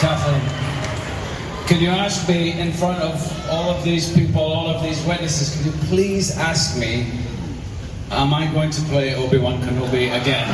[0.00, 0.40] Kathleen,
[1.68, 5.54] can you ask me in front of all of these people, all of these witnesses,
[5.54, 7.12] can you please ask me,
[8.10, 10.48] am I going to play Obi-Wan Kenobi again?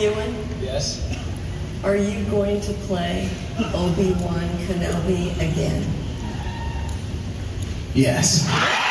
[0.00, 1.04] Ewan, Yes?
[1.84, 3.28] are you going to play
[3.74, 5.84] Obi-Wan Kenobi again?
[7.92, 8.89] Yes.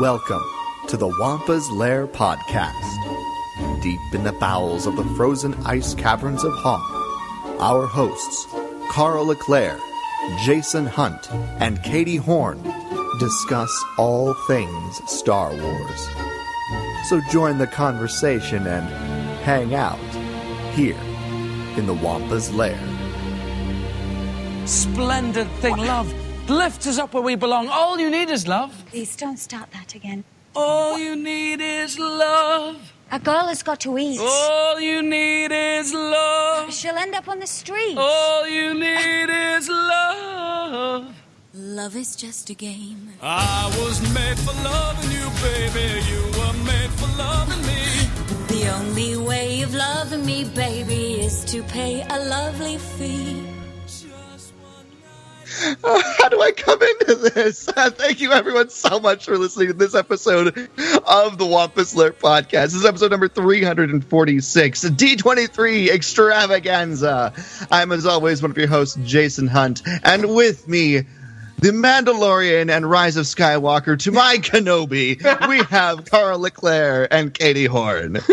[0.00, 0.44] Welcome
[0.86, 3.82] to the Wampa's Lair podcast.
[3.82, 8.46] Deep in the bowels of the frozen ice caverns of Hoth, our hosts,
[8.92, 9.80] Carl Leclerc,
[10.44, 12.62] Jason Hunt, and Katie Horn,
[13.18, 16.08] discuss all things Star Wars.
[17.08, 18.88] So join the conversation and
[19.40, 19.98] hang out
[20.74, 21.00] here
[21.76, 22.78] in the Wampa's Lair.
[24.64, 26.14] Splendid thing, love.
[26.48, 27.68] Lift us up where we belong.
[27.68, 28.72] All you need is love.
[28.86, 30.24] Please don't start that again.
[30.56, 32.92] All you need is love.
[33.12, 34.18] A girl has got to eat.
[34.18, 36.72] All you need is love.
[36.72, 37.98] She'll end up on the street.
[37.98, 41.14] All you need is love.
[41.52, 43.12] Love is just a game.
[43.20, 46.00] I was made for loving you, baby.
[46.08, 47.82] You were made for loving me.
[48.48, 53.57] The only way of loving me, baby, is to pay a lovely fee.
[55.58, 57.64] How do I come into this?
[57.74, 60.48] Thank you, everyone, so much for listening to this episode
[61.06, 62.66] of the Wampa's Lair podcast.
[62.66, 67.32] This is episode number 346, D23 Extravaganza.
[67.70, 70.98] I'm, as always, one of your hosts, Jason Hunt, and with me,
[71.58, 77.64] the Mandalorian and Rise of Skywalker to my Kenobi, we have Carl Leclerc and Katie
[77.64, 78.18] Horn.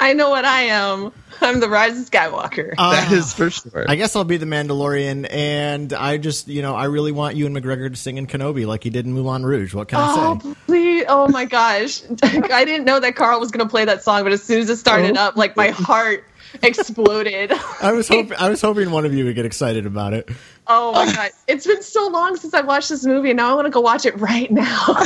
[0.00, 1.12] I know what I am.
[1.40, 2.74] I'm the Rise of Skywalker.
[2.76, 3.84] Uh, that is for sure.
[3.88, 7.54] I guess I'll be the Mandalorian, and I just, you know, I really want Ewan
[7.54, 9.74] McGregor to sing in Kenobi like he did in Moulin Rouge.
[9.74, 10.54] What can I oh, say?
[10.66, 11.04] please.
[11.08, 12.02] Oh my gosh.
[12.22, 14.70] I didn't know that Carl was going to play that song, but as soon as
[14.70, 15.22] it started oh.
[15.22, 16.24] up, like my heart
[16.62, 17.52] exploded.
[17.82, 20.28] I was hoping, I was hoping one of you would get excited about it.
[20.66, 21.30] Oh my god.
[21.46, 23.80] It's been so long since I watched this movie, and now I want to go
[23.80, 24.86] watch it right now.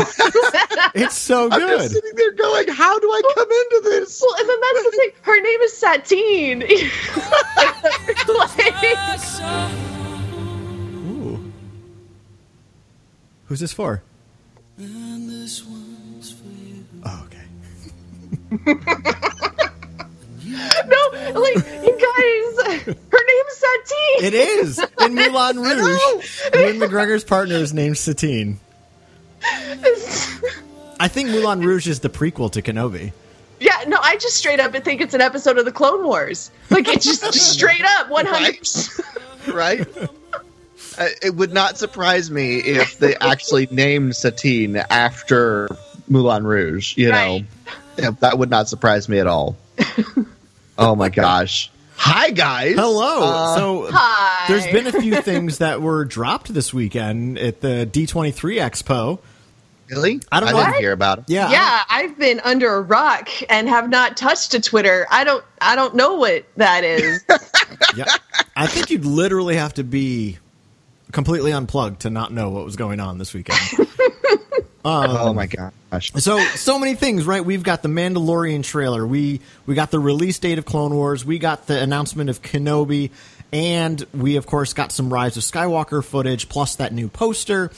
[0.93, 1.63] It's so good.
[1.63, 4.21] I'm just sitting there going, how do I come into this?
[4.21, 5.11] well, and then that's the thing.
[5.23, 6.61] Her name is Satine.
[6.61, 8.29] Like-
[11.07, 11.53] Ooh.
[13.47, 14.03] Who's this for?
[17.05, 17.45] Oh, okay.
[20.51, 24.25] No, like you guys, her name is Satine.
[24.25, 26.41] It is in Moulin Rouge.
[26.55, 28.59] Ewan McGregor's partner is named Satine.
[29.43, 33.13] I think Moulin Rouge is the prequel to Kenobi.
[33.59, 36.51] Yeah, no, I just straight up think it's an episode of the Clone Wars.
[36.71, 38.59] Like it's just, just straight up one hundred.
[39.55, 39.87] right?
[40.99, 45.69] Uh, it would not surprise me if they actually named Satine after
[46.09, 46.97] Moulin Rouge.
[46.97, 47.43] You Right.
[47.43, 49.57] know, Yeah, that would not surprise me at all.
[50.81, 51.71] Oh my gosh!
[51.97, 52.75] Hi guys.
[52.77, 53.23] Hello.
[53.23, 54.47] Uh, so Hi.
[54.49, 59.19] there's been a few things that were dropped this weekend at the D23 Expo.
[59.91, 60.21] really?
[60.33, 60.65] I don't I know.
[60.65, 61.25] didn't hear about it.
[61.29, 61.51] Yeah.
[61.51, 65.07] Yeah, I've been under a rock and have not touched a Twitter.
[65.11, 67.23] I don't I don't know what that is.
[67.97, 68.07] yeah.
[68.57, 70.39] I think you'd literally have to be
[71.13, 73.59] completely unplugged to not know what was going on this weekend.
[74.85, 76.13] oh um, my gosh!
[76.17, 77.45] So so many things, right?
[77.45, 79.07] We've got the Mandalorian trailer.
[79.07, 81.25] We we got the release date of Clone Wars.
[81.25, 83.11] We got the announcement of Kenobi,
[83.53, 87.71] and we of course got some Rise of Skywalker footage plus that new poster.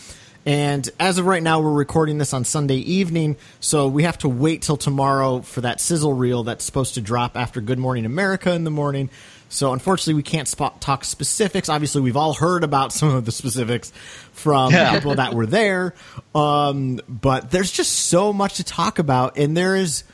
[0.45, 4.29] And as of right now, we're recording this on Sunday evening, so we have to
[4.29, 8.53] wait till tomorrow for that sizzle reel that's supposed to drop after Good Morning America
[8.53, 9.09] in the morning.
[9.53, 11.69] So unfortunately, we can't spot talk specifics.
[11.69, 13.93] Obviously, we've all heard about some of the specifics
[14.33, 14.95] from Yeah.
[14.95, 15.95] people that were there,
[16.35, 20.05] um, but there's just so much to talk about, and there is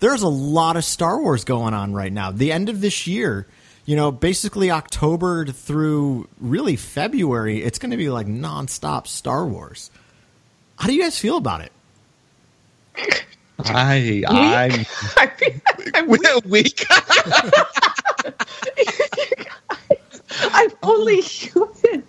[0.00, 2.30] there's a lot of Star Wars going on right now.
[2.30, 3.46] The end of this year,
[3.86, 9.90] you know, basically October through really February, it's going to be like nonstop Star Wars.
[10.76, 11.72] How do you guys feel about it?
[13.58, 14.84] I I'm
[15.94, 16.06] I'm,
[16.50, 16.84] weak.
[20.40, 22.02] I'm only human.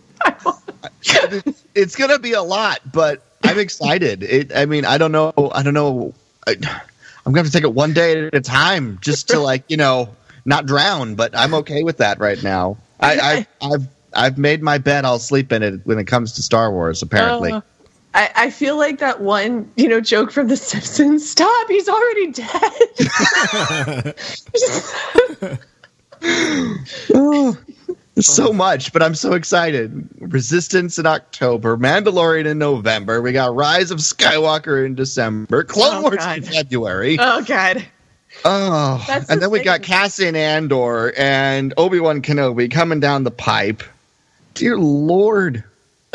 [1.76, 4.24] it's gonna be a lot, but I'm excited.
[4.24, 4.56] It.
[4.56, 5.34] I mean, I don't know.
[5.54, 6.14] I don't know.
[6.48, 6.52] I,
[7.26, 9.78] I'm gonna have to take it one day at a time, just to like you
[9.78, 10.10] know
[10.46, 11.16] not drown.
[11.16, 12.78] But I'm okay with that right now.
[13.00, 15.06] I, I I've I've made my bed.
[15.06, 17.02] I'll sleep in it when it comes to Star Wars.
[17.02, 17.62] Apparently, Uh,
[18.16, 21.30] I, I feel like that one, you know, joke from The Simpsons.
[21.30, 21.68] Stop!
[21.68, 24.16] He's already dead.
[28.20, 30.08] so much, but I'm so excited.
[30.20, 33.22] Resistance in October, Mandalorian in November.
[33.22, 36.38] We got Rise of Skywalker in December, Clone Oh, Wars God.
[36.38, 37.18] in February.
[37.20, 37.86] Oh God.
[38.44, 39.82] Oh, That's and the then we got.
[39.82, 43.82] Cassian Andor and Obi Wan Kenobi coming down the pipe.
[44.56, 45.64] Dear Lord,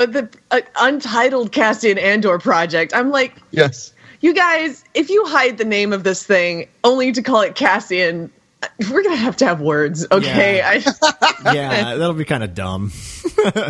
[0.06, 2.94] the uh, untitled Cassian Andor project.
[2.94, 3.92] I'm like, yes.
[4.20, 8.30] you guys, if you hide the name of this thing only to call it Cassian,
[8.62, 10.58] uh, we're gonna have to have words, okay?
[10.58, 10.82] Yeah.
[11.02, 12.92] I, Yeah, that'll be kind of dumb.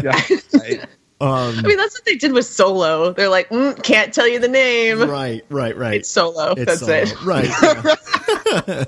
[0.03, 0.21] Yeah.
[0.53, 0.85] Right.
[1.21, 3.13] I mean, that's what they did with Solo.
[3.13, 5.01] They're like, mm, can't tell you the name.
[5.09, 6.01] Right, right, right.
[6.01, 6.55] It's Solo.
[6.57, 6.93] It's That's Solo.
[6.95, 7.23] it.
[7.23, 7.45] Right.
[8.67, 8.85] yeah.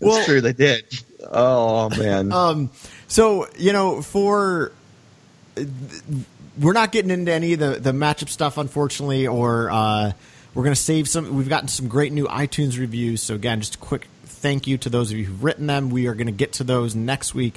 [0.00, 0.84] That's true, they did.
[1.30, 2.32] Oh man.
[2.32, 2.70] Um,
[3.08, 4.72] so you know, for
[6.58, 10.12] we're not getting into any of the the matchup stuff, unfortunately, or uh,
[10.54, 11.36] we're going to save some.
[11.36, 13.22] We've gotten some great new iTunes reviews.
[13.22, 15.90] So again, just a quick thank you to those of you who've written them.
[15.90, 17.54] We are going to get to those next week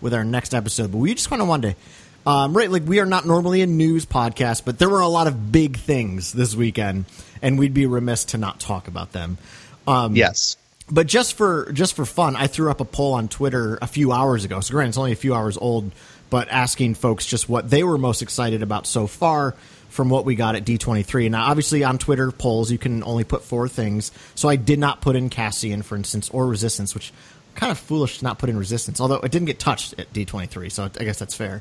[0.00, 0.92] with our next episode.
[0.92, 2.30] But we just kind of wanted to.
[2.30, 5.28] Um, right, like we are not normally a news podcast, but there were a lot
[5.28, 7.06] of big things this weekend,
[7.40, 9.38] and we'd be remiss to not talk about them.
[9.86, 10.58] Um, yes.
[10.90, 14.12] but just for just for fun, I threw up a poll on Twitter a few
[14.12, 14.60] hours ago.
[14.60, 15.90] So granted, it's only a few hours old,
[16.30, 19.54] but asking folks just what they were most excited about so far
[19.88, 21.30] from what we got at D23.
[21.30, 24.12] Now, obviously, on Twitter polls, you can only put four things.
[24.34, 27.12] So I did not put in Cassian, for instance, or Resistance, which
[27.54, 29.00] kind of foolish to not put in Resistance.
[29.00, 31.60] Although it didn't get touched at D23, so I guess that's fair.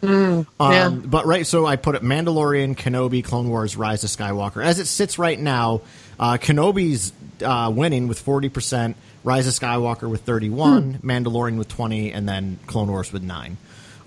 [0.60, 0.90] um, yeah.
[0.90, 4.64] But right, so I put it Mandalorian, Kenobi, Clone Wars, Rise of Skywalker.
[4.64, 5.82] As it sits right now,
[6.20, 7.14] uh, Kenobi's
[7.44, 12.60] uh, winning with forty percent, Rise of Skywalker with thirty-one, Mandalorian with twenty, and then
[12.68, 13.58] Clone Wars with nine.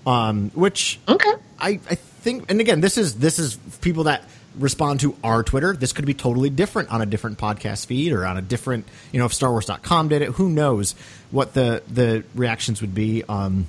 [0.05, 1.31] Um, which Okay.
[1.59, 4.23] I, I think, and again, this is this is people that
[4.57, 5.73] respond to our Twitter.
[5.73, 9.19] This could be totally different on a different podcast feed or on a different, you
[9.19, 10.29] know, if StarWars.com did it.
[10.29, 10.93] Who knows
[11.29, 13.23] what the the reactions would be?
[13.29, 13.67] Um,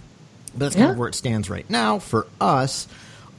[0.53, 2.89] but that's kind of where it stands right now for us.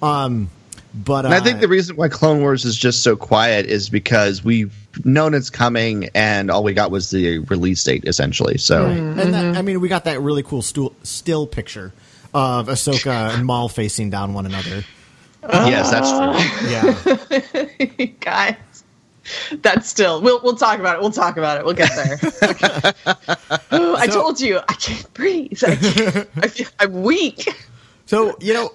[0.02, 0.50] Um,
[0.94, 4.44] but uh, I think the reason why Clone Wars is just so quiet is because
[4.44, 8.58] we've known it's coming, and all we got was the release date, essentially.
[8.58, 11.94] So and that, I mean, we got that really cool stool, still picture
[12.34, 14.84] of Ahsoka and Maul facing down one another.
[15.44, 17.60] yes, that's true.
[18.00, 18.56] Yeah, Guys.
[19.62, 20.22] That's still.
[20.22, 21.02] We'll we'll talk about it.
[21.02, 21.66] We'll talk about it.
[21.66, 22.20] We'll get there.
[22.44, 22.92] Okay.
[23.72, 25.64] Oh, I told you I can't breathe.
[25.66, 27.48] I can't, I feel, I'm weak.
[28.06, 28.72] So you know,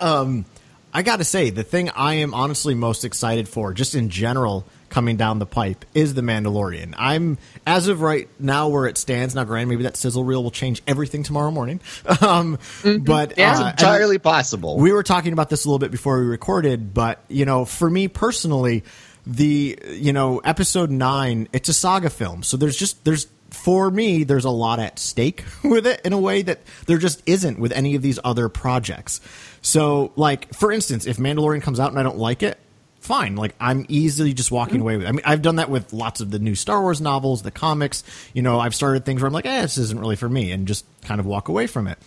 [0.00, 0.44] um,
[0.92, 4.66] I got to say the thing I am honestly most excited for, just in general,
[4.90, 6.94] coming down the pipe, is the Mandalorian.
[6.98, 9.34] I'm as of right now where it stands.
[9.34, 11.80] Now, granted, maybe that sizzle reel will change everything tomorrow morning,
[12.20, 12.58] um,
[13.00, 13.50] but Yeah.
[13.52, 14.76] uh, It's entirely possible.
[14.78, 17.88] we were talking about this a little bit before we recorded, but you know, for
[17.88, 18.84] me personally,
[19.26, 24.22] the you know episode nine, it's a saga film, so there's just there's for me
[24.24, 27.72] there's a lot at stake with it in a way that there just isn't with
[27.72, 29.20] any of these other projects.
[29.62, 32.58] So, like for instance, if Mandalorian comes out and I don't like it.
[33.00, 34.82] Fine, like I'm easily just walking mm-hmm.
[34.82, 35.06] away with.
[35.06, 35.08] It.
[35.08, 38.04] I mean, I've done that with lots of the new Star Wars novels, the comics.
[38.34, 40.68] You know, I've started things where I'm like, "eh, this isn't really for me," and
[40.68, 41.98] just kind of walk away from it.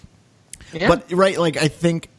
[0.72, 0.88] Yeah.
[0.88, 2.10] But right, like I think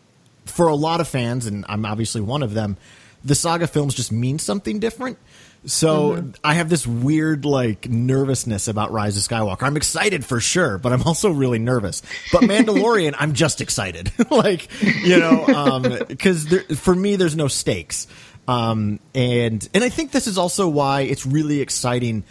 [0.47, 2.77] for a lot of fans, and I'm obviously one of them,
[3.25, 5.19] the saga films just mean something different.
[5.67, 6.31] So mm-hmm.
[6.43, 9.63] I have this weird like nervousness about Rise of Skywalker.
[9.63, 12.03] I'm excited for sure, but I'm also really nervous.
[12.33, 16.47] But Mandalorian, I'm just excited, like you know, um, because
[16.79, 18.07] for me, there's no stakes,
[18.49, 22.25] um, and and I think this is also why it's really exciting.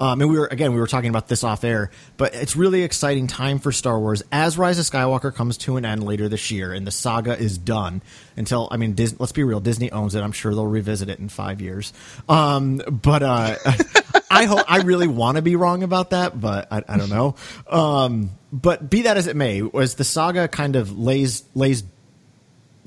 [0.00, 2.82] Um, and we were again we were talking about this off air, but it's really
[2.82, 6.52] exciting time for Star Wars as Rise of Skywalker comes to an end later this
[6.52, 8.00] year, and the saga is done.
[8.36, 10.22] Until I mean, Dis- let's be real, Disney owns it.
[10.22, 11.92] I'm sure they'll revisit it in five years.
[12.28, 13.56] Um, but uh,
[14.30, 17.34] I hope I really want to be wrong about that, but I, I don't know.
[17.68, 21.82] Um, but be that as it may, as the saga kind of lays lays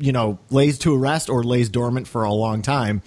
[0.02, 3.02] you know lays to rest or lays dormant for a long time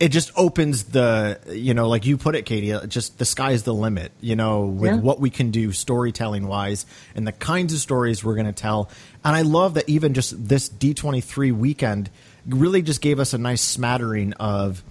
[0.00, 3.62] it just opens the you know like you put it katie uh, just the sky's
[3.64, 4.96] the limit you know with Yeah.
[4.98, 8.88] what we can do storytelling wise and the kinds of stories we're going to tell
[9.24, 12.10] and i love that even just this d23 weekend
[12.46, 14.82] really just gave us a nice smattering of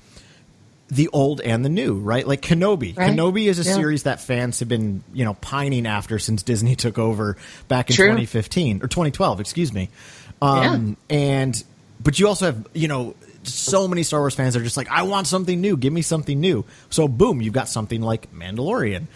[0.89, 2.27] the old and the new, right?
[2.27, 2.95] Like Kenobi.
[2.95, 3.11] Right.
[3.11, 3.73] Kenobi is a Yeah.
[3.75, 7.35] series that fans have been, you know, pining after since Disney took over
[7.67, 8.07] back in True.
[8.09, 9.89] 2015 or 2012, excuse me.
[10.43, 11.63] Um, and
[12.01, 15.03] but you also have, you know, so many Star Wars fans are just like, I
[15.03, 15.77] want something new.
[15.77, 16.65] Give me something new.
[16.89, 19.07] So boom, you've got something like Mandalorian.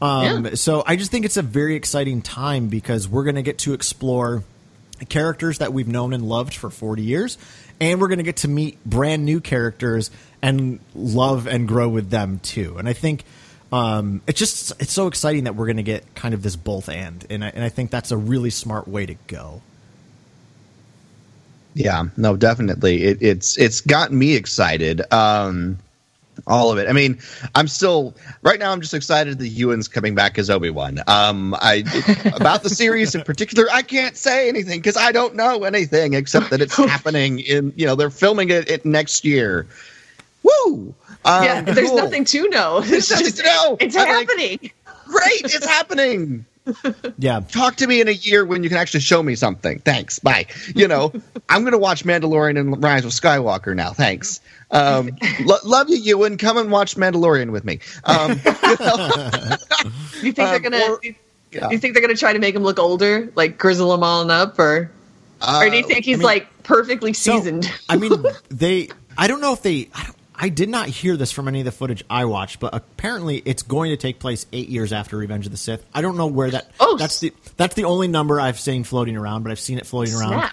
[0.00, 0.54] Um, Yeah.
[0.54, 3.74] So I just think it's a very exciting time because we're going to get to
[3.74, 4.42] explore
[5.08, 7.36] characters that we've known and loved for 40 years
[7.80, 12.08] and we're going to get to meet brand new characters and love and grow with
[12.08, 13.24] them too and i think
[13.72, 16.88] Um, it's just it's so exciting that we're going to get kind of this both
[16.88, 19.62] and, and I, and I think that's a really smart way to go.
[21.74, 23.04] Yeah, no, definitely.
[23.04, 25.00] It, it's it's gotten me excited.
[25.12, 25.78] Um,
[26.46, 26.88] all of it.
[26.88, 27.18] I mean,
[27.54, 28.72] I'm still right now.
[28.72, 31.00] I'm just excited that Ewan's coming back as Obi Wan.
[31.06, 31.84] Um, I
[32.34, 36.50] about the series in particular, I can't say anything because I don't know anything except
[36.50, 37.72] that it's happening in.
[37.76, 39.66] You know, they're filming it, it next year.
[40.42, 40.94] Woo!
[41.24, 41.98] Um, yeah, there's cool.
[41.98, 42.80] nothing to know.
[42.80, 43.76] There's It's nothing just to know.
[43.80, 44.70] it's I'm like, happening.
[45.06, 46.44] Great, it's happening.
[47.18, 49.78] Yeah, Talk to me in a year when you can actually show me something.
[49.80, 50.18] Thanks.
[50.18, 50.46] Bye.
[50.74, 51.12] You know,
[51.48, 53.92] I'm going to watch Mandalorian and Rise of Skywalker now.
[53.92, 54.40] Thanks.
[54.70, 55.10] Um,
[55.44, 56.38] lo- love you, Ewan.
[56.38, 57.80] Come and watch Mandalorian with me.
[58.04, 58.30] Um,
[60.22, 60.78] you think they're Um, gonna?
[60.92, 61.14] or- you,
[61.52, 61.70] yeah.
[61.70, 64.58] you think they're gonna try to make him look older, like grizzle him all up,
[64.58, 64.90] or
[65.46, 67.70] or do you uh, think he's mean- like perfectly So, seasoned?
[67.88, 68.88] I mean, they.
[69.18, 69.88] I don't know if they.
[69.94, 72.74] I, don't, I did not hear this from any of the footage I watched, but
[72.74, 75.84] apparently it's going to take place eight years after Revenge of the Sith.
[75.94, 76.70] I don't know where that.
[76.80, 79.86] Oh, that's the that's the only number I've seen floating around, but I've seen it
[79.86, 80.50] floating around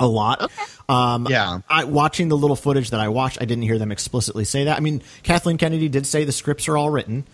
[0.00, 0.50] a lot.
[0.88, 1.60] Um, Yeah.
[1.68, 4.76] I, watching the little footage that I watched, I didn't hear them explicitly say that.
[4.76, 7.24] I mean, Kathleen Kennedy did say the scripts are all written,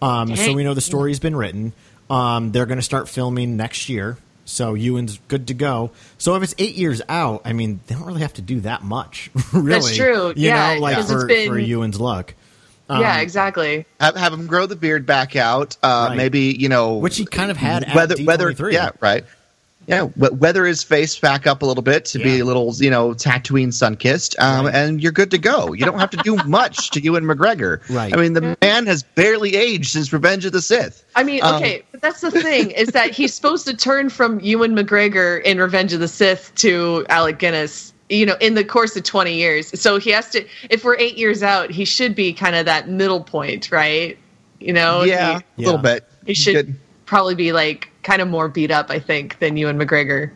[0.00, 1.72] um, so we know the story's been written.
[2.08, 5.90] Um, they're going to start filming next year, so Ewan's good to go.
[6.18, 8.82] So if it's eight years out, I mean, they don't really have to do that
[8.82, 9.70] much, really.
[9.70, 10.28] That's true.
[10.28, 12.34] You Yeah, know, like 'cause it's for, been- for Ewan's luck,
[12.90, 13.86] yeah, exactly.
[13.98, 15.76] have, have him grow the beard back out.
[15.82, 16.16] Uh, Right.
[16.16, 18.26] Maybe you know which he kind of had at whether D23.
[18.26, 19.24] whether yeah right.
[19.86, 23.10] Yeah, weather his face back up a little bit to be a little, you know,
[23.10, 24.74] Tatooine sun kissed, um, Right.
[24.74, 25.72] and you're good to go.
[25.72, 27.80] You don't have to do much to Ewan McGregor.
[27.90, 28.12] Right.
[28.12, 31.04] I mean, the man has barely aged since Revenge of the Sith.
[31.14, 34.40] I mean, Um, okay, but that's the thing is that he's supposed to turn from
[34.40, 38.96] Ewan McGregor in Revenge of the Sith to Alec Guinness, you know, in the course
[38.96, 39.78] of 20 years.
[39.80, 42.88] So he has to, if we're eight years out, he should be kind of that
[42.88, 44.18] middle point, right?
[44.60, 45.94] You know, yeah, he, a little Yeah.
[45.94, 46.04] bit.
[46.26, 46.74] he should Good.
[47.06, 50.30] probably be like kind of more beat up, I think, than Ewan McGregor.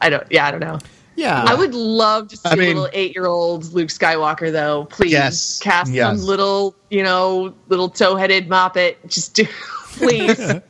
[0.00, 0.78] I don't, yeah, I don't know.
[1.16, 1.44] yeah.
[1.46, 4.86] I would love to see I mean- a little eight-year-old Luke Skywalker, though.
[4.86, 5.58] Please Yes.
[5.60, 6.18] cast Yes.
[6.18, 8.96] some little, you know, little toe-headed moppet.
[9.08, 9.46] Just do,
[9.92, 10.54] please.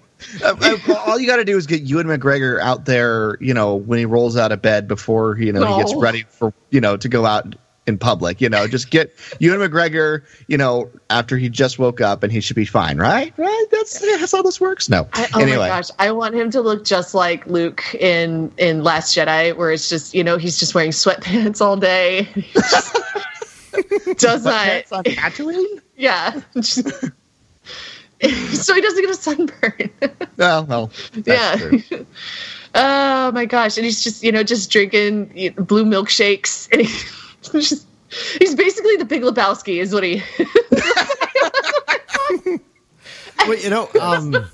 [0.42, 3.74] Uh, uh, all you got to do is get Ewan McGregor out there, you know,
[3.74, 6.96] when he rolls out of bed before you know he gets ready for you know
[6.96, 7.54] to go out
[7.86, 8.40] in public.
[8.40, 12.40] You know, just get Ewan McGregor, you know, after he just woke up and he
[12.40, 13.32] should be fine, right?
[13.36, 13.66] Right?
[13.70, 14.88] That's that's how this works.
[14.88, 15.58] No, I, oh anyway.
[15.58, 19.70] my gosh, I want him to look just like Luke in in Last Jedi, where
[19.70, 22.28] it's just you know he's just wearing sweatpants all day.
[24.18, 25.80] Does not, on Tatooine?
[25.96, 26.40] yeah.
[26.54, 27.10] Just-
[28.22, 29.90] so he doesn't get a sunburn.
[30.38, 31.56] well, well, that's yeah.
[31.56, 32.06] true.
[32.74, 37.06] oh my gosh, and he's just you know just drinking blue milkshakes, and he,
[37.52, 40.22] he's basically the Big Lebowski, is what he.
[43.46, 44.46] well, you know, um,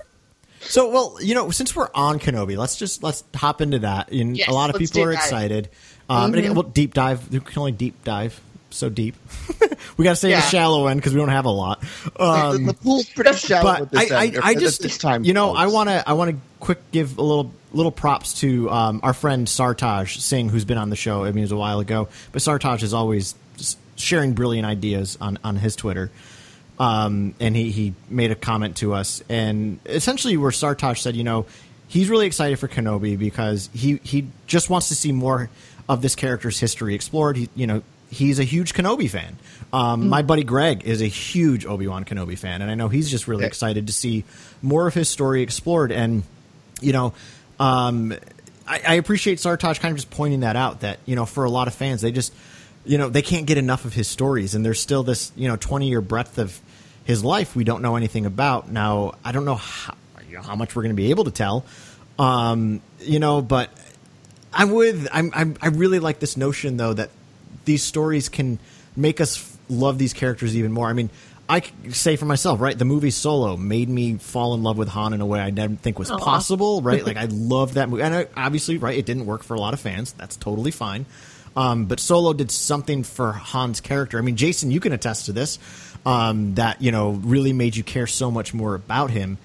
[0.61, 4.11] so well, you know, since we're on Kenobi, let's just let's hop into that.
[4.13, 5.69] And Yes, a lot of people are excited.
[6.09, 7.31] Um, and again, well, deep dive.
[7.31, 9.17] We can only deep dive so deep.
[9.97, 11.81] we got to stay in the shallow end because we don't have a lot.
[12.17, 14.99] the, Um, the pool's pretty shallow but at this I, end, I, I just this
[14.99, 15.25] time.
[15.25, 18.69] you know I want to I want to quick give a little little props to
[18.71, 21.25] um, our friend Sartaj Singh who's been on the show.
[21.25, 23.35] I mean it was a while ago, but Sartaj is always
[23.97, 26.11] sharing brilliant ideas on on his Twitter.
[26.79, 31.25] Um, and he, he made a comment to us, and essentially where Sartaj said, you
[31.25, 31.45] know,
[31.89, 35.51] he's really excited for Kenobi because he he just wants to see more
[35.91, 37.37] of this character's history explored.
[37.37, 39.37] He, you know, he's a huge Kenobi fan.
[39.73, 43.11] Um, My buddy Greg is a huge Obi Wan Kenobi fan, and I know he's
[43.11, 43.49] just really Yeah.
[43.49, 44.25] excited to see
[44.63, 45.93] more of his story explored.
[45.93, 46.25] And
[46.81, 47.13] you know,
[47.61, 48.13] um,
[48.67, 50.81] I, I appreciate Sartaj kind of just pointing that out.
[50.81, 52.33] That you know, for a lot of fans, they just
[52.85, 55.57] you know they can't get enough of his stories, and there's still this you know
[55.57, 56.59] 20 year breadth of
[57.05, 58.71] his life we don't know anything about.
[58.71, 59.95] Now, I don't know how,
[60.29, 61.65] you know, how much we're going to be able to tell,
[62.19, 63.71] um, you know, but
[64.53, 65.07] I'm with.
[65.13, 65.57] I'm, I'm.
[65.63, 67.11] I really like this notion though that
[67.65, 68.59] these stories can
[68.97, 70.89] make us f- love these characters even more.
[70.89, 71.11] I mean,
[71.49, 72.79] I say for myself, right?
[72.79, 75.81] The movie Solo made me fall in love with Han in a way I didn't
[75.81, 77.05] think was possible, right?
[77.07, 79.75] like I loved that movie, and I, obviously, right, it didn't work for a lot
[79.75, 80.13] of fans.
[80.13, 81.07] That's totally fine.
[81.57, 84.19] Um, but Solo did something for Han's character.
[84.19, 85.59] I mean, Jason, you can attest to this.
[86.07, 89.37] Um, that you know really made you care so much more about him.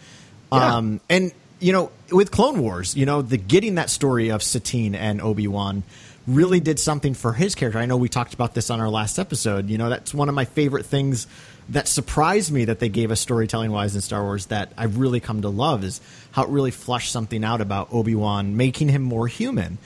[0.51, 4.95] Um, and you know, with Clone Wars, you know, the getting that story of Satine
[4.95, 5.83] and Obi Wan
[6.27, 7.79] really did something for his character.
[7.79, 9.69] I know we talked about this on our last episode.
[9.69, 11.27] You know, that's one of my favorite things
[11.69, 15.19] that surprised me that they gave us storytelling wise in Star Wars that I've really
[15.19, 15.99] come to love is
[16.31, 19.77] how it really flushed something out about Obi Wan, making him more human.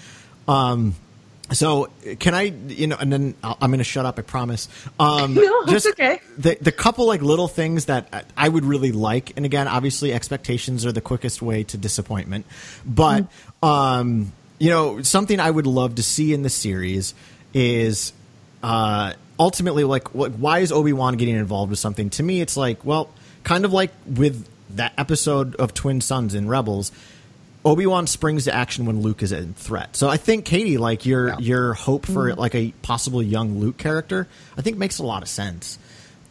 [0.47, 0.95] Um,
[1.51, 4.19] So can I, you know, and then I'll, I'm going to shut up.
[4.19, 4.67] I promise.
[4.99, 6.19] Um, No, it's okay.
[6.37, 10.13] The the couple like little things that I- I would really like, and again, obviously,
[10.13, 12.45] expectations are the quickest way to disappointment.
[12.85, 13.25] But
[13.63, 17.13] um, you know, something I would love to see in the series
[17.53, 18.13] is
[18.61, 22.09] uh, ultimately like, what, why is Obi Wan getting involved with something?
[22.11, 23.09] To me, it's like, well,
[23.43, 26.91] kind of like with that episode of Twin Suns in Rebels.
[27.65, 29.95] Obi Wan springs to action when Luke is in threat.
[29.95, 31.37] So I think Katie, like your Yeah.
[31.39, 35.29] your hope for like a possible young Luke character, I think makes a lot of
[35.29, 35.77] sense.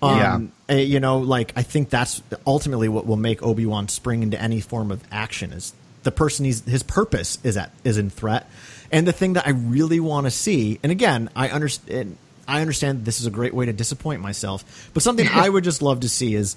[0.03, 0.35] Yeah.
[0.37, 4.23] Um, uh, you know, like I think that's ultimately what will make Obi Wan spring
[4.23, 5.75] into any form of action is
[6.09, 8.49] the person he's his purpose is at is in threat,
[8.91, 10.81] and the thing that I really want to see.
[10.83, 12.17] And again, I understand.
[12.47, 15.83] I understand this is a great way to disappoint myself, but something I would just
[15.83, 16.57] love to see is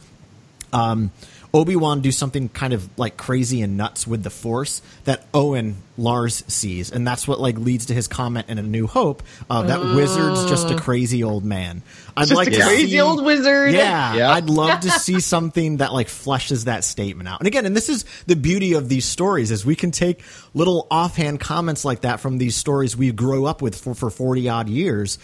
[0.72, 1.12] um,
[1.54, 5.76] Obi Wan do something kind of like crazy and nuts with the Force that Owen
[5.98, 9.64] Lars sees, and that's what like leads to his comment in A New Hope uh,
[9.64, 11.82] that wizard's just a crazy old man.
[12.16, 13.74] I'd like a to crazy see- old wizard.
[13.74, 14.32] Yeah, Yeah.
[14.32, 17.42] I'd love to see something that like fleshes that statement out.
[17.42, 20.88] And again, and this is the beauty of these stories is we can take little
[20.90, 24.70] offhand comments like that from these stories we grew up with for, for 40 odd
[24.70, 25.20] years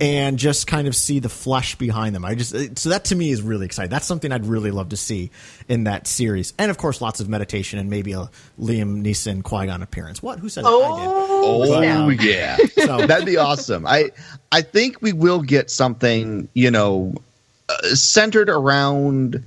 [0.00, 2.24] and just kind of see the flesh behind them.
[2.24, 3.90] I just so that to me is really exciting.
[3.90, 5.30] That's something I'd really love to see
[5.68, 6.52] in that series.
[6.58, 8.28] And of course lots of meditation and maybe a
[8.60, 10.20] Liam Neeson Qui-Gon appearance.
[10.22, 10.40] What?
[10.40, 10.68] Who said that?
[10.68, 11.06] I did.
[11.08, 12.20] Oh, Oh snap.
[12.20, 13.86] yeah, So- that'd be awesome.
[13.86, 14.10] I
[14.50, 17.14] I think we will get something you know
[17.68, 19.44] uh, centered around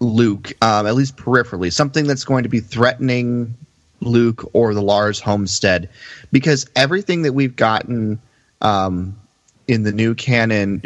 [0.00, 3.54] Luke, um, at least peripherally, something that's going to be threatening
[4.00, 5.88] Luke or the Lars homestead,
[6.32, 8.18] because everything that we've gotten
[8.60, 9.16] um,
[9.66, 10.82] in the new canon.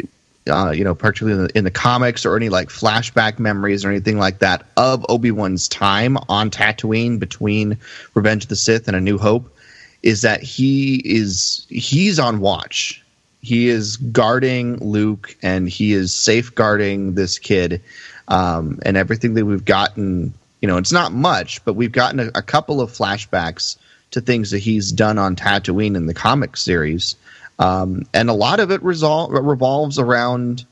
[0.49, 3.89] Uh, you know, particularly in the, in the comics or any like flashback memories or
[3.89, 7.77] anything like that of Obi Wan's time on Tatooine between
[8.15, 9.55] Revenge of the Sith and A New Hope,
[10.01, 13.03] is that he is he's on watch.
[13.41, 17.81] He is guarding Luke and he is safeguarding this kid.
[18.27, 22.27] Um, and everything that we've gotten, you know, it's not much, but we've gotten a,
[22.35, 23.77] a couple of flashbacks
[24.11, 27.15] to things that he's done on Tatooine in the comic series.
[27.59, 30.65] Um, and a lot of it resol- revolves around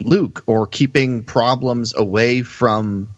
[0.00, 3.08] Luke or keeping problems away from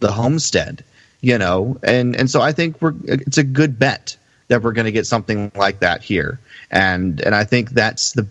[0.00, 0.84] the homestead,
[1.20, 4.16] you know, and and so I think we're it's a good bet
[4.48, 6.38] that we're going to get something like that here,
[6.70, 8.26] and and I think that's the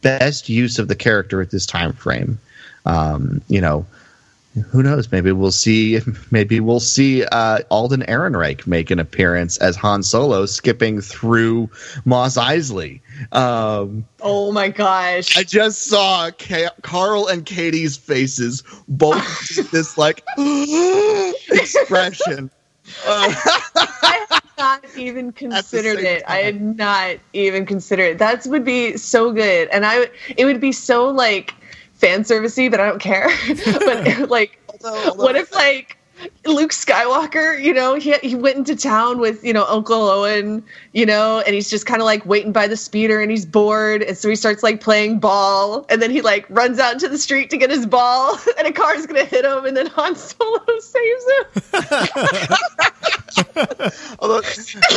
[0.00, 2.38] best use of the character at this time frame.
[2.86, 3.84] Um, you know,
[4.60, 5.10] who knows?
[5.10, 6.00] Maybe we'll see.
[6.30, 11.70] Maybe we'll see uh, Alden Ehrenreich make an appearance as Han Solo, skipping through
[12.04, 13.00] Mos Eisley.
[13.32, 15.36] Um, Oh my gosh.
[15.36, 20.24] I just saw Ka- Carl and Katie's faces both this like
[21.50, 22.50] expression.
[23.06, 23.34] Uh,
[23.76, 26.22] I had not even considered it.
[26.26, 28.18] I had not even considered it.
[28.18, 31.54] That would be so good, and I it would be so like
[31.98, 33.28] fan servicey, but I don't care.
[33.64, 34.58] but like,
[35.14, 35.97] what if like
[36.46, 41.06] Luke Skywalker, you know, he he went into town with you know Uncle Owen, you
[41.06, 44.16] know, and he's just kind of like waiting by the speeder, and he's bored, and
[44.16, 47.50] so he starts like playing ball, and then he like runs out into the street
[47.50, 51.24] to get his ball, and a car's gonna hit him, and then Han Solo saves
[51.30, 52.56] him.
[54.20, 54.40] Although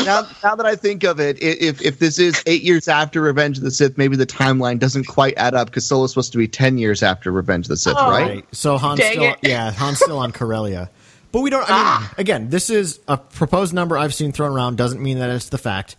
[0.05, 3.57] now, now that I think of it, if if this is eight years after Revenge
[3.57, 6.47] of the Sith, maybe the timeline doesn't quite add up because Solo's supposed to be
[6.47, 8.09] ten years after Revenge of the Sith, Oh.
[8.09, 8.21] right?
[8.29, 8.45] Right.
[8.55, 9.37] So Han's Dang still, it.
[9.43, 10.89] yeah, Han's still on Corellia.
[11.31, 11.65] But we don't.
[11.67, 14.77] I mean, again, this is a proposed number I've seen thrown around.
[14.77, 15.95] Doesn't mean that it's the fact.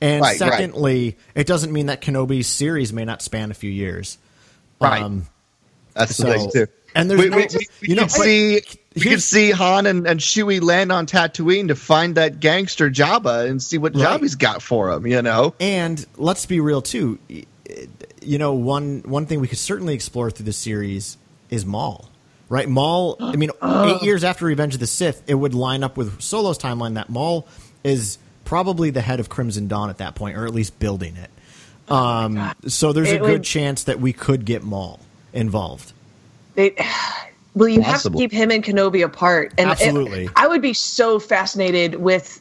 [0.00, 0.52] And Right, right.
[0.52, 4.18] secondly, it doesn't mean that Kenobi's series may not span a few years.
[4.80, 5.02] Right.
[5.02, 5.26] Um,
[5.94, 6.66] That's the So- thing too.
[6.94, 8.60] and there's we, no- we, we, you know, could see
[8.94, 13.48] we could see Han and, and Chewie land on Tatooine to find that gangster Jabba
[13.48, 14.20] and see what Right.
[14.20, 15.06] Jabba's got for him.
[15.06, 17.18] You know, And let's be real too.
[18.22, 21.16] You know, one one thing we could certainly explore through the series
[21.50, 22.08] is Maul.
[22.48, 23.16] Right, Maul.
[23.20, 26.58] I mean, eight years after Revenge of the Sith, it would line up with Solo's
[26.58, 27.46] timeline that Maul
[27.82, 31.30] is probably the head of Crimson Dawn at that point, or at least building it.
[31.90, 35.00] Um, so there's a good would- chance that we could get Maul
[35.32, 35.92] involved.
[36.54, 36.74] They,
[37.54, 38.18] well, you Possible.
[38.20, 40.28] have to keep him and Kenobi apart, and it- Absolutely.
[40.36, 42.40] I would be so fascinated with,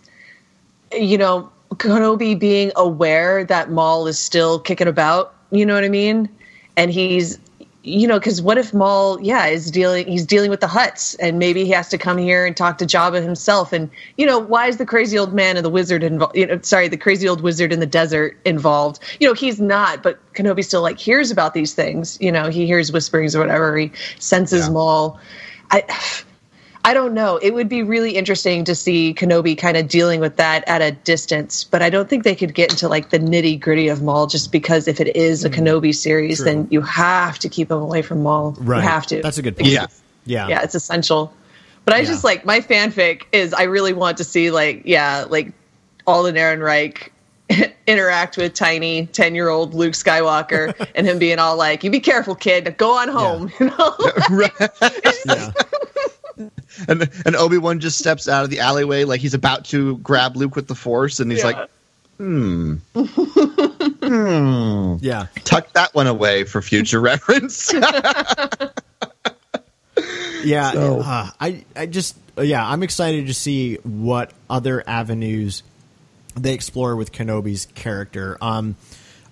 [0.94, 5.34] you know, Kenobi being aware that Maul is still kicking about.
[5.52, 6.30] You know what I mean?
[6.78, 7.40] And he's,
[7.86, 10.08] you know, because what if Maul, yeah, is dealing?
[10.08, 12.86] He's dealing with the Hutts, and maybe he has to come here and talk to
[12.86, 13.72] Jabba himself.
[13.72, 16.36] And you know, why is the crazy old man and the wizard involved?
[16.36, 19.00] You know, sorry, the crazy old wizard in the desert involved.
[19.20, 22.18] You know, he's not, but Kenobi still like hears about these things.
[22.20, 23.78] You know, he hears whisperings or whatever.
[23.78, 24.74] He senses Yeah.
[24.74, 25.20] Maul.
[25.72, 25.84] I.
[26.86, 27.38] I don't know.
[27.38, 30.92] It would be really interesting to see Kenobi kind of dealing with that at a
[30.92, 34.28] distance, but I don't think they could get into like the nitty gritty of Maul
[34.28, 35.64] just because if it is a mm-hmm.
[35.64, 36.46] Kenobi series, True.
[36.46, 38.52] then you have to keep him away from Maul.
[38.60, 38.84] Right.
[38.84, 39.22] You have to.
[39.24, 39.72] That's a good point.
[39.72, 39.88] Yeah.
[40.26, 40.48] Yeah.
[40.48, 41.34] yeah, it's essential.
[41.86, 42.06] But I Yeah.
[42.06, 45.54] just like my fanfic is I really want to see like yeah like
[46.06, 47.10] Alden Ehrenreich
[47.88, 52.00] interact with tiny ten year old Luke Skywalker and him being all like, "You be
[52.00, 52.76] careful, kid.
[52.78, 53.96] Go on home." You know.
[55.26, 55.52] Yeah.
[56.88, 60.36] And and Obi Wan just steps out of the alleyway like he's about to grab
[60.36, 61.46] Luke with the Force, and he's Yeah.
[61.48, 61.70] like,
[62.18, 62.76] "Hmm,
[64.04, 65.28] hmm." Yeah.
[65.46, 67.74] Tuck that one away for future reference.
[70.44, 75.64] Yeah, So- uh, I I just yeah, I'm excited to see what other avenues
[76.36, 78.38] they explore with Kenobi's character.
[78.42, 78.76] Um,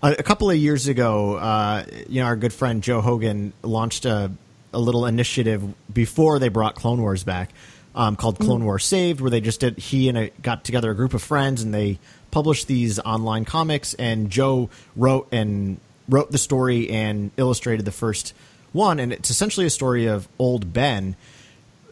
[0.01, 4.05] a, a couple of years ago, uh, you know, our good friend Joe Hogan launched
[4.05, 4.31] a
[4.73, 7.51] a little initiative before they brought Clone Wars back,
[7.95, 10.95] um, called Clone Wars Saved, where they just did he and a, got together a
[10.95, 11.99] group of friends and they
[12.31, 13.93] published these online comics.
[13.93, 18.33] And Joe wrote and wrote the story and illustrated the first
[18.71, 21.15] one, and it's essentially a story of old Ben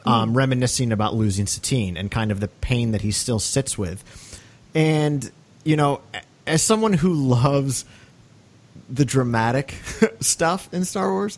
[0.05, 4.03] um, reminiscing about losing Satine and kind of the pain that he still sits with.
[4.73, 5.31] And
[5.63, 6.01] you know,
[6.47, 7.85] as someone who loves
[8.89, 9.75] the dramatic
[10.19, 11.37] stuff in Star Wars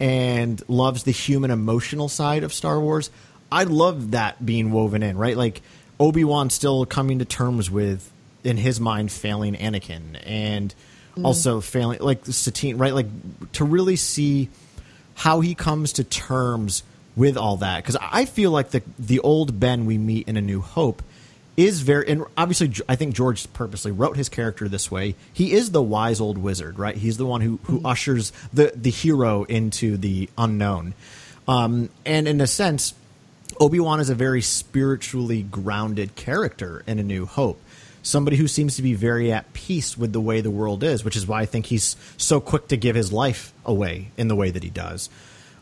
[0.00, 3.10] and loves the human emotional side of Star Wars,
[3.52, 5.36] I love that being woven in, right?
[5.36, 5.60] Like
[6.00, 8.10] Obi Wan still coming to terms with,
[8.42, 10.74] in his mind, failing Anakin and
[11.12, 11.26] mm-hmm.
[11.26, 12.94] also failing like Satine, right?
[12.94, 14.48] Like to really see
[15.14, 16.82] how he comes to terms
[17.14, 20.40] with all that because I feel like the the old Ben we meet in A
[20.40, 21.02] New Hope
[21.66, 25.14] is very and obviously I think George purposely wrote his character this way.
[25.32, 26.96] He is the wise old wizard, right?
[26.96, 30.94] He's the one who who ushers the the hero into the unknown,
[31.48, 32.94] um, and in a sense,
[33.58, 37.60] Obi Wan is a very spiritually grounded character in A New Hope.
[38.02, 41.16] Somebody who seems to be very at peace with the way the world is, which
[41.16, 44.50] is why I think he's so quick to give his life away in the way
[44.50, 45.10] that he does.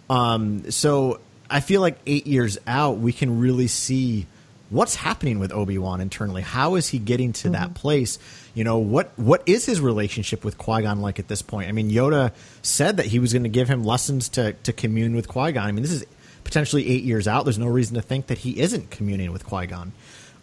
[0.08, 1.18] Um, so
[1.50, 4.26] I feel like eight years out, we can really see
[4.70, 6.42] what's happening with Obi Wan internally.
[6.42, 8.18] How is he getting to that place?
[8.54, 11.68] You know what what is his relationship with Qui Gon like at this point?
[11.68, 15.14] I mean, Yoda said that he was going to give him lessons to to commune
[15.14, 15.64] with Qui Gon.
[15.66, 16.04] I mean, this is
[16.44, 17.44] potentially eight years out.
[17.44, 19.92] There's no reason to think that he isn't communing with Qui Gon.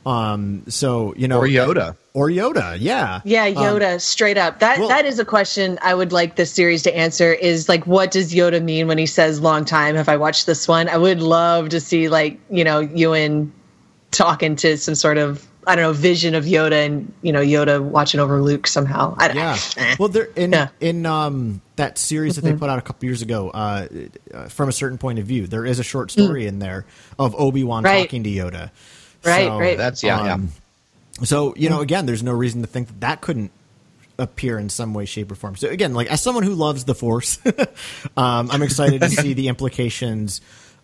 [0.06, 1.96] Um, so you know, Or Yoda.
[2.14, 4.60] or Yoda, yeah, Yeah, Um, Yoda, straight up.
[4.60, 7.34] That well- that is a question I would like this series to answer.
[7.34, 9.96] Is like, what does Yoda mean when he says "long time"?
[9.96, 10.90] Have I watched this one?
[10.90, 13.52] I would love to see like you know Ewan
[14.12, 17.82] talking to some sort of I don't know vision of Yoda and you know Yoda
[17.82, 19.16] watching over Luke somehow.
[19.18, 19.58] I, Yeah.
[19.78, 19.96] eh.
[20.00, 20.68] Well, there in Yeah.
[20.80, 23.88] in um that series that they put out a couple years ago, uh,
[24.34, 26.86] uh, from a certain point of view, there is a short story in there
[27.20, 28.04] of Obi Wan Right.
[28.04, 28.72] talking to Yoda.
[29.26, 29.78] Right, So, right.
[29.78, 30.52] That's yeah, um,
[31.24, 33.52] So you know, again, there's no reason to think that that couldn't
[34.18, 35.56] appear in some way, shape, or form.
[35.58, 37.40] So again, like as someone who loves the Force,
[38.16, 40.40] um, I'm excited to see the implications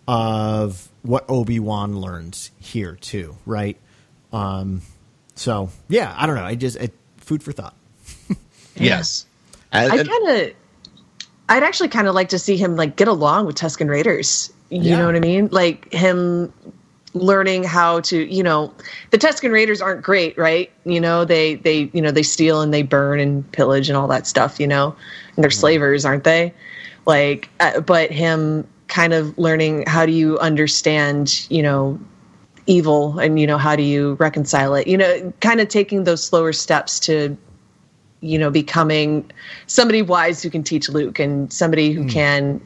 [0.07, 3.35] of what Obi Wan learns here too.
[3.45, 3.77] Right.
[4.31, 4.81] Um,
[5.35, 6.43] so yeah, I don't know.
[6.45, 7.75] I just it, food for thought.
[8.75, 9.25] Yes.
[9.71, 10.53] And- I kind of,
[11.49, 14.51] I'd actually kind of like to see him like get along with Tusken Raiders.
[14.69, 14.99] You Yeah.
[14.99, 15.49] know what I mean?
[15.51, 16.53] Like him
[17.13, 18.73] learning how to, you know,
[19.09, 20.71] the Tusken Raiders aren't great, right?
[20.85, 24.07] You know, they they you know they steal and they burn and pillage and all
[24.07, 24.59] that stuff.
[24.61, 24.95] You know,
[25.35, 26.53] and they're slavers, aren't they?
[27.05, 31.99] Like, uh, but him kind of learning how do you understand, you know,
[32.67, 34.85] evil and you know how do you reconcile it?
[34.85, 37.35] You know, kind of taking those slower steps to
[38.23, 39.31] you know, becoming
[39.65, 42.03] somebody wise who can teach Luke and somebody Hmm.
[42.03, 42.61] who can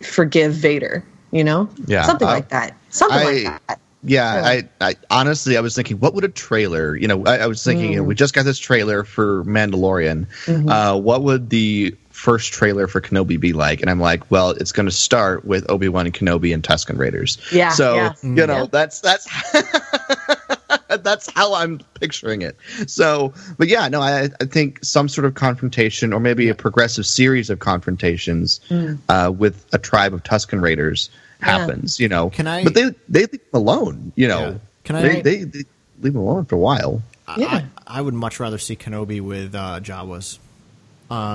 [0.00, 1.68] forgive Vader, you know?
[1.86, 2.76] Yeah, Something uh, like that.
[2.90, 3.80] Something I- like that.
[4.04, 6.96] Yeah, I, I honestly I was thinking, what would a trailer?
[6.96, 10.26] You know, I, I was thinking, you know, we just got this trailer for Mandalorian.
[10.46, 10.68] Mm-hmm.
[10.68, 13.80] Uh, what would the first trailer for Kenobi be like?
[13.80, 16.96] And I'm like, well, it's going to start with Obi Wan and Kenobi and Tusken
[16.96, 17.36] Raiders.
[17.52, 18.12] Yeah, So yeah.
[18.22, 18.66] you know, Yeah.
[18.70, 19.26] that's that's
[21.02, 22.56] that's how I'm picturing it.
[22.86, 27.06] So, but yeah, no, I, I think some sort of confrontation, or maybe a progressive
[27.06, 28.60] series of confrontations
[29.08, 31.58] uh, with a tribe of Tusken Raiders Yeah.
[31.58, 31.98] happens.
[31.98, 34.12] You know, Can I- But they they leave him alone.
[34.16, 34.58] You know, Yeah.
[34.84, 35.64] Can I- They, they, they
[36.00, 37.02] leave him alone for a while.
[37.36, 37.62] Yeah.
[37.86, 40.38] I, I would much rather see Kenobi with uh, Jawas.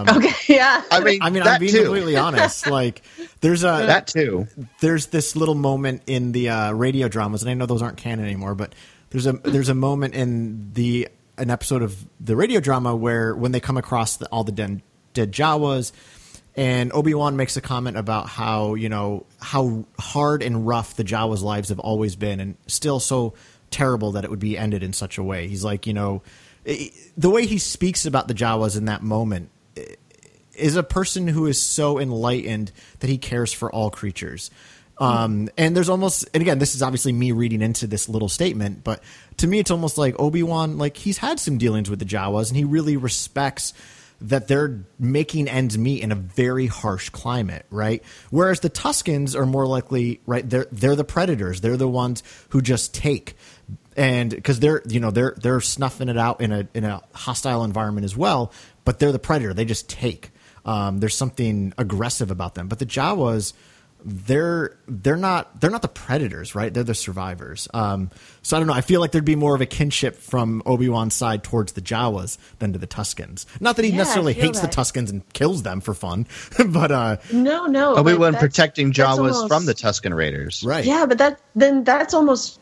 [0.09, 0.83] Okay, yeah.
[0.91, 1.83] I mean, I mean, I'm being too.
[1.83, 2.67] completely honest.
[2.67, 3.01] Like,
[3.41, 4.47] there's a That too.
[4.81, 8.25] there's this little moment in the uh, radio dramas, and I know those aren't canon
[8.25, 8.73] anymore, but
[9.09, 13.51] there's a there's a moment in the an episode of the radio drama where when
[13.51, 14.81] they come across the, all the dead,
[15.13, 15.91] dead Jawas,
[16.55, 21.03] and Obi Wan makes a comment about how you know how hard and rough the
[21.03, 23.33] Jawas' lives have always been, and still so
[23.69, 25.47] terrible that it would be ended in such a way.
[25.47, 26.23] He's like, you know,
[26.67, 29.49] i- the way he speaks about the Jawas in that moment
[30.55, 34.49] is a person who is so enlightened that he cares for all creatures.
[34.99, 38.83] Um, and there's almost, and again, this is obviously me reading into this little statement,
[38.83, 39.03] but
[39.37, 42.47] to me, it's almost like Obi Wan, like he's had some dealings with the Jawas,
[42.47, 43.73] and he really respects
[44.19, 48.03] that they're making ends meet in a very harsh climate, right?
[48.31, 50.47] Whereas the Tuskens are more likely, right?
[50.47, 51.61] They're they're the predators.
[51.61, 53.35] They're the ones who just take,
[53.95, 57.63] and because they're you know they're they're snuffing it out in a in a hostile
[57.63, 58.51] environment as well,
[58.87, 59.53] but they're the predator.
[59.53, 60.31] They just take.
[60.65, 63.53] Um, there's something aggressive about them, but the Jawas
[64.05, 66.73] they're they're not they're not the predators, right?
[66.73, 67.67] They're the survivors.
[67.73, 68.11] Um,
[68.43, 68.73] so I don't know.
[68.73, 71.81] I feel like there'd be more of a kinship from Obi Wan's side towards the
[71.81, 73.45] Jawas than to the Tuskens.
[73.59, 74.75] Not that he Yeah, necessarily feel hates the that.
[74.75, 76.27] Tuskens and kills them for fun,
[76.67, 77.95] but uh, No, no.
[77.95, 80.63] Obi but Wan protecting Jawas almost- from the Tusken Raiders.
[80.63, 82.59] right, Yeah, but that then that's almost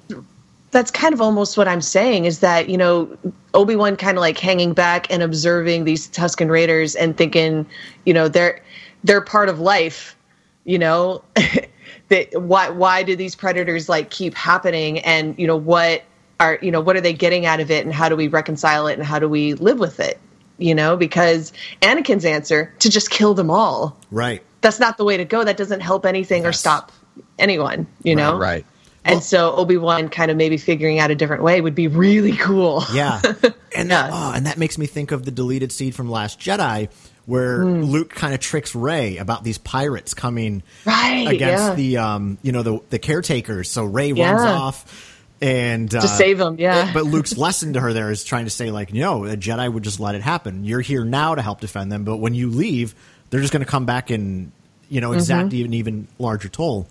[0.75, 3.17] that's kind of almost what I'm saying is that you know
[3.53, 7.65] Obi Wan kind of like hanging back and observing these Tusken Raiders and thinking,
[8.05, 8.61] you know, they're
[9.05, 10.17] they're part of life,
[10.65, 11.23] you know.
[12.09, 16.03] that why why do these predators like keep happening and you know what
[16.39, 18.87] are you know what are they getting out of it and how do we reconcile
[18.87, 20.19] it and how do we live with it
[20.59, 24.43] you know because anakin's answer to just kill them all right.
[24.61, 25.43] that's not the way to go.
[25.43, 26.91] That doesn't help anything or stop
[27.39, 28.37] anyone, you know?
[28.37, 28.65] Right.
[29.05, 32.35] And so Obi Wan kind of maybe figuring out a different way would be really
[32.35, 32.83] cool.
[32.91, 33.21] Yeah,
[33.75, 36.89] and that oh, and that makes me think of the deleted scene from Last Jedi,
[37.27, 37.83] where Hmm.
[37.83, 41.73] Luke kind of tricks Rey about these pirates coming Right, against yeah.
[41.75, 43.69] the um you know the the caretakers.
[43.69, 46.91] So Rey runs off and uh, To save 'em, yeah.
[46.93, 49.83] But Luke's lesson to her there is trying to say like, no, a Jedi would
[49.83, 50.63] just let it happen.
[50.65, 52.95] You're here now to help defend them, but when you leave,
[53.29, 54.51] they're just going to come back and
[54.89, 55.55] you know exact Mm-hmm.
[55.57, 56.87] even even larger toll.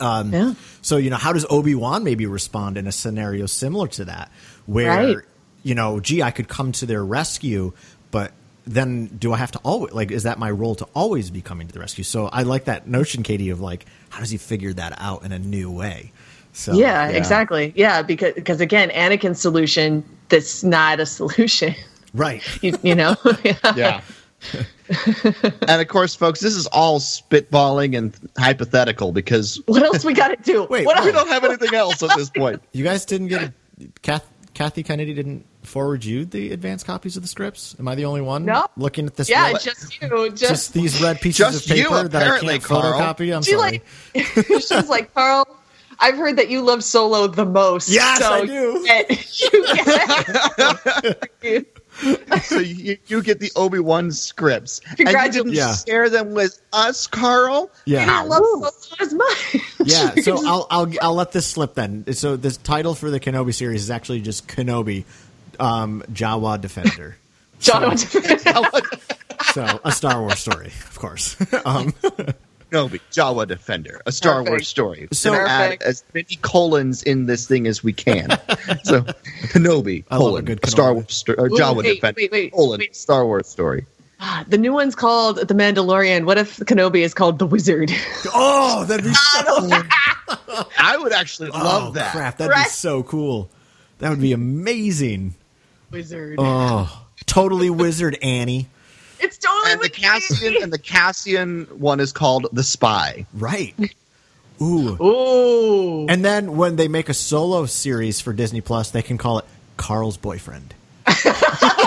[0.00, 0.54] Um, Yeah.
[0.82, 4.30] So you know, how does Obi Wan maybe respond in a scenario similar to that,
[4.66, 5.16] where Right.
[5.62, 7.72] you know, gee, I could come to their rescue,
[8.10, 8.32] but
[8.66, 10.10] then do I have to always like?
[10.10, 12.04] Is that my role to always be coming to the rescue?
[12.04, 15.32] So I like that notion, Katie, of like, how does he figure that out in
[15.32, 16.12] a new way?
[16.52, 17.72] So yeah, exactly.
[17.76, 21.74] Yeah, because because again, Anakin's solution that's not a solution.
[22.14, 22.42] right.
[22.62, 23.16] You, you know?
[23.44, 23.74] yeah.
[23.76, 24.00] Yeah.
[25.68, 30.28] and of course, folks, this is all spitballing and hypothetical because What else we got
[30.28, 30.64] to do?
[30.70, 31.04] Wait, what wait.
[31.04, 31.24] we else?
[31.24, 32.62] don't have anything else at this point.
[32.72, 33.52] You guys didn't get a,
[34.02, 37.76] Kath, Kathy Kennedy didn't forward you the advanced copies of the scripts.
[37.78, 38.66] Am I the only one No.
[38.76, 39.28] looking at this?
[39.28, 40.08] Yeah, red- just you.
[40.30, 42.92] just Just, these red pieces Just of you, paper that I can't Carl.
[42.92, 43.34] photocopy.
[43.34, 43.82] I'm she sorry.
[44.14, 44.26] like
[44.62, 45.46] she's like Carl.
[46.02, 47.90] I've heard that you love Solo the most.
[47.90, 48.52] Yes, so I do.
[48.52, 49.64] You get, you
[51.42, 51.79] get
[52.42, 55.74] so you, you get the Obi Wan scripts, and you didn't Yeah.
[55.74, 57.70] share them with us, Carl.
[57.84, 58.22] Yeah.
[58.22, 59.56] You love Solo as much.
[59.84, 62.10] yeah, so I'll, I'll I'll let this slip then.
[62.14, 65.04] So this title for the Kenobi series is actually just Kenobi,
[65.58, 67.16] um, Jawa Defender.
[67.58, 67.96] John,
[69.52, 71.36] So a Star Wars story, of course.
[71.66, 71.92] um,
[72.70, 74.50] Kenobi, Jawa Defender, a Star Perfect.
[74.50, 75.08] Wars story.
[75.12, 78.30] So- So add as many colons in this thing as we can.
[78.84, 79.02] so
[79.52, 82.32] Kenobi, I love a colon, good Star Wars, sto- or Ooh, Jawa wait, Defender, wait,
[82.32, 82.96] wait, colon, wait.
[82.96, 83.86] Star Wars story.
[84.22, 86.26] Ah, the new one's called The Mandalorian.
[86.26, 87.90] What if Kenobi is called The Wizard?
[88.34, 90.64] oh, that'd be so cool.
[90.78, 92.12] I would actually oh, love oh, that.
[92.12, 93.50] crap, that'd be so cool.
[93.98, 95.34] That would be amazing.
[95.90, 96.36] Wizard.
[96.38, 98.68] Oh, totally wizard Annie.
[99.20, 103.26] It's totally And the Cassian and the Cassian one is called the Spy.
[103.34, 103.74] Right.
[104.62, 105.02] Ooh.
[105.02, 106.06] Ooh.
[106.08, 109.44] And then when they make a solo series for Disney Plus, they can call it
[109.76, 110.74] Carl's boyfriend.
[111.06, 111.82] I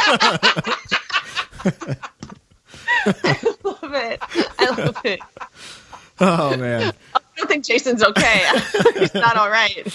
[3.63, 4.19] love it.
[4.60, 5.19] I love it.
[6.19, 6.93] Oh man.
[7.15, 8.46] I don't think Jason's okay.
[9.00, 9.86] He's not all right.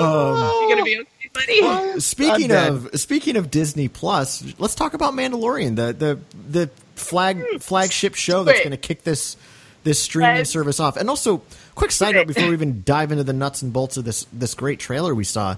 [0.00, 2.00] Um, you gonna be okay, buddy?
[2.00, 6.18] Speaking of speaking of Disney Plus, let's talk about Mandalorian, the the
[6.48, 9.36] the flag flagship show that's going to kick this
[9.84, 10.96] this streaming Let's- service off.
[10.96, 11.42] And also,
[11.74, 14.54] quick side note before we even dive into the nuts and bolts of this this
[14.54, 15.56] great trailer we saw.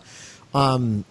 [0.55, 1.05] Um,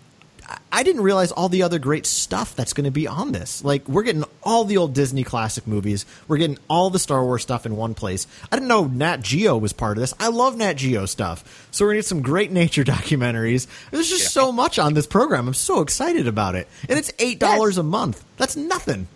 [0.47, 3.63] I- I didn't realize all the other great stuff that's going to be on this.
[3.63, 6.05] Like we're getting all the old Disney classic movies.
[6.27, 8.27] We're getting all the Star Wars stuff in one place.
[8.51, 10.13] I didn't know Nat Geo was part of this.
[10.19, 11.67] I love Nat Geo stuff.
[11.71, 13.67] So we're going to get some great nature documentaries.
[13.91, 15.47] There's just so much on this program.
[15.47, 16.67] I'm so excited about it.
[16.87, 18.23] And it's $8 a month.
[18.37, 19.07] That's nothing.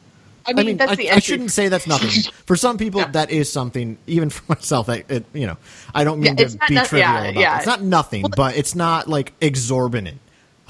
[0.43, 2.09] I mean, that's I, the I shouldn't say that's nothing.
[2.47, 3.99] For some people, that is something.
[4.07, 5.57] Even for myself, I, it, you know,
[5.93, 7.55] I don't mean Yeah, to be no- trivial yeah, about yeah.
[7.55, 7.57] it.
[7.59, 10.17] It's not nothing, but it's not like exorbitant.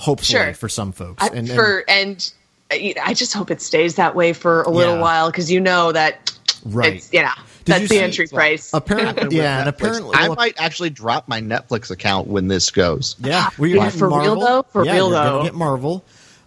[0.02, 0.54] Hopefully, Sure.
[0.54, 2.34] for some folks, I, and, and- for and
[2.72, 5.02] uh, I just hope it stays that way for a little Yeah.
[5.02, 6.32] while because you know that
[6.64, 6.96] Right.
[6.98, 8.70] It's, yeah, Did that's the see- entry price.
[8.74, 9.70] Apparently, yeah, and Netflix.
[9.80, 13.16] apparently, I might actually drop my Netflix account when this goes.
[13.20, 14.64] yeah, were you Yeah, getting for real, though?
[14.72, 15.44] For yeah, real, you're gonna though.
[15.44, 16.06] Get Marvel.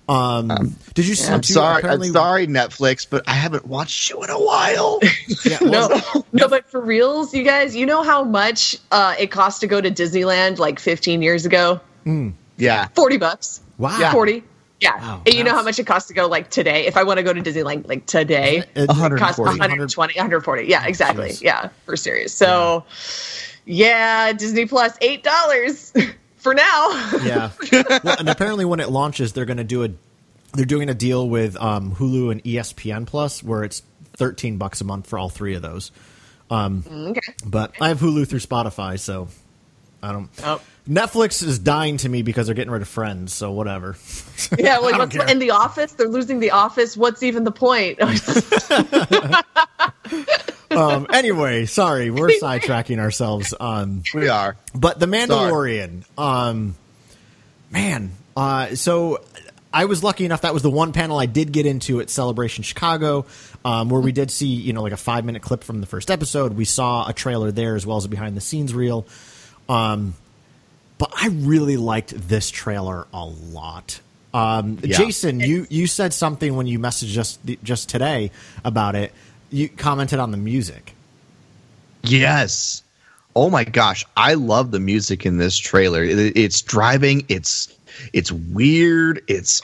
[0.09, 1.33] Um, did you see?
[1.33, 5.01] I'm sorry, apparently- I'm sorry, Netflix, but I haven't watched you in a while.
[5.45, 9.31] Yeah, well, no, no, but for reals, you guys, you know how much uh, it
[9.31, 11.81] cost to go to Disneyland like 15 years ago?
[12.57, 13.61] Yeah, 40 bucks.
[13.79, 14.11] Wow.
[14.12, 14.43] 40.
[14.81, 14.97] Yeah.
[15.01, 16.87] Wow, and you know how much it costs to go like today?
[16.87, 19.59] If I want to go to Disneyland like today, It- it costs 140.
[19.59, 20.64] 120, 140.
[20.64, 21.29] Yeah, exactly.
[21.31, 21.43] Jeez.
[21.43, 22.35] Yeah, for serious.
[22.35, 22.85] So,
[23.64, 26.90] yeah, Disney Plus, $8 for now.
[27.25, 27.51] yeah.
[28.05, 29.88] Well, and apparently, when it launches, they're going to do a.
[30.53, 33.83] They're doing a deal with um, Hulu and ESPN Plus, where it's
[34.17, 35.90] thirteen bucks a month for all three of those.
[36.51, 37.21] Um, okay.
[37.45, 39.27] But I have Hulu through Spotify, so
[40.05, 40.29] I don't.
[40.43, 40.61] Oh.
[40.88, 43.97] Netflix is dying to me because they're getting rid of Friends, so whatever.
[44.59, 45.29] Yeah, like what's care.
[45.29, 45.93] in the office?
[45.93, 46.97] They're losing the office.
[46.97, 47.99] What's even the point?
[50.71, 53.55] um, anyway, sorry, we're sidetracking ourselves.
[53.59, 54.57] Um, we are.
[54.75, 56.75] But the Mandalorian, um,
[57.71, 58.12] man.
[58.37, 59.25] Uh, so
[59.73, 60.43] I was lucky enough.
[60.43, 63.25] That was the one panel I did get into at Celebration Chicago,
[63.64, 66.11] um, where we did see you know like a five minute clip from the first
[66.11, 66.53] episode.
[66.53, 69.07] We saw a trailer there as well as a behind the scenes reel.
[69.68, 70.14] Um,
[70.98, 74.00] but I really liked this trailer a lot.
[74.33, 74.96] Um, Yeah.
[74.98, 78.31] Jason, you you said something when you messaged us just today
[78.64, 79.12] about it.
[79.50, 80.94] You commented on the music.
[82.03, 82.83] Yes.
[83.37, 86.05] Oh my gosh, I love the music in this trailer.
[86.05, 87.24] It- it's driving.
[87.29, 87.68] It's
[88.12, 89.22] it's weird.
[89.29, 89.62] It's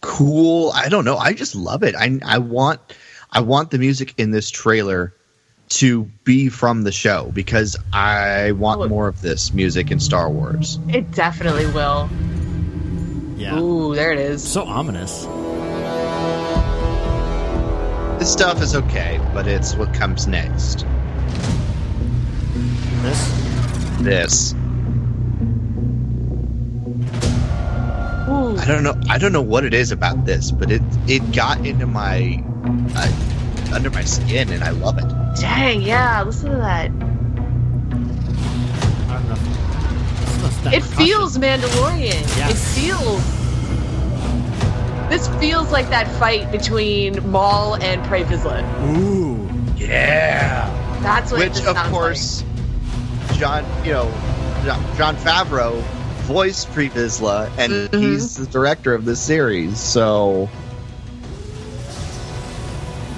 [0.00, 0.72] cool.
[0.74, 1.16] I don't know.
[1.16, 1.94] I just love it.
[1.96, 2.80] I I want
[3.32, 5.14] I want the music in this trailer
[5.78, 10.78] to be from the show because I want more of this music in Star Wars.
[10.88, 12.08] it definitely will.
[13.36, 14.46] Yeah, Ooh, there it is.
[14.46, 15.24] so ominous.
[18.18, 20.86] This stuff is okay, but it's what comes next.
[23.02, 24.52] This This.
[28.28, 28.56] Ooh.
[28.58, 28.94] I don't know.
[29.08, 32.42] I don't know what it is about this, but it it got into my
[32.94, 35.21] uh, under my skin, and I love it.
[35.40, 36.90] Dang, yeah, listen to that.
[36.90, 36.90] I
[39.14, 39.36] don't know.
[40.46, 41.04] It's that It percussion.
[41.06, 42.22] feels Mandalorian.
[42.36, 42.50] Yes.
[42.50, 43.22] It feels.
[45.08, 48.62] This feels like that fight between Maul and Pre Vizsla.
[48.96, 49.48] Ooh.
[49.76, 50.68] Yeah.
[51.02, 52.44] That's what Which, of sounds course,
[53.34, 54.10] John, you know,
[54.64, 55.82] John- Jon Favreau
[56.22, 58.00] voiced Pre Vizsla, and Mhm.
[58.00, 59.78] he's the director of this series.
[59.78, 60.48] So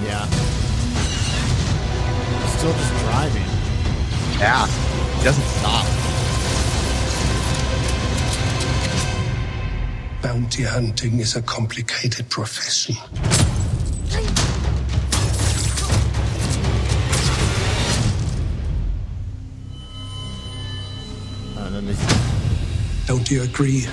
[0.03, 0.25] Yeah.
[2.65, 3.43] Still just driving.
[4.39, 5.85] yeah, he doesn't stop.
[10.23, 12.95] Bounty hunting is a complicated profession.
[21.55, 21.95] And then they,
[23.05, 23.85] Don't you agree?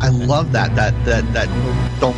[0.00, 1.48] I love that that that that
[2.00, 2.16] don't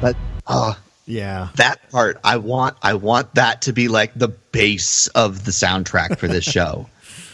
[0.00, 0.78] that ah
[1.08, 1.48] yeah.
[1.56, 2.20] that part.
[2.22, 6.44] I want I want that to be like the base of the soundtrack for this
[6.44, 6.88] show.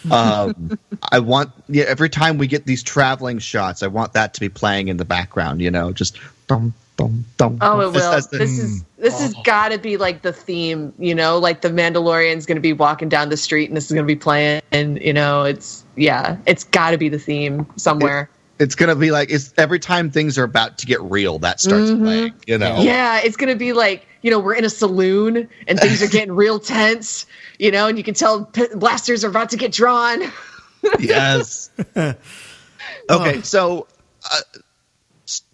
[0.11, 0.79] um,
[1.11, 1.85] I want yeah.
[1.85, 5.05] Every time we get these traveling shots, I want that to be playing in the
[5.05, 5.61] background.
[5.61, 7.59] You know, just dum dum dum.
[7.61, 8.39] Oh, it Just will.
[8.39, 11.69] the- This is this has got to be like the theme, you know, like the
[11.69, 14.63] Mandalorian's going to be walking down the street and this is going to be playing,
[14.71, 18.31] and you know, it's yeah, it's got to be the theme somewhere.
[18.59, 21.91] It's gonna be like it's every time things are about to get real that starts
[21.91, 22.35] playing.
[22.47, 25.81] You know, Yeah, it's going to be like you know we're in a saloon and
[25.81, 27.27] things are getting real tense,
[27.59, 30.23] you know, and you can tell p- blasters are about to get drawn.
[30.99, 31.71] yes.
[31.97, 33.87] okay, so
[34.31, 34.41] uh,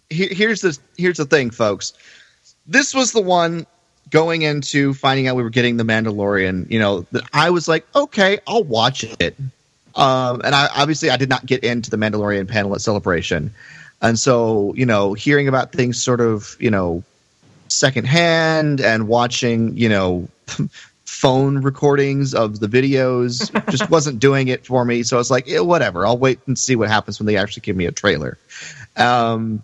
[0.09, 1.93] here, here's the here's the thing, folks.
[2.67, 3.65] This was the one
[4.09, 6.69] going into finding out we were getting the Mandalorian.
[6.69, 9.35] You know, that I was like, okay, I'll watch it.
[9.95, 13.53] Um, and I obviously I did not get into the Mandalorian panel at Celebration,
[14.01, 17.03] and so you know, hearing about things sort of you know
[17.67, 20.27] secondhand and watching you know
[21.05, 25.03] phone recordings of the videos just wasn't doing it for me.
[25.03, 26.05] So I was like, whatever.
[26.05, 28.37] I'll wait and see what happens when they actually give me a trailer.
[28.95, 29.63] Um,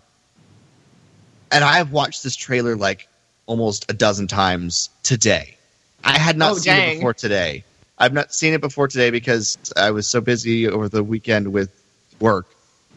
[1.50, 3.08] and I have watched this trailer like
[3.46, 5.56] almost a dozen times today.
[6.04, 6.90] I had not Oh, seen dang.
[6.90, 7.64] it before today.
[7.98, 11.70] I've not seen it before today because I was so busy over the weekend with
[12.20, 12.46] work.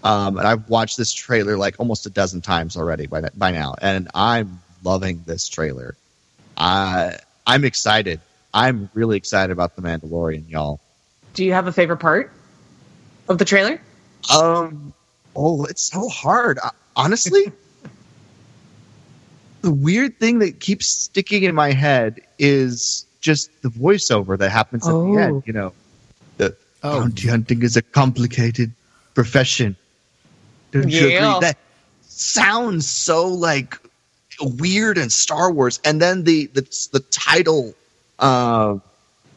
[0.04, 3.76] Um, and I've watched this trailer like almost a dozen times already by, by now,
[3.82, 5.96] and I'm loving this trailer.
[6.58, 8.20] I I'm excited.
[8.54, 10.80] I'm really excited about the Mandalorian, y'all.
[11.34, 12.32] Do you have a favorite part
[13.30, 13.80] of the trailer?
[14.36, 14.94] Um,
[15.36, 16.60] oh, it's so hard.
[16.62, 17.52] Uh, honestly,
[19.62, 24.88] the weird thing that keeps sticking in my head is just the voiceover that happens
[24.88, 25.14] at Oh.
[25.16, 25.44] the end.
[25.46, 25.74] You know,
[26.38, 27.00] the Oh.
[27.02, 28.72] bounty hunting is a complicated
[29.14, 29.76] profession.
[30.72, 31.40] Don't you agree?
[31.42, 31.58] That
[32.08, 33.78] sounds so like
[34.40, 35.80] weird and Star Wars.
[35.86, 36.62] And then the the
[36.92, 37.74] the title.
[38.20, 38.78] Uh,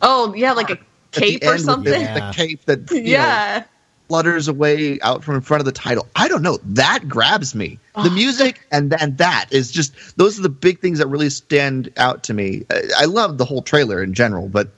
[0.02, 0.78] Oh yeah, like a
[1.12, 2.00] cape or with the- something.
[2.00, 2.30] Yeah.
[2.30, 3.64] The, cape that you know, Yeah.
[4.08, 6.06] Flutters away out from in front of the title.
[6.14, 6.58] I don't know.
[6.64, 7.78] That grabs me.
[8.02, 11.90] The music and then that is just those are the big things that really stand
[11.96, 12.64] out to me.
[12.70, 14.68] I, I love the whole trailer in general, but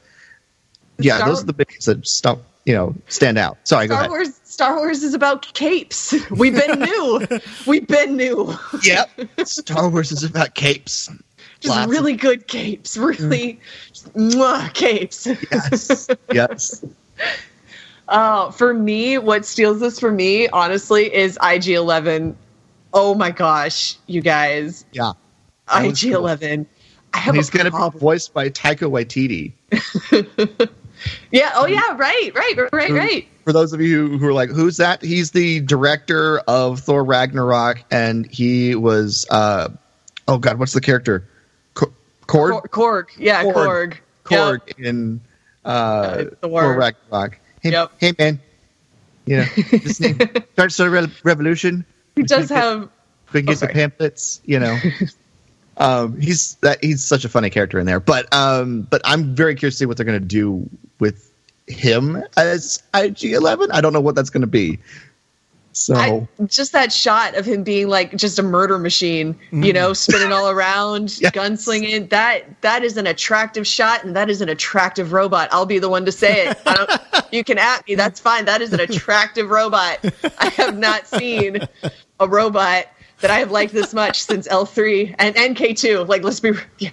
[0.99, 3.57] yeah, Star- those are the big things that stop you know stand out.
[3.65, 4.11] Sorry, go Star ahead.
[4.11, 6.15] Wars Star Wars is about capes.
[6.31, 7.27] We've been new.
[7.67, 8.55] We've been new.
[8.83, 9.11] Yep,
[9.47, 11.09] Star Wars is about capes.
[11.61, 12.97] Just Lots of- really good capes.
[12.99, 13.59] Really
[13.89, 15.27] just, mwah, capes.
[15.51, 16.85] Yes, yes.
[18.09, 22.37] Uh, for me, what steals this for me, honestly, is IG Eleven.
[22.93, 25.13] Oh my gosh, you guys, Yeah.
[25.75, 26.67] IG Eleven.
[27.13, 29.53] I have He's a going to be voiced by Taika Waititi.
[31.31, 31.53] Yeah.
[31.55, 31.95] Oh yeah.
[31.97, 32.31] Right.
[32.35, 32.55] Right.
[32.73, 32.91] Right.
[32.91, 33.29] Right.
[33.45, 35.03] For those of you who, who are like, who's that?
[35.03, 39.69] He's the director of Thor Ragnarok, and he was, uh,
[40.27, 41.29] oh god, what's the character?
[41.75, 41.93] Ko-
[42.27, 42.63] Korg.
[42.63, 42.69] Korg.
[42.71, 43.05] Korg.
[43.19, 43.45] Yeah.
[43.45, 43.99] Korg.
[44.25, 44.61] Korg.
[44.61, 45.21] Korg in
[45.65, 46.63] uh, Uh, Thor.
[46.63, 47.39] Thor Ragnarok.
[47.67, 47.93] Hey, Yep.
[47.99, 48.41] hey man,
[49.27, 49.47] you know,
[49.83, 50.19] this name
[50.53, 51.85] starts a re- revolution.
[52.15, 52.89] He does have.
[53.33, 54.81] We can Oh, get the pamphlets, you know.
[55.79, 59.57] um, he's that he's such a funny character in there, but um, but I'm very
[59.57, 60.69] curious to see what they're going to do
[61.01, 61.33] with
[61.67, 63.71] him as IG11.
[63.73, 64.79] I don't know what that's going to be.
[65.77, 69.93] So I, just that shot of him being like just a murder machine, you know,
[69.93, 71.21] spinning all around, Mm.
[71.21, 71.33] Yes.
[71.33, 72.09] gunslinging.
[72.09, 75.51] That that is an attractive shot, and that is an attractive robot.
[75.53, 77.01] I'll be the one to say it.
[77.33, 77.97] You can at me.
[77.97, 78.45] That's fine.
[78.45, 79.99] That is an attractive robot.
[80.39, 81.59] I have not seen
[82.21, 82.87] a robot
[83.21, 86.05] that I have liked this much since L three and NK two.
[86.05, 86.53] Like, let's be.
[86.79, 86.91] Yeah.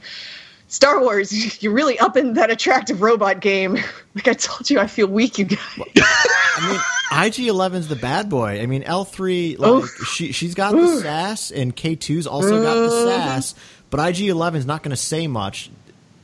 [0.73, 3.77] Star Wars, you're really up in that attractive robot game.
[4.15, 5.57] Like I told you, I feel weak, you guys.
[5.79, 8.61] I mean, IG 11's the bad boy.
[8.61, 9.87] I mean, L three, like oh.
[10.05, 13.07] she she's got the sass, and K 2s also got the uh.
[13.07, 13.55] sass.
[13.89, 15.71] But IG 11's not going to say much.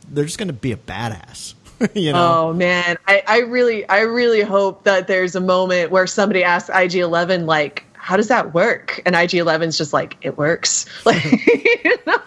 [0.08, 1.56] They're just going to be a badass.
[1.96, 6.06] you know, Oh man, I, I really, I really hope that there's a moment where
[6.06, 10.38] somebody asks IG Eleven like, "How does that work?" And IG 11's just like, "It
[10.38, 12.22] works." Like, you know?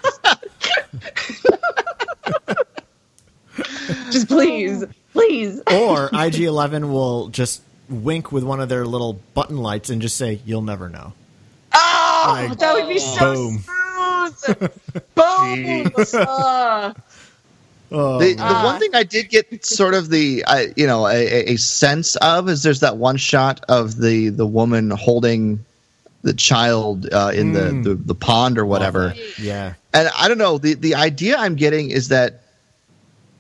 [4.11, 5.61] just please, please.
[5.70, 10.16] or IG 11 will just wink with one of their little button lights and just
[10.16, 11.12] say, "You'll never know."
[11.74, 13.64] Oh, Like, that would be so boom.
[14.36, 14.72] smooth.
[15.14, 15.92] Boom.
[17.94, 18.18] Ah.
[18.18, 21.53] the, the one thing I did get sort of the I you know a, a-
[21.53, 25.62] a sense of is there's that one shot of the the woman holding
[26.22, 29.12] the child uh, in the, the the pond or whatever.
[29.38, 29.74] Yeah.
[29.92, 32.41] and I don't know the the idea I'm getting is that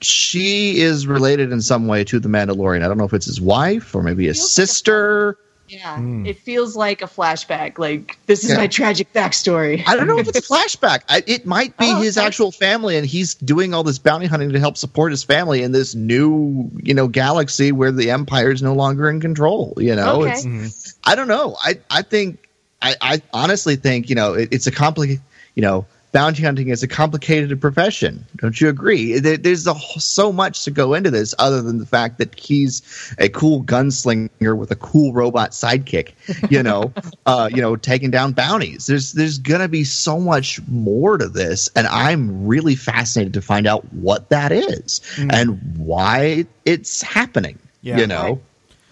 [0.04, 2.84] she is related in some way to the Mandalorian.
[2.84, 5.36] I don't know if it's his wife or maybe a sister.
[5.68, 6.26] yeah, hmm.
[6.26, 7.78] it feels like a flashback.
[7.78, 8.56] Like this is Yeah.
[8.58, 9.82] my tragic backstory.
[9.86, 11.00] I don't know if it's a flashback.
[11.08, 12.26] I, it might be Oh, his okay.
[12.26, 15.72] actual family, and he's doing all this bounty hunting to help support his family in
[15.72, 19.72] this new, you know, galaxy where the Empire is no longer in control.
[19.78, 20.32] You know, Okay.
[20.32, 20.66] it's, mm-hmm.
[21.10, 21.56] I don't know.
[21.62, 22.48] I I think
[22.82, 25.22] I, I honestly think you know it, it's a complicated.
[25.54, 28.24] You know, bounty hunting is a complicated profession.
[28.36, 29.18] Don't you agree?
[29.18, 33.28] There's a, so much to go into this, other than the fact that he's a
[33.28, 36.12] cool gunslinger with a cool robot sidekick.
[36.50, 36.92] You know,
[37.26, 38.86] uh, you know, taking down bounties.
[38.86, 43.66] There's there's gonna be so much more to this, and I'm really fascinated to find
[43.66, 47.58] out what that is and why it's happening.
[47.80, 47.98] Yeah.
[47.98, 48.40] You know.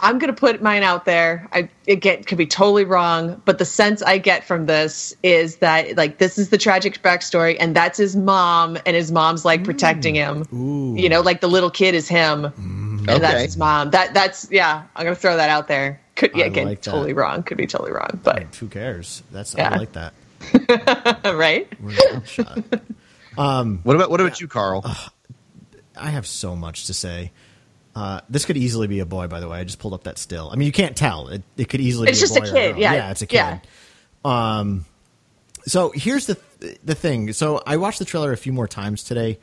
[0.01, 1.48] I'm gonna put mine out there.
[1.53, 5.57] I it get could be totally wrong, but the sense I get from this is
[5.57, 9.64] that like this is the tragic backstory, and that's his mom, and his mom's like
[9.64, 10.46] protecting mm.
[10.46, 10.59] him.
[10.59, 11.01] Ooh.
[11.01, 13.20] You know, like the little kid is him, and mm.
[13.20, 13.90] that's his mom.
[13.90, 14.84] That that's yeah.
[14.96, 16.01] I'm gonna throw that out there.
[16.16, 17.42] Could yeah, I again, like totally wrong.
[17.42, 19.22] Could be totally wrong, but Who cares?
[19.30, 19.74] That's Yeah.
[19.74, 20.14] I like that.
[21.34, 21.68] right.
[21.80, 22.64] We're in a shot.
[23.38, 24.84] Um, what about what about you, Carl?
[25.96, 27.30] I have so much to say.
[28.01, 29.59] Uh, this could easily be a boy, by the way.
[29.59, 30.48] I just pulled up that still.
[30.51, 31.28] I mean, you can't tell.
[31.28, 33.36] It, it could easily It's be just a a kid, yeah, yeah, it's a kid.
[33.36, 33.59] yeah.
[34.24, 34.86] Um,
[35.66, 36.38] so here's the
[36.84, 37.32] the thing.
[37.34, 39.38] So I watched the trailer a few more times today,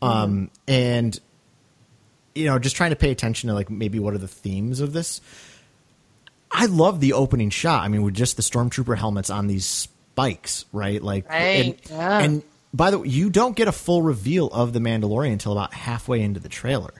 [0.00, 1.16] um, and
[2.34, 4.92] you know, just trying to pay attention to like maybe what are the themes of
[4.92, 5.20] this.
[6.50, 7.82] I love the opening shot.
[7.84, 11.00] I mean, with just the stormtrooper helmets on these spikes, right?
[11.02, 12.18] Like, Right, and, yeah.
[12.20, 12.42] and
[12.74, 16.20] by the way, you don't get a full reveal of the Mandalorian until about halfway
[16.20, 16.92] into the trailer.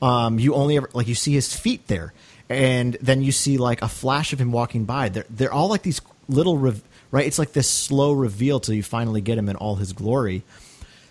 [0.00, 2.12] Um, you only ever like you see his feet there,
[2.48, 5.08] and then you see like a flash of him walking by.
[5.08, 7.26] They're they're all like these little rev- right.
[7.26, 10.42] It's like this slow reveal till you finally get him in all his glory.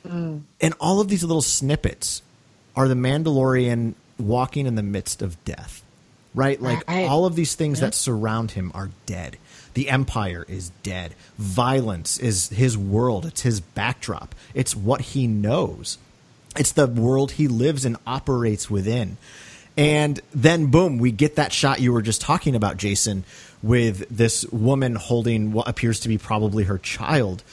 [0.10, 2.22] And all of these little snippets
[2.78, 5.84] are the Mandalorian walking in the midst of death,
[6.34, 6.62] right?
[6.62, 7.10] Like Right.
[7.10, 9.38] all of these things that surround him are dead.
[9.74, 11.14] The Empire is dead.
[11.38, 15.98] Violence is his world, it's his backdrop, it's what he knows,
[16.60, 19.18] it's the world he lives and operates within.
[19.78, 23.24] And then, boom, we get that shot you were just talking about, Jason,
[23.62, 27.44] with this woman holding what appears to be probably her child.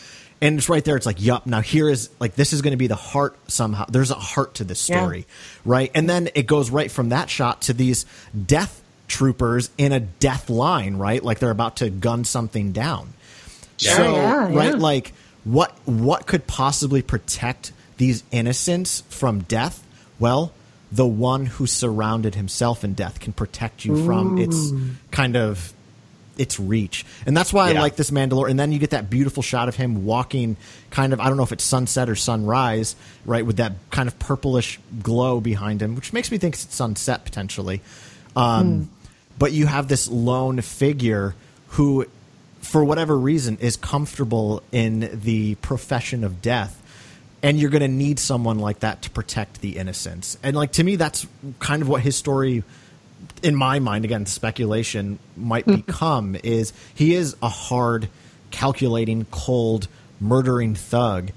[0.41, 0.97] And it's right there.
[0.97, 3.85] It's like, yup, now here is like, this is going to be the heart somehow.
[3.89, 5.01] There's a heart to this Yeah.
[5.01, 5.27] story,
[5.65, 5.91] right?
[5.95, 8.05] And then it goes right from that shot to these
[8.47, 11.23] death troopers in a death line, right?
[11.23, 13.13] Like they're about to gun something down.
[13.79, 15.13] Sure, So, oh, yeah, right, like
[15.45, 19.85] what what could possibly protect these innocents from death?
[20.19, 20.53] Well,
[20.93, 24.73] the one who surrounded himself in death can protect you from its
[25.11, 25.73] kind of
[26.37, 27.05] its reach.
[27.27, 28.51] And that's why I like this Mandalorian.
[28.51, 30.57] And then you get that beautiful shot of him walking
[30.91, 34.19] kind of I don't know if it's sunset or sunrise, right, with that kind of
[34.19, 37.81] purplish glow behind him, which makes me think it's sunset potentially.
[38.37, 38.89] Um,
[39.39, 41.35] But you have this lone figure
[41.71, 42.07] who,
[42.61, 46.81] for whatever reason, is comfortable in the profession of death.
[47.45, 50.37] And you're going to need someone like that to protect the innocents.
[50.43, 51.27] And, like, to me, that's
[51.61, 52.65] kind of what his story,
[53.43, 55.85] in my mind, again, speculation, might mm.
[55.87, 58.09] become is he is a hard,
[58.51, 59.89] calculating, cold,
[60.21, 61.31] murdering thug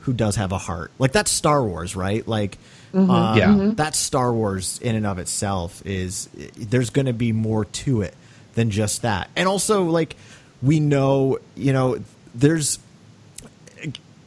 [0.00, 0.92] who does have a heart.
[0.98, 2.26] Like, that's Star Wars, right?
[2.26, 2.56] Like,
[2.94, 3.10] mm-hmm.
[3.10, 3.48] um, Yeah.
[3.48, 3.74] Mm-hmm.
[3.74, 8.14] that's Star Wars in and of itself is there's going to be more to it
[8.54, 9.30] than just that.
[9.36, 10.16] And also like
[10.62, 11.98] we know, you know,
[12.34, 12.78] there's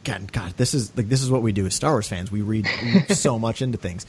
[0.02, 2.30] again, God, this is like this is what we do as Star Wars fans.
[2.30, 2.66] We read
[3.10, 4.06] so much into things.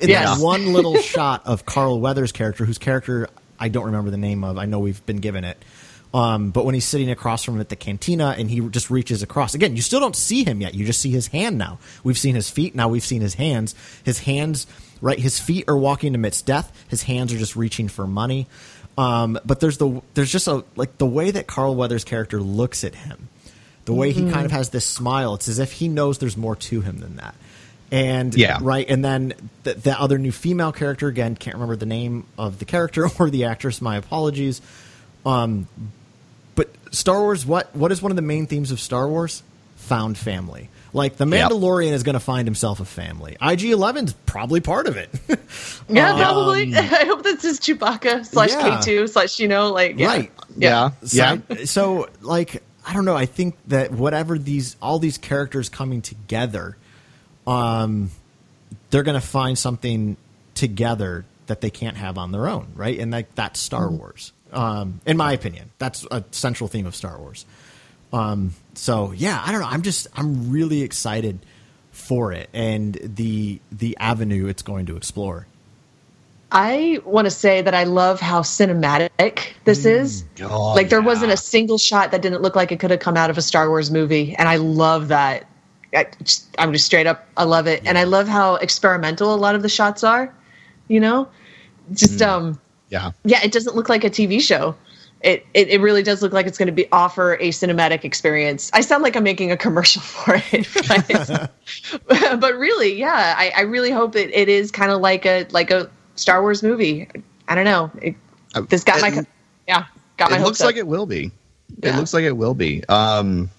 [0.00, 0.36] In Yes.
[0.38, 3.28] that one little shot of Carl Weathers' character, whose character
[3.58, 4.58] I don't remember the name of.
[4.58, 5.62] I know we've been given it.
[6.14, 9.22] Um, but when he's sitting across from him at the cantina and he just reaches
[9.22, 10.74] across again, you still don't see him yet.
[10.74, 11.78] You just see his hand now.
[12.04, 12.74] We've seen his feet.
[12.74, 13.74] Now we've seen his hands.
[14.04, 14.66] His hands,
[15.02, 15.18] right?
[15.18, 16.72] His feet are walking amidst death.
[16.88, 18.46] His hands are just reaching for money.
[18.96, 22.82] Um, but there's the there's just a like the way that Carl Weathers' character looks
[22.82, 23.28] at him,
[23.86, 25.34] the way he kind of has this smile.
[25.34, 27.34] It's as if he knows there's more to him than that.
[27.90, 28.58] And Yeah.
[28.60, 29.32] right, and then
[29.62, 33.30] the, the other new female character again can't remember the name of the character or
[33.30, 33.80] the actress.
[33.80, 34.60] My apologies.
[35.24, 35.66] Um,
[36.54, 39.42] but Star Wars, what what is one of the main themes of Star Wars?
[39.76, 40.68] Found family.
[40.92, 41.50] Like the Yep.
[41.50, 43.32] Mandalorian is going to find himself a family.
[43.40, 45.10] IG 11's probably part of it.
[45.88, 46.74] Yeah, Um, probably.
[46.76, 48.78] I hope that's his Chewbacca slash Yeah.
[48.80, 50.06] K2 slash, you know, like, yeah.
[50.08, 50.32] Right.
[50.56, 50.90] Yeah.
[51.12, 51.36] Yeah.
[51.50, 53.16] So, so, like, I don't know.
[53.16, 56.76] I think that whatever these, all these characters coming together,
[57.46, 58.10] um,
[58.90, 60.16] they're going to find something
[60.54, 62.98] together that they can't have on their own, right?
[62.98, 65.70] And like that's Star Wars, um, in my opinion.
[65.78, 67.44] That's a central theme of Star Wars.
[68.12, 69.68] Um, so yeah, I don't know.
[69.68, 71.40] I'm just, I'm really excited
[71.96, 75.46] for it and the the avenue it's going to explore.
[76.56, 80.24] I want to say that I love how cinematic this is.
[80.40, 81.06] Oh, like there yeah.
[81.06, 83.42] wasn't a single shot that didn't look like it could have come out of a
[83.42, 85.46] Star Wars movie, and I love that.
[85.94, 86.06] I
[86.58, 89.60] I'm just straight up, I love it, and I love how experimental a lot of
[89.60, 90.34] the shots are.
[90.88, 91.28] You know,
[91.92, 93.10] just um, Yeah.
[93.24, 94.74] yeah, it doesn't look like a TV show.
[95.20, 98.70] It, it, it really does look like it's going to be offer a cinematic experience.
[98.72, 101.50] I sound like I'm making a commercial for it, but,
[102.40, 105.70] but really, yeah, I, I really hope it, it is kind of like a like
[105.70, 107.08] a Star Wars movie.
[107.48, 107.90] I don't know.
[108.02, 108.14] It,
[108.68, 109.22] this got my Uh,
[109.68, 109.84] yeah
[110.16, 110.66] got my it looks up.
[110.66, 111.30] like it will be.
[111.82, 112.82] It looks like it will be.
[112.88, 113.50] Um,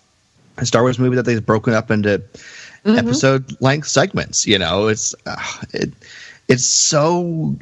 [0.58, 2.22] a Star Wars movie that they've broken up into
[2.86, 3.00] Mm-hmm.
[3.00, 4.48] episode length segments.
[4.48, 5.36] You know, it's uh,
[5.74, 5.92] it
[6.48, 7.56] it's so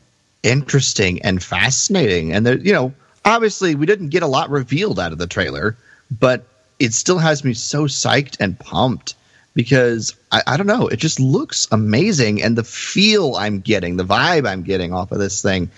[0.44, 2.32] interesting and fascinating.
[2.32, 2.94] And there, you know,
[3.24, 5.76] obviously we didn't get a lot revealed out of the trailer,
[6.20, 6.46] but
[6.78, 9.16] it still has me so psyched and pumped
[9.56, 14.04] because I, I don't know, it just looks amazing, and the feel I'm getting, the
[14.06, 15.72] vibe I'm getting off of this thing,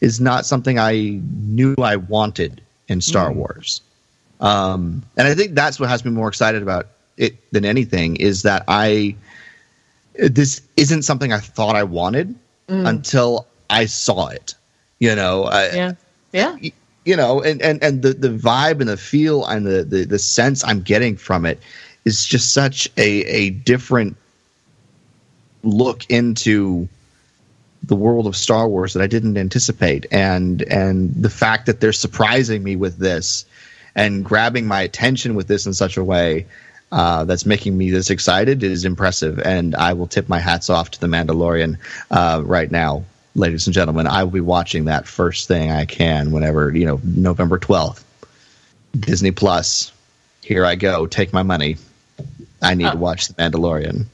[0.00, 3.82] is not something I knew I wanted in Star Wars.
[4.40, 8.42] Um, and I think that's what has me more excited about it than anything is
[8.42, 9.16] that I
[10.14, 12.34] this isn't something I thought I wanted
[12.68, 14.54] until I saw it.
[14.98, 15.92] You know, I, yeah.
[16.32, 16.56] Yeah.
[17.04, 20.18] you know, and, and, and the, the vibe and the feel and the, the, the
[20.18, 21.60] sense I'm getting from it
[22.06, 24.16] is just such a, a different
[25.62, 26.88] look into
[27.82, 30.06] the world of Star Wars that I didn't anticipate.
[30.10, 33.44] And, and the fact that they're surprising me with this
[33.94, 36.46] and grabbing my attention with this in such a way
[36.92, 39.40] uh, that's making me this excited is impressive.
[39.40, 41.78] And I will tip my hats off to the Mandalorian
[42.10, 43.04] uh, right now,
[43.34, 44.06] ladies and gentlemen.
[44.06, 48.04] I will be watching that first thing I can whenever you know November twelfth.
[48.98, 49.92] Disney Plus.
[50.42, 51.06] Here I go.
[51.06, 51.76] Take my money.
[52.66, 54.06] I need to watch The Mandalorian.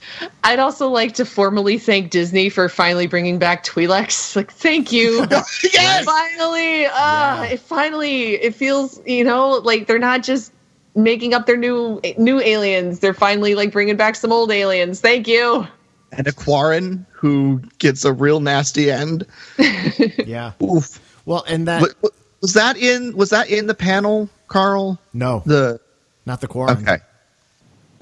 [0.44, 4.36] I'd also like to formally thank Disney for finally bringing back Twi'leks.
[4.36, 5.26] Like, thank you.
[5.72, 6.05] Yes!
[6.05, 10.53] Finally, uh, it finally it feels you know like they're not just
[10.94, 12.98] making up their new new aliens.
[13.00, 15.00] They're finally like bringing back some old aliens.
[15.00, 15.66] Thank you.
[16.12, 19.26] And a Quarren who gets a real nasty end.
[20.26, 20.53] Yeah.
[20.62, 21.00] Oof.
[21.24, 22.11] Well, and that Wa- wa-
[22.42, 24.98] was that in was that in the panel, Carl?
[25.14, 25.80] no, The
[26.26, 26.78] not the Quarren.
[26.78, 26.98] okay,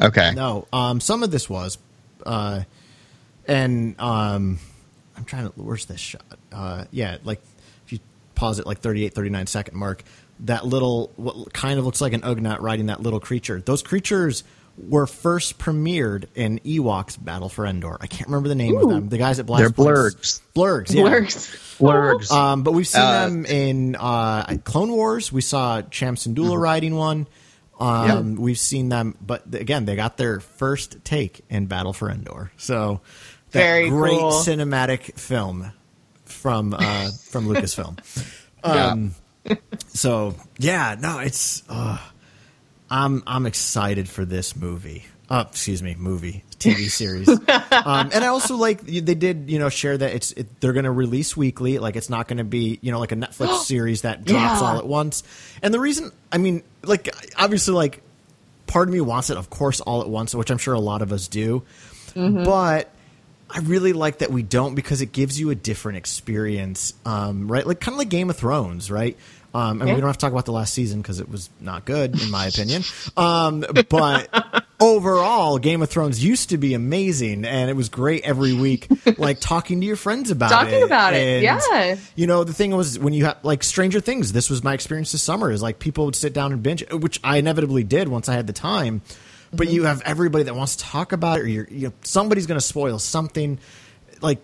[0.01, 0.33] okay.
[0.35, 1.79] No, um, some of this was,
[2.27, 2.63] uh,
[3.47, 4.59] and um,
[5.17, 5.53] I'm trying to.
[5.61, 6.23] Where's this shot?
[6.53, 7.41] Uh, yeah, like
[7.87, 7.99] if you
[8.35, 10.03] pause it, like 38, 39 second mark.
[10.45, 13.61] That little, what kind of looks like an Ugnaught riding that little creature.
[13.61, 14.43] Those creatures
[14.89, 17.99] were first premiered in Ewoks Battle for Endor.
[18.01, 19.11] I can't remember the name of them.
[19.11, 20.87] The guys at Blast They're Points- blurgs.
[20.89, 21.03] Blurgs, yeah.
[21.03, 21.77] Blurgs.
[21.79, 22.31] Blurgs.
[22.33, 25.31] Um, but we've seen Uh, them in uh, Clone Wars.
[25.31, 26.63] We saw Cham Syndulla Mm-hmm.
[26.63, 27.27] riding one.
[27.81, 32.53] Um, We've seen them, but again, they got their first take in Battle for Endor.
[32.59, 33.01] So
[33.53, 34.33] that Very great cool.
[34.33, 35.73] cinematic film
[36.27, 37.99] from uh, from Lucasfilm.
[38.63, 38.89] Yeah.
[38.89, 39.15] Um,
[39.89, 41.97] so yeah, no, it's uh,
[42.91, 45.07] I'm I'm excited for this movie.
[45.31, 47.29] Uh, excuse me, movie TV series.
[47.29, 50.85] um, and I also like they did you know share that it's it, they're going
[50.85, 51.79] to release weekly.
[51.79, 54.67] Like it's not going to be you know like a Netflix series that drops Yeah.
[54.69, 55.23] all at once.
[55.63, 58.03] And the reason, I mean, like obviously, like
[58.67, 61.03] part of me wants it, of course, all at once, which I'm sure a lot
[61.03, 61.63] of us do.
[62.15, 62.91] But
[63.49, 67.67] I really like that we don't because it gives you a different experience, um, right?
[67.67, 69.17] Like kind of like Game of Thrones, right?
[69.53, 69.95] Um, I mean, Yeah.
[69.95, 72.31] we don't have to talk about the last season because it was not good, in
[72.31, 72.85] my opinion.
[73.17, 74.29] Um, but
[74.81, 79.39] overall, Game of Thrones used to be amazing, and it was great every week, like
[79.41, 80.55] talking to your friends about it.
[80.55, 81.97] Talking about it, And, yeah.
[82.17, 84.33] You know, the thing was when you have like Stranger Things.
[84.33, 85.51] This was my experience this summer.
[85.51, 88.47] Is like people would sit down and binge, which I inevitably did once I had
[88.47, 89.03] the time.
[89.53, 89.75] But Mm-hmm.
[89.75, 92.61] you have everybody that wants to talk about it, or you're, you know, somebody's going
[92.61, 93.59] to spoil something.
[94.21, 94.39] Like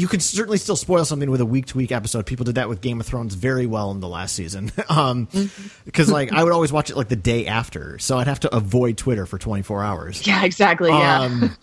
[0.00, 2.24] you could certainly still spoil something with a week to week episode.
[2.26, 4.72] People did that with Game of Thrones very well in the last season.
[4.88, 5.68] um, Mm-hmm.
[5.84, 8.56] because like I would always watch it like the day after, so I'd have to
[8.56, 10.26] avoid Twitter for 24 hours.
[10.26, 10.90] Yeah, exactly.
[10.90, 11.20] Yeah.
[11.20, 11.56] Um,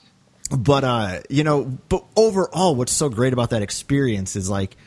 [0.58, 4.78] but uh, you know, but overall, what's so great about that experience is like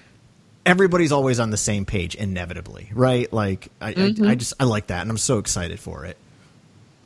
[0.65, 3.33] everybody's always on the same page, inevitably, right?
[3.33, 4.25] Like I, Mm-hmm.
[4.25, 6.17] I, I just I like that, and I'm so excited for it.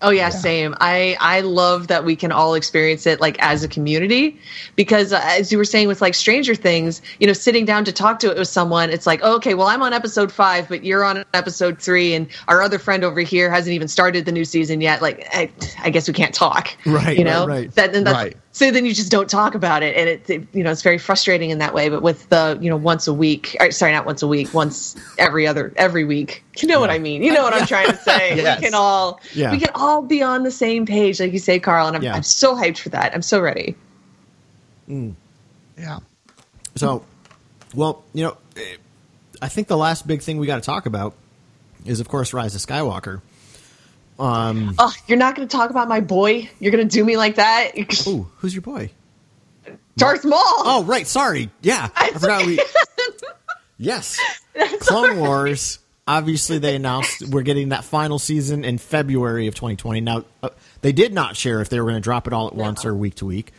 [0.05, 0.75] Oh yeah, same.
[0.81, 4.39] I I love that we can all experience it like as a community
[4.77, 7.93] because uh, as you were saying with like Stranger Things, you know, sitting down to
[7.93, 10.85] talk to it with someone, it's like, oh, okay, well, I'm on episode 5, but
[10.85, 14.45] you're on episode 3 and our other friend over here hasn't even started the new
[14.45, 15.01] season yet.
[15.01, 15.51] Like I,
[15.83, 16.77] I guess we can't talk.
[16.85, 17.47] Right, You know?
[17.47, 17.75] right, right.
[17.75, 18.37] That then that's Right.
[18.55, 20.97] So then you just don't talk about it and it, it you know, it's very
[20.97, 24.07] frustrating in that way, but with the, you know, once a week, or, sorry, not
[24.07, 26.45] once a week, once every other every week.
[26.59, 27.25] You know what I mean?
[27.25, 28.37] You know what I'm trying to say.
[28.37, 28.61] Yes.
[28.61, 29.51] We can all Yeah.
[29.51, 31.89] we can all be on the same page, like you say, Carl.
[31.89, 32.15] And I'm, Yeah.
[32.15, 33.13] I'm so hyped for that.
[33.13, 33.75] I'm so ready.
[34.89, 35.15] Mm.
[35.77, 35.99] Yeah.
[36.77, 37.05] So,
[37.75, 38.37] well, you know,
[39.43, 41.15] I think the last big thing we got to talk about
[41.85, 43.21] is, of course, Rise of Skywalker.
[44.19, 46.49] Um, Oh, you're not going to talk about my boy?
[46.61, 47.73] You're going to do me like that?
[48.07, 48.91] ooh, who's your boy?
[49.97, 50.41] Darth Maul.
[50.41, 51.07] Oh, right.
[51.07, 51.51] Sorry.
[51.63, 52.61] Yeah, I forgot we.
[53.77, 54.21] Yes,
[54.81, 55.81] Clone Wars.
[56.07, 60.01] Obviously, they announced we're getting that final season in February of 2020.
[60.01, 60.51] Now, uh,
[60.83, 62.95] they did not share if they were going to drop it all at once or
[62.95, 63.53] week to week.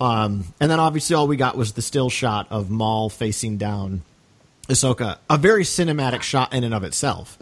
[0.00, 4.02] Um, and then obviously, all we got was the still shot of Maul facing down
[4.68, 5.18] Ahsoka.
[5.28, 7.36] A very cinematic shot in and of itself.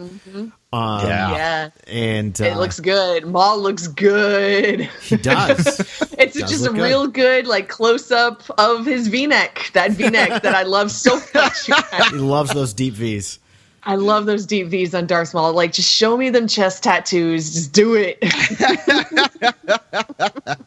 [0.75, 1.31] Um, Yeah.
[1.35, 1.69] yeah.
[1.87, 3.25] And uh, It looks good.
[3.25, 4.81] Maul looks good.
[5.01, 5.81] He does.
[6.17, 6.83] It's Does just a look good.
[6.83, 9.69] real good like close up of his V neck.
[9.73, 11.65] That V neck that I love so much.
[12.09, 13.39] he loves those deep V's.
[13.83, 15.53] I love those deep V's on Darth Maul.
[15.53, 17.53] Like, just show me them chest tattoos.
[17.53, 18.17] Just do it.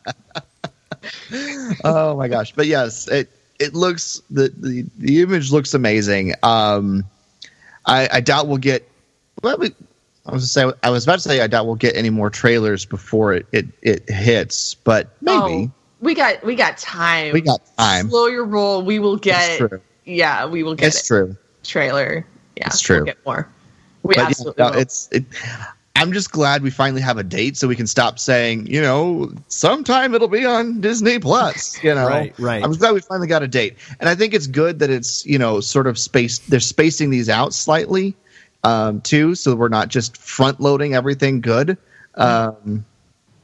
[1.85, 7.05] oh my gosh but yes it it looks the the, the image looks amazing um
[7.87, 8.89] i i doubt we'll get
[9.43, 9.75] well we,
[10.29, 12.31] i was to say i was about to say i doubt we'll get any more
[12.31, 15.71] trailers before it it, it hits but maybe Oh,
[16.01, 17.33] we got we got time.
[17.33, 18.83] we got time Slow your roll.
[18.83, 19.59] We will get.
[19.59, 19.81] true.
[20.05, 21.07] Yeah, we will get it's it.
[21.07, 22.25] true trailer.
[22.57, 22.99] Yeah, It's true.
[22.99, 23.49] We'll get more.
[24.05, 24.79] We but yeah, absolutely no, will.
[24.79, 25.25] it's it
[25.97, 29.33] i'm just glad we finally have a date so we can stop saying you know
[29.49, 32.63] sometime it'll be on disney plus you know Right, right.
[32.63, 35.37] i'm glad we finally got a date and i think it's good that it's you
[35.41, 38.15] know sort of space they're spacing these out slightly
[38.65, 41.77] um too so we're not just front loading everything good
[42.17, 42.85] um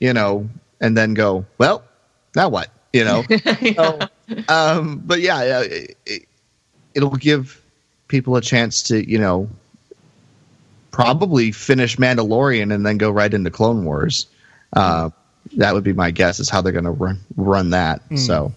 [0.00, 0.48] you know
[0.80, 1.82] and then go well
[2.34, 3.22] now what you know
[3.76, 3.98] so,
[4.48, 6.28] um but yeah yeah, it, it,
[6.94, 7.60] it'll give
[8.08, 9.48] people a chance to you know
[10.94, 14.28] probably finish Mandalorian and then go right into Clone Wars.
[14.72, 15.10] Uh,
[15.56, 18.00] that would be my guess is how they're going to run run that.
[18.02, 18.16] Hmm.
[18.16, 18.52] So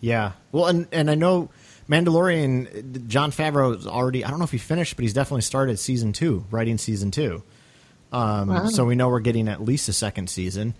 [0.00, 0.32] Yeah.
[0.52, 1.48] Well, and and I know
[1.90, 3.06] Mandalorian.
[3.08, 4.24] Jon Favreau is already.
[4.24, 7.42] I don't know if he finished, but he's definitely started season two, writing season two.
[8.12, 8.66] Um, Wow.
[8.66, 10.74] So we know we're getting at least a second season.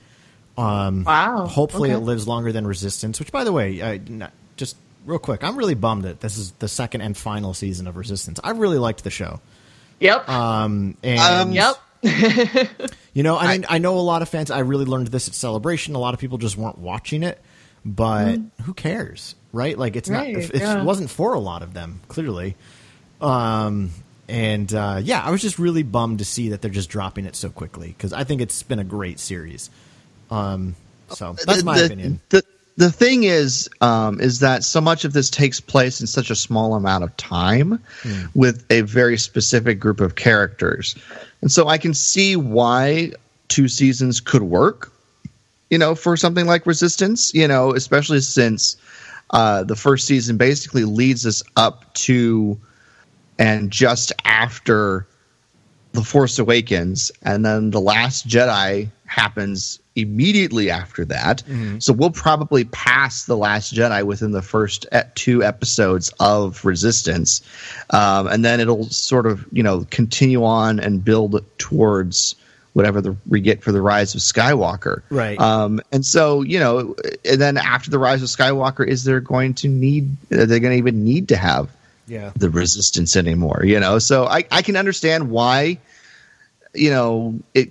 [0.56, 1.46] Um, Wow.
[1.46, 1.96] Hopefully, Okay.
[2.00, 3.18] it lives longer than Resistance.
[3.18, 6.52] Which, by the way, I, not, just real quick, I'm really bummed that this is
[6.58, 8.38] the second and final season of Resistance.
[8.44, 9.40] I really liked the show.
[10.00, 10.28] Yep.
[10.28, 11.76] Um, and Um, yep.
[13.12, 14.50] you know, I mean, I know a lot of fans.
[14.50, 15.94] I really learned this at Celebration.
[15.94, 17.38] A lot of people just weren't watching it,
[17.84, 19.76] but who cares, right?
[19.76, 20.42] Like, it's Right, not.
[20.42, 20.80] If, if yeah.
[20.80, 22.56] it wasn't for a lot of them, clearly.
[23.20, 23.90] Um,
[24.28, 27.34] and uh, yeah, I was just really bummed to see that they're just dropping it
[27.36, 29.70] so quickly because I think it's been a great series.
[30.30, 30.76] Um,
[31.08, 32.20] so that's the, my the, opinion.
[32.28, 32.42] The
[32.76, 36.36] the thing is, um, is that so much of this takes place in such a
[36.36, 38.26] small amount of time Hmm.
[38.34, 40.94] with a very specific group of characters,
[41.42, 43.12] and so I can see why
[43.48, 44.92] two seasons could work.
[45.68, 48.76] You know, for something like Resistance, you know, especially since
[49.30, 52.58] uh, the first season basically leads us up to
[53.38, 55.06] and just after
[55.92, 61.42] the Force Awakens, and then the Last Jedi happens immediately after that.
[61.80, 67.40] So we'll probably pass the Last Jedi within the first two episodes of Resistance,
[67.90, 72.36] um, and then it'll sort of you know continue on and build towards
[72.72, 75.02] whatever the, we get for the Rise of Skywalker.
[75.10, 75.38] Right.
[75.40, 76.94] Um, and so you know,
[77.24, 80.16] and then after the Rise of Skywalker, is there going to need?
[80.32, 81.70] Are they going to even need to have?
[82.06, 82.32] Yeah.
[82.34, 85.78] the resistance anymore you know so i i can understand why
[86.74, 87.70] you know it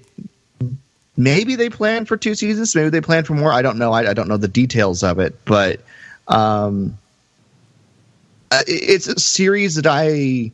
[1.18, 4.10] maybe they plan for two seasons maybe they plan for more i don't know i,
[4.10, 5.82] I don't know the details of it but
[6.30, 6.98] um
[8.52, 10.52] uh, it's a series that i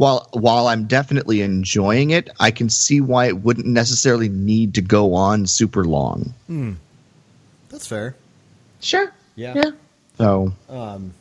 [0.00, 4.80] while while i'm definitely enjoying it i can see why it wouldn't necessarily need to
[4.80, 6.32] go on super long
[7.68, 8.16] That's fair.
[8.80, 9.12] Sure.
[9.36, 9.52] Yeah.
[9.54, 9.70] Yeah.
[10.16, 11.12] so Um,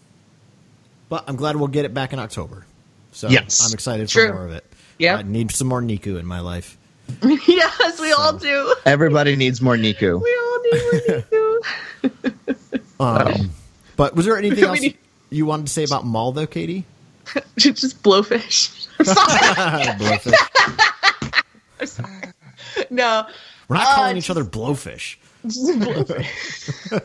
[1.10, 2.66] but I'm glad we'll get it back in October.
[3.12, 3.60] So Yes.
[3.66, 4.28] I'm excited True.
[4.30, 4.64] for more of it.
[4.98, 5.18] Yeah.
[5.18, 6.78] I need some more Neeku in my life.
[7.24, 8.76] yes, we all do.
[8.86, 12.56] everybody needs more neeku We all need more Neeku.
[13.00, 13.52] Um,
[13.96, 14.98] but was there anything else need-
[15.30, 16.86] you wanted to say about Maul, though, Katie?
[17.58, 18.88] Just blowfish.
[19.00, 19.86] I'm sorry.
[20.00, 21.44] blowfish.
[21.80, 22.34] I'm sorry.
[22.90, 23.28] No.
[23.68, 25.18] We're not Uh, calling each other blowfish.
[25.44, 27.02] Just blowfish.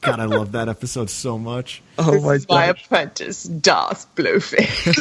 [0.00, 1.82] God, I love that episode so much.
[1.98, 4.92] oh my This is my god apprentice, Darth Blowfish.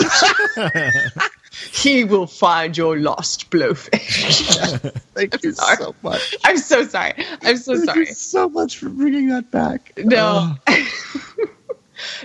[1.73, 4.79] he will find your lost blowfish.
[5.13, 5.77] thank you sorry.
[5.77, 7.13] so much I'm so sorry.
[7.41, 7.99] I'm so Thank sorry.
[8.07, 10.55] you so much for bringing that back No.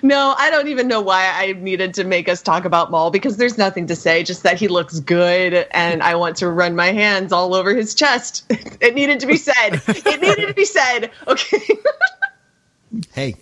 [0.03, 3.37] No, I don't even know why I needed to make us talk about Maul because
[3.37, 6.93] there's nothing to say, just that he looks good and I want to run my
[6.93, 8.45] hands all over his chest.
[8.81, 9.83] It needed to be said.
[9.89, 11.11] It needed to be said.
[11.27, 11.59] Okay.
[13.13, 13.35] Hey,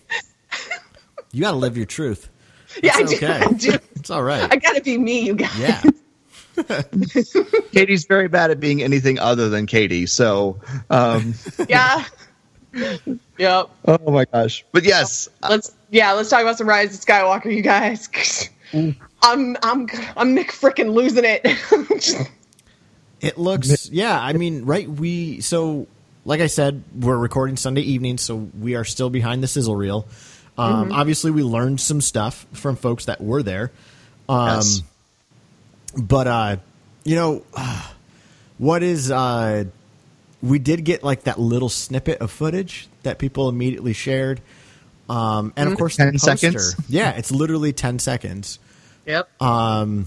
[1.33, 2.29] you got to live your truth.
[2.83, 3.17] yeah, I It's do.
[3.27, 3.39] okay.
[3.45, 3.79] I do.
[3.95, 4.51] It's all right.
[4.53, 5.57] I gotta be me, you guys.
[5.57, 5.83] Yeah.
[7.73, 10.07] Katie's very bad at being anything other than Katie.
[10.07, 10.59] So,
[10.91, 11.35] um,
[11.69, 12.05] Yeah.
[13.39, 13.69] yep.
[13.87, 14.65] oh my gosh.
[14.73, 18.51] But yes, Let's yeah, let's talk about some Rise of Skywalker, you guys.
[18.73, 21.43] I'm I'm I'm Nick frickin' losing it.
[23.21, 24.21] It looks, yeah.
[24.21, 24.89] I mean, right?
[24.89, 25.87] We so,
[26.25, 30.07] like I said, we're recording Sunday evening, so we are still behind the sizzle reel.
[30.59, 33.73] Um, Obviously, we learned some stuff from folks that were there.
[34.29, 34.83] Um, yes.
[35.97, 36.57] but uh,
[37.05, 37.45] you know,
[38.59, 39.65] what is uh,
[40.43, 44.41] we did get like that little snippet of footage that people immediately shared,
[45.09, 46.37] um, and of course, 10 the poster.
[46.37, 46.77] seconds?
[46.89, 48.59] Yeah, it's literally ten seconds.
[49.07, 49.29] yep.
[49.41, 50.07] Um,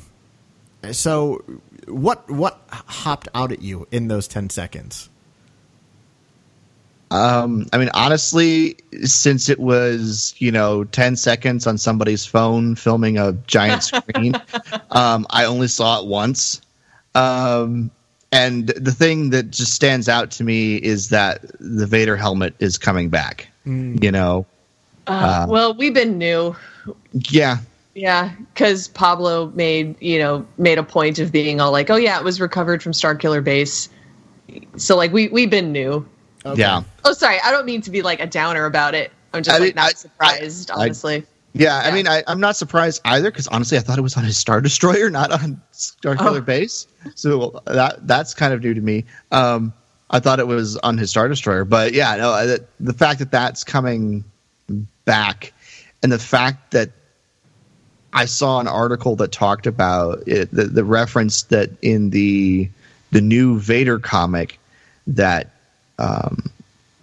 [0.92, 1.44] So,
[1.88, 5.10] what what hopped out at you in those ten seconds?
[7.12, 13.18] Um, I mean, honestly, since it was, you know, 10 seconds on somebody's phone filming
[13.18, 14.36] a giant screen,
[14.92, 16.62] um, I only saw it once.
[17.16, 17.90] Um,
[18.32, 22.78] and the thing that just stands out to me is that the Vader helmet is
[22.78, 23.48] coming back.
[23.66, 24.46] You know,
[25.10, 26.56] Uh, well, we've been new.
[27.30, 27.58] yeah,
[27.96, 32.18] Yeah, because Pablo made you know made a point of being all like, "Oh yeah,
[32.20, 33.90] it was recovered from Starkiller Base."
[34.78, 36.08] So like we we've been new.
[36.56, 36.84] yeah.
[37.06, 39.12] Oh, sorry, I don't mean to be like a downer about it.
[39.34, 41.26] I'm just I like mean, not I- surprised, I- I- honestly.
[41.54, 44.24] Yeah, I mean, I, I'm not surprised either because honestly, I thought it was on
[44.24, 46.42] his Star Destroyer, not on Starkiller Oh.
[46.42, 46.86] Base.
[47.16, 49.06] So that that's kind of new to me.
[49.32, 49.74] Um,
[50.12, 53.32] I thought it was on his Star Destroyer, but yeah, no, I- the fact that
[53.32, 54.24] that's coming
[55.10, 55.54] back,
[56.04, 56.92] and the fact that
[58.14, 62.70] I saw an article that talked about it, the, the reference that in the
[63.10, 64.60] the new Vader comic
[65.08, 65.50] that
[65.98, 66.52] um,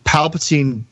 [0.04, 0.84] Palpatine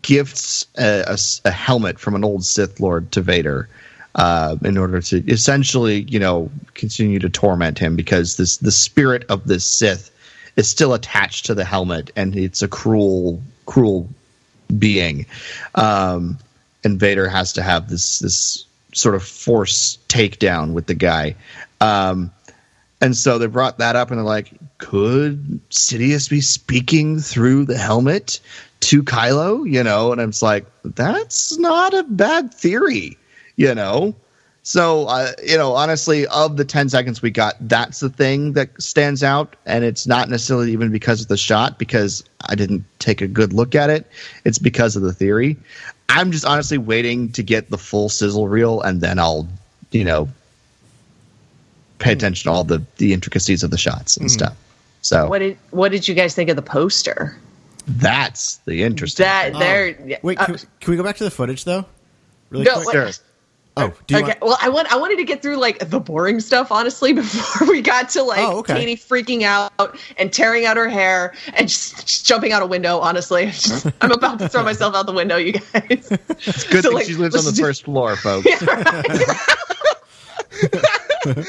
[0.00, 3.68] gifts a helmet from an old Sith Lord to Vader
[4.14, 9.24] uh, in order to essentially, you know, continue to torment him because this the spirit
[9.28, 10.10] of this Sith
[10.56, 14.08] is still attached to the helmet, and it's a cruel, cruel
[14.78, 15.26] being.
[15.74, 16.38] Um,
[16.84, 21.34] and Vader has to have this this sort of force takedown with the guy.
[21.80, 22.30] Um,
[23.00, 27.76] and so they brought that up and they're like, could Sidious be speaking through the
[27.76, 28.40] helmet
[28.80, 29.70] to Kylo?
[29.70, 33.18] You know, and I'm just like, that's not a bad theory,
[33.56, 34.14] you know?
[34.62, 38.80] So, uh, you know, honestly, of the 10 seconds we got, that's the thing that
[38.80, 39.56] stands out.
[39.66, 43.52] And it's not necessarily even because of the shot, because I didn't take a good
[43.52, 44.06] look at it.
[44.46, 45.58] It's because of the theory.
[46.08, 49.48] I'm just honestly waiting to get the full sizzle reel, and then I'll,
[49.90, 50.28] you know,
[51.98, 54.56] pay attention to all the, the intricacies of the shots and stuff.
[55.02, 57.36] So What did what did you guys think of the poster?
[57.86, 59.24] that's the interesting.
[59.24, 59.60] That thing.
[60.08, 60.18] there.
[60.22, 61.84] Wait, uh, can, can we go back to the footage though?
[62.50, 62.94] Really no, quick.
[62.94, 63.20] wait,
[63.76, 64.28] Oh, do you okay.
[64.28, 67.66] want, Well, I want I wanted to get through like the boring stuff honestly before
[67.68, 68.74] we got to like Oh, okay.
[68.74, 69.72] Katie freaking out
[70.16, 72.98] and tearing out her hair and just, just jumping out a window.
[73.00, 75.62] Honestly, Just- I'm about to throw myself out the window, you guys.
[75.80, 78.46] It's good So, thing like, she lives on the do- first floor, folks.
[81.26, 81.42] Yeah.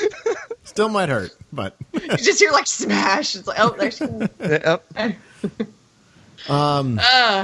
[0.64, 3.36] still might hurt, but you just hear like smash.
[3.36, 4.02] It's like oh, there there's.
[4.40, 4.86] Yep.
[6.50, 7.44] Um, Uh,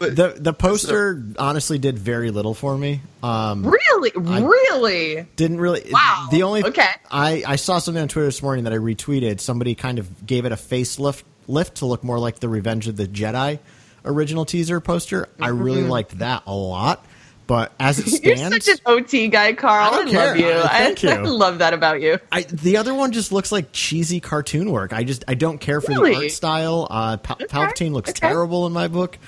[0.00, 3.00] the the poster honestly did very little for me.
[3.22, 5.26] Um, really, really.
[5.36, 5.88] didn't really.
[5.90, 6.88] Wow, The only okay.
[7.10, 9.40] I I saw something on Twitter this morning that I retweeted.
[9.40, 12.96] Somebody kind of gave it a facelift lift to look more like the Revenge of
[12.96, 13.58] the Jedi
[14.04, 15.28] original teaser poster.
[15.40, 15.88] I really Mhm.
[15.88, 17.04] liked that a lot.
[17.50, 19.92] But as it stands, You're such an OT guy, Carl.
[19.92, 20.46] I, I love you.
[20.46, 21.18] Uh, thank I, you.
[21.18, 22.20] I love that about you.
[22.30, 24.92] I, the other one just looks like cheesy cartoon work.
[24.92, 26.86] I just I don't care for the art style.
[26.88, 29.18] Uh, Pal- Palpatine looks terrible in my book.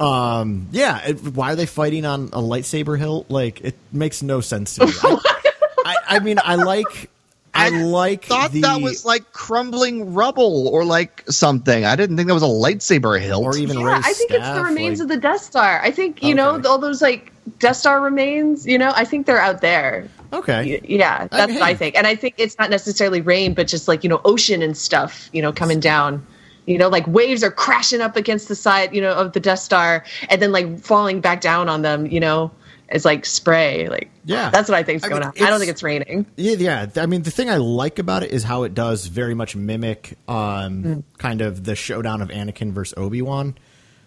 [0.00, 3.30] Um, yeah, it, why are they fighting on a lightsaber hilt?
[3.30, 4.92] Like it makes no sense to me.
[5.04, 5.18] I,
[5.84, 7.08] I, I mean, I like
[7.54, 11.84] I, like thought the that was like crumbling rubble or like something.
[11.84, 14.62] I didn't think that was a lightsaber hilt or even Yeah, I think it's the
[14.62, 15.80] remains of the Death Star.
[15.82, 18.66] I think you know all those like Death Star remains.
[18.66, 20.08] You know, I think they're out there.
[20.32, 20.80] Okay.
[20.84, 24.04] Yeah, that's what I think, and I think it's not necessarily rain, but just like
[24.04, 25.28] you know, ocean and stuff.
[25.32, 26.24] You know, coming down.
[26.66, 29.58] You know, like waves are crashing up against the side, you know, of the Death
[29.58, 32.06] Star, and then like falling back down on them.
[32.06, 32.52] You know,
[32.90, 33.88] as like spray.
[33.88, 34.50] Like, Yeah.
[34.50, 35.46] that's what I think's I going mean, on.
[35.46, 36.26] I don't think it's raining.
[36.36, 36.86] Yeah, yeah.
[37.02, 40.16] I mean, the thing I like about it is how it does very much mimic
[40.28, 41.02] um, Mm.
[41.18, 43.54] kind of the showdown of Anakin versus Obi Wan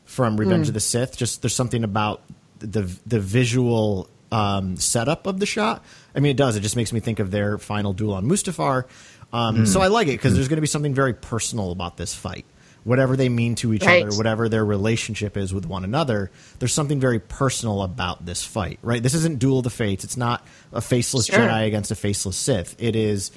[0.05, 0.69] from Revenge Mm.
[0.69, 1.17] of the Sith.
[1.17, 2.21] Just there's something about
[2.59, 5.83] the the visual um, setup of the shot.
[6.15, 6.55] I mean, it does.
[6.55, 8.85] It just makes me think of their final duel on Mustafar.
[9.31, 9.67] Um, Mm.
[9.67, 12.45] So I like it because there's going to be something very personal about this fight.
[12.83, 14.05] Whatever they mean to each Right.
[14.05, 18.77] other, whatever their relationship is with one another, there's something very personal about this fight,
[18.81, 19.01] right?
[19.01, 20.03] This isn't Duel of the Fates.
[20.03, 21.37] It's not a faceless Sure.
[21.39, 22.75] Jedi against a faceless Sith.
[22.79, 23.31] It is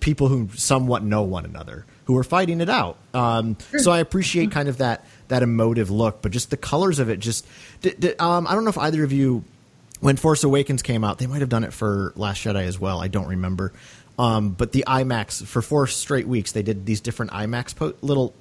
[0.00, 2.96] people who somewhat know one another who are fighting it out.
[3.14, 7.08] Um, so I appreciate kind of that that emotive look, but just the colors of
[7.10, 7.18] it.
[7.20, 7.46] Just
[7.82, 9.44] d- d- um, I don't know if either of you,
[10.00, 13.00] when Force Awakens came out, they might have done it for Last Jedi as well.
[13.00, 13.72] I don't remember.
[14.18, 18.34] Um, but the IMAX for four straight weeks, they did these different IMAX po- little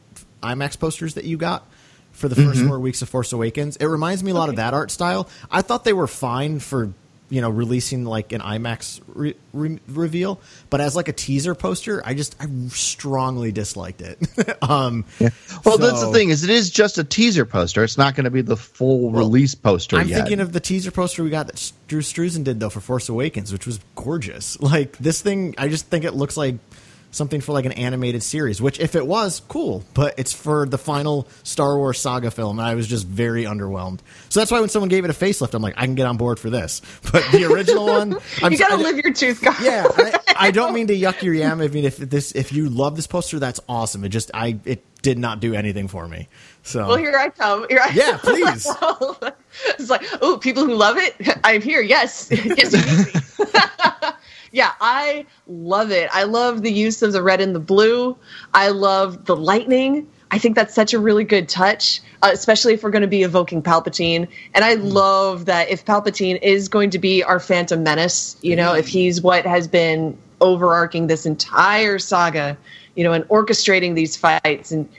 [0.43, 1.65] IMAX posters that you got
[2.11, 2.67] for the 1st Mhm.
[2.67, 3.75] four weeks of Force Awakens.
[3.77, 5.27] It reminds me a lot of that art style.
[5.51, 6.93] I thought they were fine for
[7.29, 12.01] you know releasing like an IMAX re- re- reveal, but as like a teaser poster,
[12.05, 14.17] I just I strongly disliked it.
[14.63, 15.03] um,
[15.65, 17.83] Well, that's the thing is, it is just a teaser poster.
[17.83, 20.01] It's not going to be the full release poster yet.
[20.03, 20.15] I'm yet.
[20.19, 23.51] thinking of the teaser poster we got that Drew Struzan did though for Force Awakens,
[23.51, 24.57] which was gorgeous.
[24.61, 26.55] Like this thing, I just think it looks like
[27.17, 28.61] something for like an animated series.
[28.61, 29.83] Which, if it was, cool.
[29.93, 33.99] But it's for the final Star Wars saga film, and I was just very underwhelmed.
[34.29, 36.15] So that's why when someone gave it a facelift, I'm like, I can get on
[36.17, 36.81] board for this.
[37.11, 39.55] But the original one, I'm you got to I- live your truth, God.
[39.61, 41.59] yeah, I, I don't mean to yuck your yam.
[41.61, 44.03] I mean, if this, if you love this poster, that's awesome.
[44.03, 46.27] It just, I, it did not do anything for me.
[46.63, 47.65] So Well, here I come.
[47.69, 48.67] Here I Yeah, please.
[49.79, 51.81] it's like, oh, people who love it, I'm here.
[51.81, 52.75] Yes, yes.
[54.57, 54.91] You need me.
[54.91, 56.09] yeah, I love it.
[56.13, 58.17] I love the use of the red and the blue.
[58.53, 60.07] I love the lightning.
[60.31, 63.23] I think that's such a really good touch, uh, especially if we're going to be
[63.23, 64.27] evoking Palpatine.
[64.53, 68.73] And I love that if Palpatine is going to be our Phantom Menace, you know,
[68.73, 72.57] if he's what has been overarching this entire saga,
[72.95, 74.89] you know, and orchestrating these fights and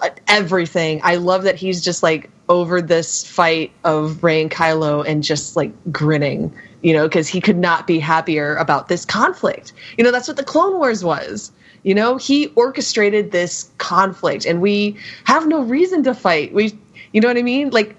[0.00, 1.00] uh, everything.
[1.04, 5.56] I love that he's just like over this fight of Rey and Kylo and just
[5.56, 9.72] like grinning you know, because he could not be happier about this conflict.
[9.96, 11.52] You know, that's what the Clone Wars was.
[11.82, 16.52] You know, he orchestrated this conflict, and we have no reason to fight.
[16.52, 16.78] We,
[17.12, 17.70] you know what I mean?
[17.70, 17.96] Like,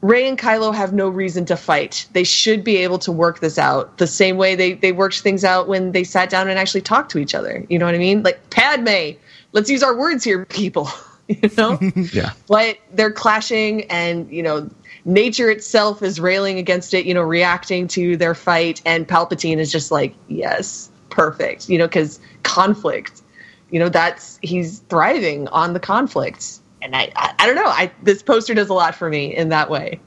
[0.00, 2.06] Rey and Kylo have no reason to fight.
[2.12, 5.42] They should be able to work this out the same way they, they worked things
[5.44, 7.66] out when they sat down and actually talked to each other.
[7.68, 8.22] You know what I mean?
[8.22, 9.18] Like, Padme,
[9.52, 10.88] let's use our words here, people.
[11.28, 11.78] you know?
[12.12, 12.32] Yeah.
[12.46, 14.70] but they're clashing and you know
[15.04, 19.70] nature itself is railing against it you know reacting to their fight and palpatine is
[19.70, 23.22] just like yes perfect you know because conflict
[23.70, 27.90] you know that's he's thriving on the conflict and I, I i don't know i
[28.02, 30.00] this poster does a lot for me in that way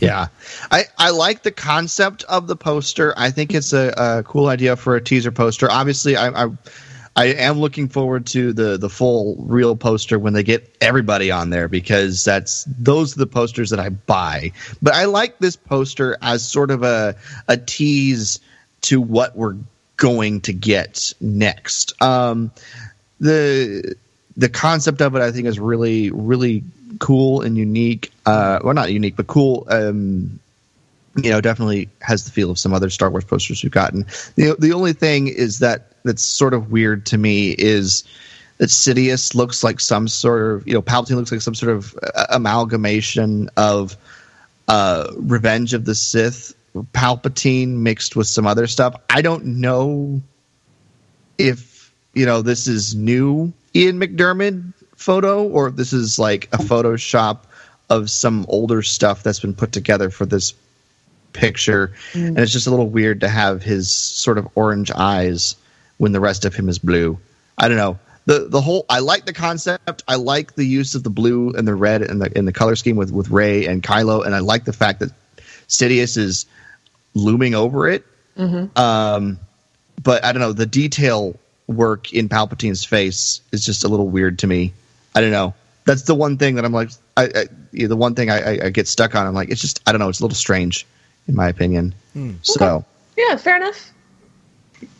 [0.00, 0.28] Yeah,
[0.70, 3.12] I, I like the concept of the poster.
[3.18, 5.70] I think it's a, a cool idea for a teaser poster.
[5.70, 6.48] Obviously, I, I
[7.16, 11.50] I am looking forward to the the full real poster when they get everybody on
[11.50, 14.52] there because that's those are the posters that I buy.
[14.80, 17.16] But I like this poster as sort of a
[17.48, 18.40] a tease
[18.82, 19.56] to what we're
[19.96, 22.00] going to get next.
[22.00, 22.52] Um,
[23.18, 23.96] the
[24.36, 26.62] the concept of it I think is really really
[27.00, 28.12] cool and unique.
[28.24, 29.66] Uh, well, not unique, but cool.
[29.68, 30.38] Um,
[31.16, 34.06] you know, definitely has the feel of some other Star Wars posters we've gotten.
[34.36, 38.04] The the only thing is that that's sort of weird to me is
[38.58, 41.98] that Sidious looks like some sort of you know Palpatine looks like some sort of
[42.14, 43.96] uh, amalgamation of
[44.68, 46.54] uh, Revenge of the Sith
[46.92, 48.94] Palpatine mixed with some other stuff.
[49.08, 50.20] I don't know
[51.38, 56.58] if you know this is new Ian McDiarmid photo or if this is like a
[56.58, 57.38] Photoshop
[57.88, 60.52] of some older stuff that's been put together for this
[61.32, 65.56] picture, and it's just a little weird to have his sort of orange eyes
[66.00, 67.18] when the rest of him is blue.
[67.58, 67.98] I don't know.
[68.24, 70.02] The the whole I like the concept.
[70.08, 72.74] I like the use of the blue and the red and the in the color
[72.74, 75.10] scheme with with Rey and Kylo, and I like the fact that
[75.68, 76.46] Sidious is
[77.12, 78.06] looming over it.
[78.76, 79.38] Um,
[80.02, 80.54] but I don't know.
[80.54, 81.36] The detail
[81.66, 84.72] work in Palpatine's face is just a little weird to me.
[85.14, 85.52] I don't know.
[85.84, 86.90] That's the one thing that I'm like.
[87.14, 89.26] I, I yeah, the one thing I, I, I get stuck on.
[89.26, 90.08] I'm like, it's just I don't know.
[90.08, 90.86] It's a little strange,
[91.28, 91.94] in my opinion.
[92.42, 92.86] So.
[93.18, 93.92] yeah fair enough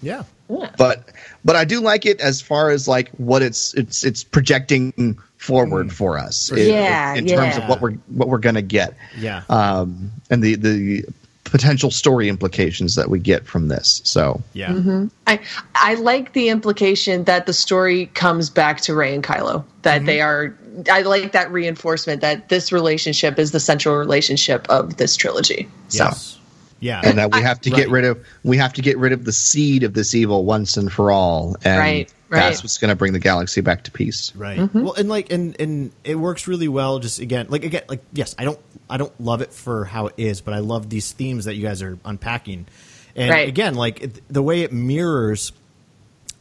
[0.03, 0.25] Yeah.
[0.51, 0.71] Yeah.
[0.77, 1.09] but
[1.45, 5.89] but I do like it as far as like what it's it's it's projecting forward
[5.89, 5.93] mm.
[5.93, 9.43] for us in, Yeah, in terms of what we're what we're gonna get Yeah.
[9.49, 11.05] um and the the
[11.45, 14.71] potential story implications that we get from this so Yeah.
[14.71, 15.07] Mm-hmm.
[15.27, 15.41] I
[15.75, 19.65] I like the implication that the story comes back to Rey and Kylo.
[19.83, 20.07] That mm-hmm.
[20.07, 20.55] they are.
[20.91, 25.69] I like that reinforcement that this relationship is the central relationship of this trilogy.
[25.89, 26.39] So Yes.
[26.81, 27.01] Yeah.
[27.05, 27.91] and that we have to get Right.
[27.91, 30.91] rid of we have to get rid of the seed of this evil once and
[30.91, 32.41] for all and Right, right.
[32.41, 34.59] that's what's going to bring the galaxy back to peace Right.
[34.75, 36.99] Well, and like, and and it works really well.
[36.99, 38.59] Just again, like again, like yes, I don't,
[38.89, 41.63] I don't love it for how it is, but I love these themes that you
[41.63, 42.67] guys are unpacking.
[43.15, 43.47] And Right.
[43.49, 45.53] again, like it, the way it mirrors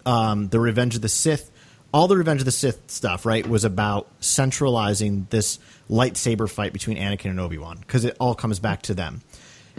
[0.05, 1.51] um, the Revenge of the Sith,
[1.93, 5.59] all the Revenge of the Sith stuff, right, was about centralizing this
[5.89, 9.21] lightsaber fight between Anakin and Obi Wan because it all comes back to them.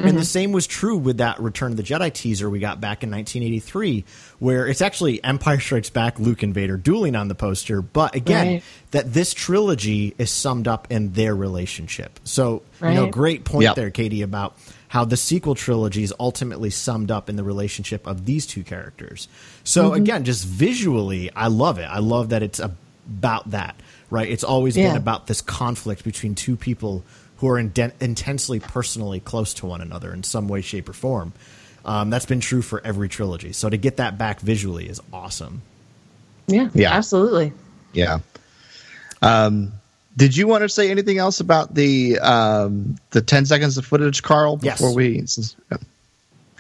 [0.01, 0.23] And the mm-hmm.
[0.23, 4.05] same was true with that Return of the Jedi teaser we got back in 1983,
[4.39, 7.83] where it's actually Empire Strikes Back, Luke and Vader dueling on the poster.
[7.83, 8.63] But again, Right.
[8.93, 12.19] that this trilogy is summed up in their relationship.
[12.25, 13.77] So, you know, great point Yep.
[13.77, 14.57] there, Katie, about
[14.89, 19.29] how the sequel trilogy is ultimately summed up in the relationship of these two characters.
[19.63, 20.03] So, mm-hmm.
[20.03, 21.85] again, just visually, I love it.
[21.85, 23.77] I love that it's about that,
[24.11, 24.29] right?
[24.29, 27.05] It's always been about this conflict between two people
[27.41, 31.33] who are inden- intensely personally close to one another in some way, shape, or form.
[31.85, 33.53] Um, that's been true for every trilogy.
[33.53, 35.63] So to get that back visually is awesome.
[36.47, 36.93] yeah, Yeah.
[36.93, 37.53] absolutely.
[37.93, 38.19] Yeah.
[39.23, 39.73] Um,
[40.17, 44.23] did you want to say anything else about the um, the ten seconds of footage,
[44.23, 44.59] Carl?
[44.63, 44.79] Yes.
[44.79, 45.25] Before we.
[45.27, 45.57] since-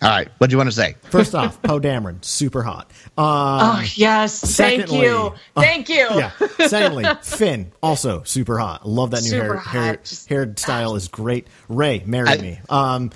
[0.02, 0.28] all right.
[0.38, 0.96] What do you want to say?
[1.10, 2.90] First off, Poe Dameron, super hot.
[3.18, 6.08] Um, Oh yes, thank you, thank you.
[6.10, 6.30] yeah.
[6.66, 8.88] Secondly, Finn, also super hot.
[8.88, 10.04] Love that new Super hair, hair hot.
[10.04, 11.46] Just- hairstyle is great.
[11.68, 12.58] Rey, marry I- me.
[12.68, 13.10] Um,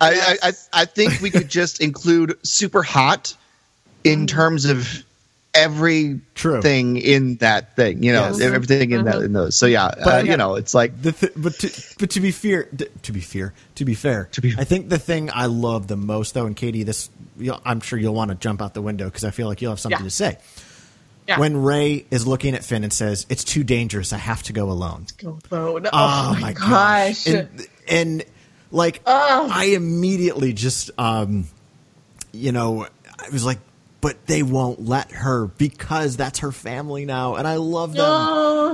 [0.00, 3.36] I, I I I think we could just include super hot
[4.04, 5.04] in terms of
[5.54, 6.60] everything True.
[6.60, 8.02] in that thing.
[8.02, 8.40] You know, Yes.
[8.40, 9.56] everything in that in those.
[9.56, 12.20] So yeah, But uh, again- you know, it's like the th- but to, but to
[12.20, 12.68] be fair,
[13.02, 15.96] to be fair, to be fair, To be- I think the thing I love the
[15.96, 19.06] most though, and Katie, this you'll, I'm sure you'll want to jump out the window
[19.06, 20.04] because I feel like you'll have something Yeah.
[20.04, 20.38] to say.
[21.28, 21.38] Yeah.
[21.38, 24.12] When Rey is looking at Finn and says, "It's too dangerous.
[24.12, 25.86] I have to go alone." Go phone.
[25.86, 27.26] Oh, Oh, my, my gosh.
[27.26, 27.48] and,
[27.88, 28.24] and
[28.72, 31.46] like I immediately just um
[32.32, 32.86] you know
[33.18, 33.58] I was like
[34.00, 38.04] but they won't let her because that's her family now, and I love them.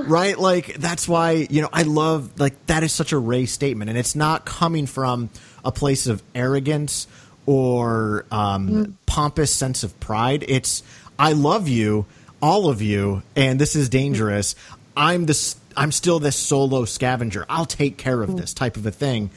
[0.09, 0.39] Right?
[0.39, 3.99] Like that's why you know I love like that is such a Rey statement, and
[3.99, 5.31] it's not coming from
[5.65, 7.07] a place of arrogance
[7.47, 10.45] or um, pompous sense of pride.
[10.47, 10.83] It's
[11.19, 12.07] I love you,
[12.43, 14.55] all of you, and this is dangerous.
[14.97, 15.57] I'm this.
[15.77, 17.45] I'm still this solo scavenger.
[17.49, 19.31] I'll take care of this type of a thing.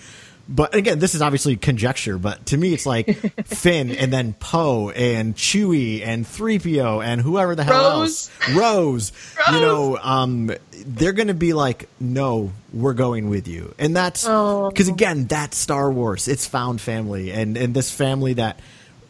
[0.52, 2.18] But again, this is obviously conjecture.
[2.18, 3.06] But to me, it's like
[3.46, 8.32] Finn and then Poe and Chewie and three PO and whoever the hell Rose.
[8.42, 8.58] else, Rose.
[8.58, 9.12] Rose.
[9.54, 10.52] You know, um,
[10.86, 14.70] they're going to be like, "No, we're going with you," and that's Oh.
[14.70, 16.28] because again, that's Star Wars.
[16.28, 18.60] It's found family, and and this family that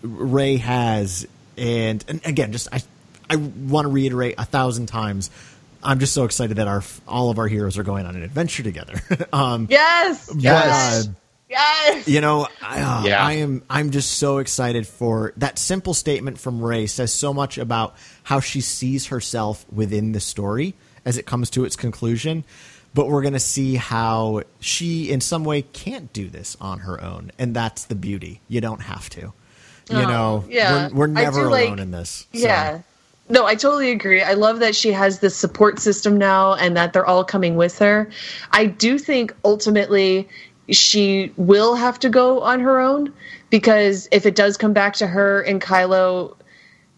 [0.01, 1.25] Rey has,
[1.57, 2.81] and and again, just I
[3.29, 5.29] I want to reiterate a thousand times.
[5.81, 8.63] I'm just so excited that our all of our heroes are going on an adventure
[8.63, 8.95] together.
[9.33, 10.29] um, Yes.
[10.37, 11.07] Yes.
[11.07, 11.11] uh,
[11.49, 12.07] Yes.
[12.07, 13.25] you know, I, uh, Yeah.
[13.25, 13.63] I am.
[13.69, 16.85] I'm just so excited for that simple statement from Rey.
[16.87, 20.75] Says so much about how she sees herself within the story
[21.05, 22.43] as it comes to its conclusion.
[22.93, 27.01] But we're going to see how she, in some way, can't do this on her
[27.03, 28.41] own, and that's the beauty.
[28.47, 29.19] You don't have to.
[29.21, 29.33] You
[29.91, 30.87] Oh, know, yeah.
[30.89, 32.27] we're, we're never do alone like- in this.
[32.33, 32.79] So, Yeah.
[33.31, 34.23] No, I totally agree.
[34.23, 37.77] I love that she has this support system now and that they're all coming with
[37.77, 38.09] her.
[38.51, 40.27] I do think ultimately
[40.71, 43.13] she will have to go on her own
[43.49, 46.35] because if it does come back to her and Kylo,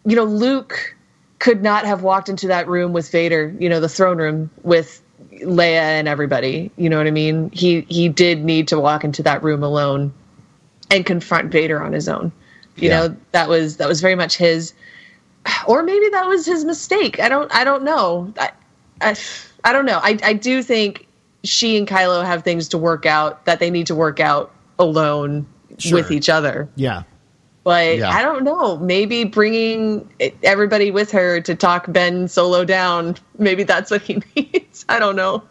[0.05, 0.95] you know, Luke
[1.39, 5.01] could not have walked into that room with Vader, you know, the throne room with
[5.41, 6.72] Leia and everybody.
[6.78, 7.49] You know what I mean?
[7.51, 10.13] He he did need to walk into that room alone
[10.89, 12.32] and confront Vader on his own.
[12.76, 13.07] You Yeah.
[13.07, 14.74] know, that was that was very much his
[15.67, 17.19] or maybe that was his mistake.
[17.19, 18.34] I don't I don't know.
[18.38, 18.51] I
[19.01, 19.15] I,
[19.63, 19.99] I don't know.
[20.01, 21.07] I I do think
[21.43, 25.45] she and Kylo have things to work out that they need to work out alone
[25.77, 25.97] Sure.
[25.99, 26.69] with each other.
[26.75, 27.03] yeah,
[27.63, 28.09] But Yeah.
[28.09, 28.77] I don't know.
[28.77, 30.07] Maybe bringing
[30.43, 33.15] everybody with her to talk Ben Solo down.
[33.39, 34.85] Maybe that's what he needs.
[34.89, 35.43] I don't know.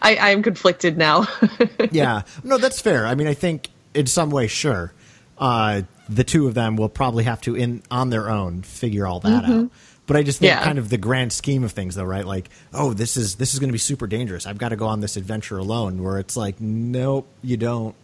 [0.00, 1.28] I I am conflicted now.
[1.92, 2.22] yeah.
[2.42, 3.06] No, that's fair.
[3.06, 4.92] I mean, I think in some way, sure,
[5.38, 9.20] uh, the two of them will probably have to, in on their own, figure all
[9.20, 9.70] that out.
[10.06, 10.64] But I just think, Yeah.
[10.64, 12.26] kind of the grand scheme of things, though, right?
[12.26, 14.46] Like, oh, this is this is going to be super dangerous.
[14.46, 16.02] I've got to go on this adventure alone.
[16.02, 17.94] Where it's like, nope, you don't.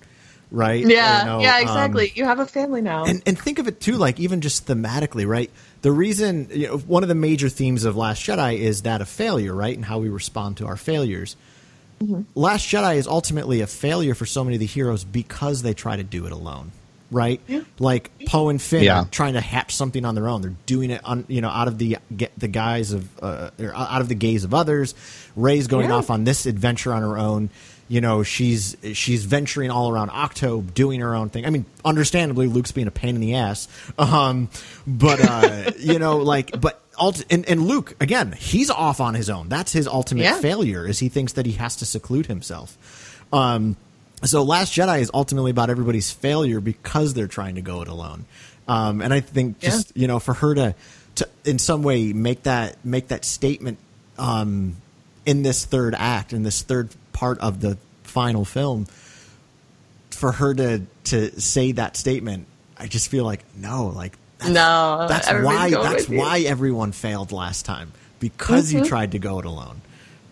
[0.50, 0.80] Right?
[0.86, 2.12] yeah, You know, yeah, um, exactly.
[2.14, 3.04] you have a family now.
[3.04, 5.50] and and think of it too, like even just thematically, right?
[5.82, 9.08] The reason, you know, one of the major themes of Last Jedi is that of
[9.08, 11.36] failure, right, and how we respond to our failures.
[12.34, 15.96] Last Jedi is ultimately a failure for so many of the heroes because they try
[15.96, 16.70] to do it alone,
[17.10, 17.40] right?
[17.78, 19.02] Like Poe and Finn Yeah.
[19.02, 20.42] are trying to hatch something on their own.
[20.42, 23.74] They're doing it on, you know, out of the get the guise of uh, or
[23.74, 24.94] out of the gaze of others.
[25.36, 25.96] Ray's going Yeah.
[25.96, 27.50] off on this adventure on her own.
[27.90, 31.46] You know, she's she's venturing all around Ahch-To, doing her own thing.
[31.46, 33.66] I mean, understandably, Luke's being a pain in the ass.
[33.98, 34.50] Um,
[34.86, 39.30] but uh, you know, like, but ult- and, and Luke again, he's off on his
[39.30, 39.48] own.
[39.48, 40.38] That's his ultimate Yeah.
[40.38, 40.86] failure.
[40.86, 42.76] Is he thinks that he has to seclude himself.
[43.32, 43.76] Um,
[44.24, 48.24] so Last Jedi is ultimately about everybody's failure because they're trying to go it alone.
[48.66, 50.74] Um, and I think just you know for her to
[51.16, 53.78] to in some way make that make that statement
[54.18, 54.76] um,
[55.24, 58.86] in this third act in this third part of the final film
[60.10, 62.46] for her to to say that statement
[62.76, 67.64] I just feel like no like that's, No, that's why that's why everyone failed last
[67.64, 69.80] time because you tried to go it alone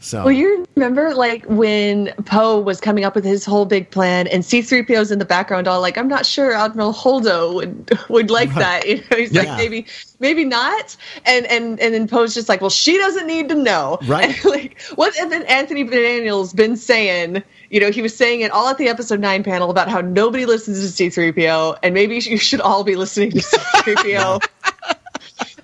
[0.01, 4.27] so Well, you remember like when Poe was coming up with his whole big plan,
[4.29, 8.55] and C-3PO's in the background, all like, "I'm not sure Admiral Holdo would would like
[8.55, 9.43] that." You know, he's Yeah.
[9.43, 9.87] like, "Maybe,
[10.21, 13.99] maybe not." And and and then Poe's just like, "Well, she doesn't need to know."
[14.07, 14.37] Right.
[14.37, 15.17] And like what?
[15.19, 18.89] And then Anthony Daniels been saying, you know, he was saying it all at the
[18.89, 22.95] episode nine panel about how nobody listens to C-3PO, and maybe you should all be
[22.97, 24.41] listening to C-3PO.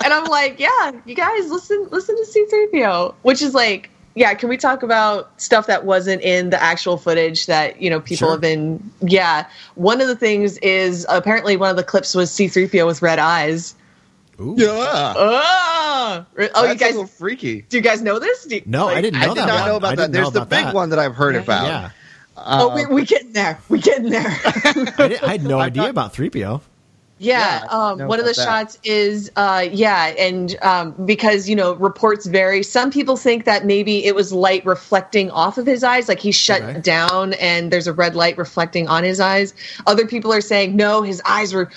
[0.04, 4.48] and I'm like, yeah, you guys listen listen to C3PO, which is like, yeah, can
[4.48, 8.30] we talk about stuff that wasn't in the actual footage that, you know, people Sure.
[8.32, 9.47] have been yeah.
[9.74, 13.74] One of the things is apparently one of the clips was C3PO with red eyes.
[14.40, 14.55] Ooh.
[14.59, 15.14] Yeah.
[15.16, 17.62] Oh, oh you That's a guys little freaky.
[17.68, 18.44] do you guys know this?
[18.44, 19.68] Do you- no I didn't know I know did that not one.
[19.68, 19.97] know about that.
[19.97, 20.74] didn't know There's the big that.
[20.74, 21.66] one that I've heard about.
[21.66, 21.90] yeah
[22.34, 23.60] Oh, we um, we getting there.
[23.68, 24.24] We getting there.
[24.24, 26.59] I, did, I had no idea about 3PO Yeah,
[27.23, 28.44] Yeah, I um, one of the that.
[28.44, 32.62] shots is, uh, yeah, and um, because you know reports vary.
[32.65, 36.32] Some people think that maybe it was light reflecting off of his eyes, like he
[36.32, 36.81] shut Okay.
[36.81, 39.55] down and there's a red light reflecting on his eyes.
[39.86, 41.70] Other people are saying no, his eyes were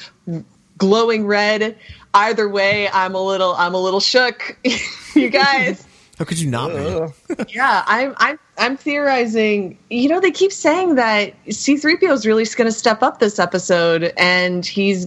[0.78, 1.78] glowing red.
[2.16, 4.58] Either way, I'm a little, I'm a little shook.
[5.16, 5.86] you guys.
[6.18, 7.44] how could you not be?
[7.54, 9.78] yeah, I'm I'm I'm theorizing.
[9.90, 14.14] You know, they keep saying that C3PO is really going to step up this episode,
[14.18, 15.06] and he's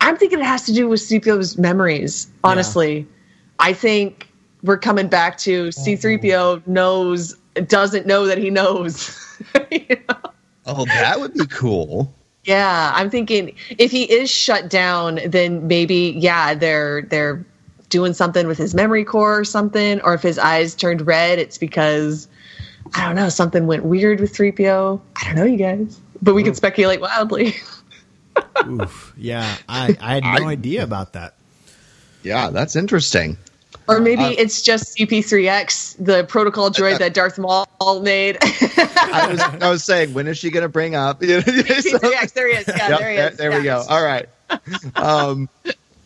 [0.00, 2.28] I'm thinking it has to do with C3PO's memories.
[2.42, 3.06] Honestly,
[3.58, 4.28] I think
[4.62, 7.36] we're coming back to C3PO knows
[7.66, 9.20] doesn't know that he knows.
[9.70, 10.30] You know?
[10.64, 12.14] Oh, that would be cool.
[12.44, 17.44] Yeah, I'm thinking if he is shut down, then maybe yeah, they're they're
[17.88, 21.58] doing something with his memory core or something, or if his eyes turned red, it's
[21.58, 22.28] because
[22.94, 25.00] I don't know something went weird with 3PO.
[25.16, 26.56] I don't know, you guys, but we can mm.
[26.56, 27.54] speculate wildly.
[28.68, 29.12] Oof.
[29.16, 31.34] Yeah, I, I had no idea about that.
[32.22, 33.36] Yeah, that's interesting.
[33.86, 37.66] Or maybe Uh, it's just CP3X, the protocol droid that Darth Maul
[38.00, 38.38] made.
[38.40, 41.20] I was, I was saying, when is she going to bring up?
[41.20, 42.66] CP3X, there he is.
[42.68, 43.36] Yeah, Yep, there he there, is.
[43.36, 43.58] there Yeah.
[43.58, 43.84] we go.
[43.88, 44.26] All right.
[44.96, 45.48] Um,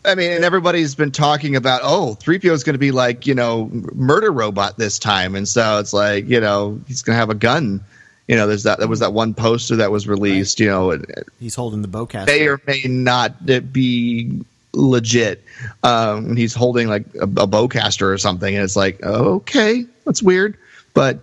[0.03, 3.35] I mean, and everybody's been talking about, oh, 3PO is going to be like, you
[3.35, 5.35] know, murder robot this time.
[5.35, 7.81] And so it's like, you know, he's going to have a gun.
[8.29, 11.01] You know, there's that, there was that one poster that was released, you know,
[11.39, 12.27] He's holding the bowcaster.
[12.27, 13.43] may or may not
[13.73, 15.43] be legit.
[15.81, 18.53] Um, and he's holding like a, a bowcaster or something.
[18.53, 20.59] And it's like, okay, that's weird.
[20.93, 21.21] But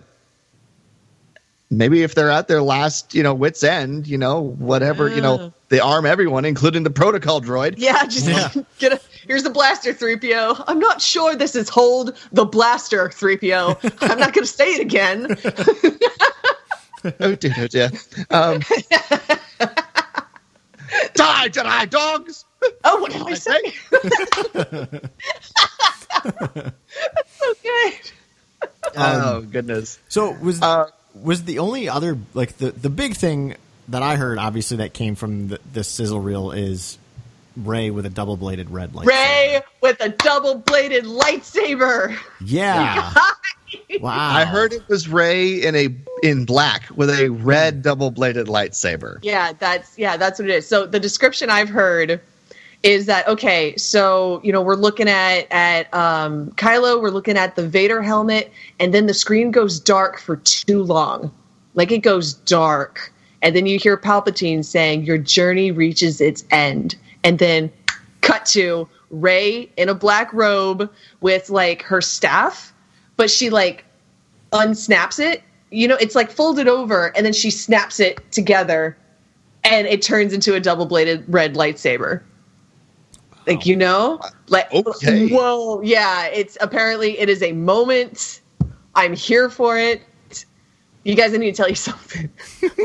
[1.69, 5.53] maybe if they're at their last, you know, wit's end, you know, whatever, you know,
[5.69, 7.75] they arm everyone, including the protocol droid.
[7.77, 8.27] Yeah, just
[8.79, 9.01] get a.
[9.25, 10.63] Here's the blaster, 3PO.
[10.67, 14.09] I'm not sure this is hold the blaster, 3PO.
[14.09, 15.37] I'm not going to say it again.
[17.19, 17.91] oh dear, oh dear.
[18.29, 18.59] Um,
[21.13, 22.45] die, Jedi dogs!
[22.83, 23.73] Oh, what did I say?
[27.51, 27.99] okay.
[28.95, 29.99] oh goodness.
[30.09, 33.55] So was Uh, was the only other like the the big thing
[33.89, 36.97] that I heard, obviously that came from the, the sizzle reel is
[37.57, 39.05] Rey with a double bladed red light.
[39.05, 42.17] Rey with a double bladed lightsaber.
[42.41, 43.13] Yeah.
[43.99, 44.11] wow.
[44.11, 45.89] I heard it was Rey in a
[46.23, 49.19] in black with a red double bladed lightsaber.
[49.21, 50.67] Yeah, that's yeah, that's what it is.
[50.67, 52.21] So the description I've heard
[52.83, 57.55] is that okay, so you know, we're looking at at um Kylo, we're looking at
[57.55, 61.31] the Vader helmet, and then the screen goes dark for too long.
[61.73, 63.13] Like it goes dark.
[63.41, 66.95] And then you hear Palpatine saying, Your journey reaches its end.
[67.23, 67.71] And then
[68.21, 70.91] cut to Rey in a black robe
[71.21, 72.73] with like her staff,
[73.15, 73.85] but she like
[74.51, 75.43] unsnaps it.
[75.71, 78.97] You know, it's like folded over and then she snaps it together
[79.63, 82.21] and it turns into a double bladed red lightsaber.
[83.45, 84.19] Like, you know?
[84.47, 85.29] Like Okay.
[85.29, 88.41] whoa, yeah, it's apparently it is a moment.
[88.95, 90.01] I'm here for it.
[91.03, 92.29] You guys, I need to tell you something.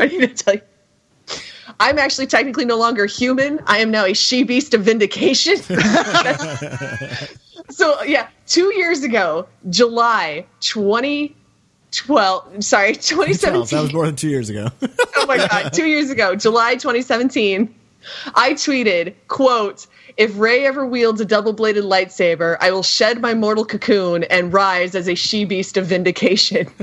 [0.00, 0.60] I need to tell you.
[1.80, 3.60] I'm actually technically no longer human.
[3.66, 5.56] I am now a she beast of vindication.
[7.70, 12.64] so yeah, two years ago, July 2012.
[12.64, 13.76] Sorry, 2017.
[13.76, 14.68] that was more than two years ago.
[15.16, 17.72] oh my god, two years ago, July 2017,
[18.34, 19.86] I tweeted, quote,
[20.16, 24.94] if Rey ever wields a double-bladed lightsaber, I will shed my mortal cocoon and rise
[24.94, 26.68] as a she-beast of vindication.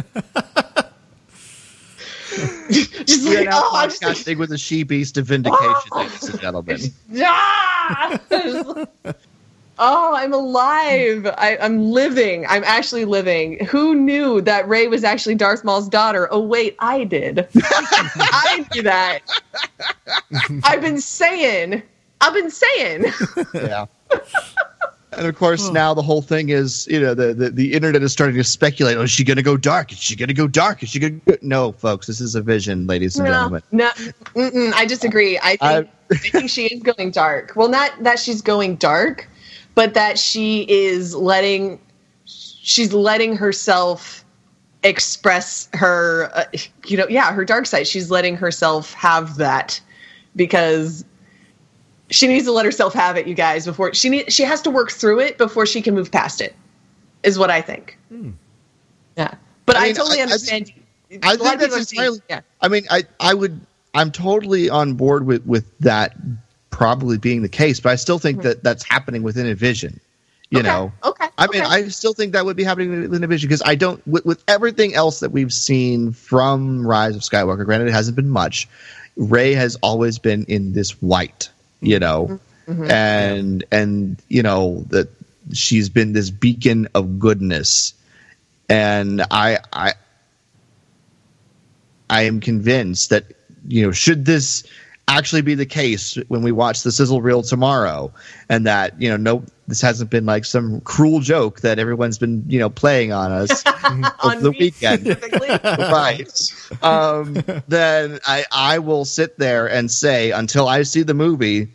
[2.72, 6.30] just like, now oh, I'm just like, podcasting with a she beast of vindication, ladies
[6.30, 6.82] and gentlemen.
[7.22, 8.20] ah!
[9.80, 11.28] oh, I'm alive.
[11.38, 12.46] I, I'm living.
[12.48, 13.66] I'm actually living.
[13.66, 16.28] Who knew that Rey was actually Darth Maul's daughter?
[16.32, 17.48] Oh, wait, I did.
[17.56, 19.20] I knew that.
[20.64, 21.84] I've been saying.
[22.22, 23.06] I've been saying.
[23.54, 23.86] yeah.
[25.12, 28.12] And of course, now the whole thing is, you know, the, the, the internet is
[28.12, 28.96] starting to speculate.
[28.96, 29.92] Oh, is she going to go dark?
[29.92, 30.84] Is she going to go dark?
[30.84, 31.40] Is she going to?
[31.42, 33.64] No, folks, this is a vision, ladies and No, gentlemen.
[33.72, 33.90] no,
[34.36, 35.40] mm-mm, I disagree.
[35.40, 37.54] I think I- I think she is going dark.
[37.56, 39.30] Well, not that she's going dark,
[39.76, 41.80] but that she is letting
[42.26, 44.26] she's letting herself
[44.84, 46.46] express her, uh,
[46.88, 47.88] you know, yeah, her dark side.
[47.88, 49.80] She's letting herself have that
[50.36, 51.06] because
[52.10, 53.66] she needs to let herself have it, you guys.
[53.66, 56.56] Before she need, she has to work through it before she can move past it.
[57.24, 57.98] Is what I think.
[58.10, 58.32] Hmm.
[59.18, 59.34] Yeah,
[59.66, 60.68] but I I, totally I- I understand.
[60.68, 62.22] think- A I think that's are saying- entirely.
[62.30, 62.42] yeah.
[62.62, 63.60] I mean, I I would.
[63.94, 66.16] I'm totally on board with with that
[66.70, 68.44] probably being the case, but I still think hmm.
[68.44, 70.00] that that's happening within a vision.
[70.52, 70.60] You.
[70.60, 70.92] Okay, know.
[71.04, 71.72] okay, I mean, okay.
[71.72, 74.44] I still think that would be happening within a vision because I don't with, with
[74.48, 77.66] everything else that we've seen from Rise of Skywalker.
[77.66, 78.68] Granted, it hasn't been much.
[79.16, 81.50] Rey has always been in this white,
[81.82, 82.86] you know, Mm-hmm.
[82.86, 85.10] and and you know that
[85.54, 87.96] she's been this beacon of goodness,
[88.70, 89.94] and I I
[92.10, 93.26] I am convinced that
[93.68, 94.64] you know should this
[95.18, 98.12] actually be the case when we watch the sizzle reel tomorrow,
[98.50, 102.44] and that you know no this hasn't been like some cruel joke that everyone's been
[102.48, 103.64] you know playing on us
[104.24, 105.08] On the weekend.
[105.64, 106.84] right.
[106.84, 107.34] Um,
[107.68, 111.70] then I, I will sit there and say until I see the movie,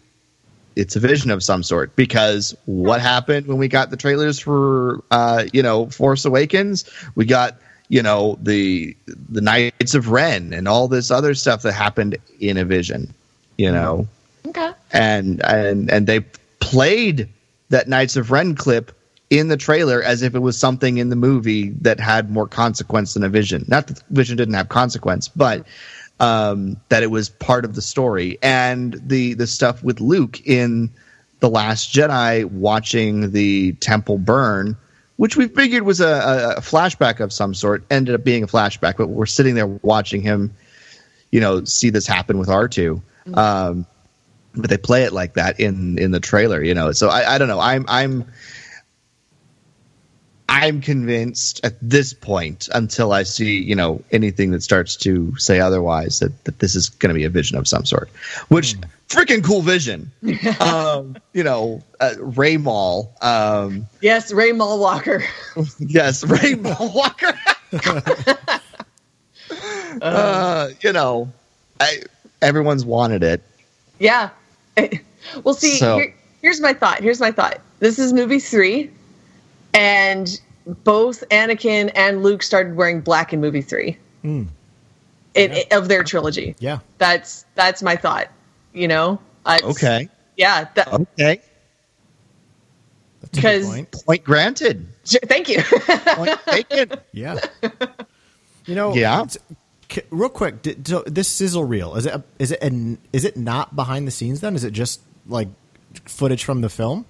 [0.77, 1.97] it's a vision of some sort.
[1.97, 6.85] Because what happened when we got the trailers for uh, you know Force Awakens?
[7.15, 7.59] We got
[7.89, 12.57] you know the the Knights of Ren and all this other stuff that happened in
[12.57, 13.13] a vision,
[13.59, 14.09] you know,
[14.47, 14.73] Okay.
[14.93, 16.21] and and and they
[16.61, 17.29] played
[17.71, 18.93] that Knights of Ren clip
[19.31, 23.15] in the trailer as if it was something in the movie that had more consequence
[23.15, 23.65] than a vision.
[23.69, 25.67] Not that Vision didn't have consequence, but
[26.21, 28.39] um, that it was part of the story.
[28.43, 30.91] And the the stuff with Luke in
[31.41, 34.77] the Last Jedi watching the temple burn,
[35.17, 38.97] which we figured was a, a, flashback of some sort, ended up being a flashback.
[38.97, 40.55] But we're sitting there watching him,
[41.33, 42.69] you know, see this happen with R
[43.27, 43.87] 2 Um,
[44.55, 46.93] but they play it like that in in the trailer, you know.
[46.93, 47.61] So I, I don't know.
[47.61, 48.25] I'm I'm
[50.49, 55.59] I'm convinced at this point, until I see you know anything that starts to say
[55.59, 58.09] otherwise, that, that this is going to be a vision of some sort.
[58.49, 58.77] Which
[59.09, 60.13] freaking cool vision,
[60.61, 65.25] um, you know, uh, Rey Maul, um, Yes, Rey Maul Walker.
[65.81, 67.37] yes, Rey Maul Walker.
[70.03, 71.33] uh, you know,
[71.81, 72.03] I,
[72.43, 73.43] everyone's wanted it.
[73.99, 74.31] Yeah.
[75.45, 77.01] well, see, So- here, here's my thought.
[77.01, 77.61] Here's my thought.
[77.81, 78.91] This is movie three,
[79.75, 80.41] and
[80.85, 83.99] both Anakin and Luke started wearing black in movie three.
[84.23, 84.45] Hmm.
[85.35, 86.55] It, it- of their trilogy.
[86.59, 86.79] Yeah.
[86.99, 88.29] That's that's my thought.
[88.73, 89.21] You know.
[89.47, 90.69] Uh, it's- Okay, Yeah.
[90.75, 91.41] That, okay,
[93.33, 93.93] Because point.
[93.93, 94.87] point granted.
[95.05, 95.63] thank you.
[95.63, 96.93] Point taken.
[97.13, 97.39] Yeah.
[98.67, 99.27] You know, Yeah.
[99.97, 102.15] It's- c- real quick, did, so this sizzle reel is it?
[102.15, 102.63] A, is it?
[102.63, 104.41] An, is it not behind the scenes?
[104.41, 105.49] Then is it just like
[106.07, 107.07] footage from the film?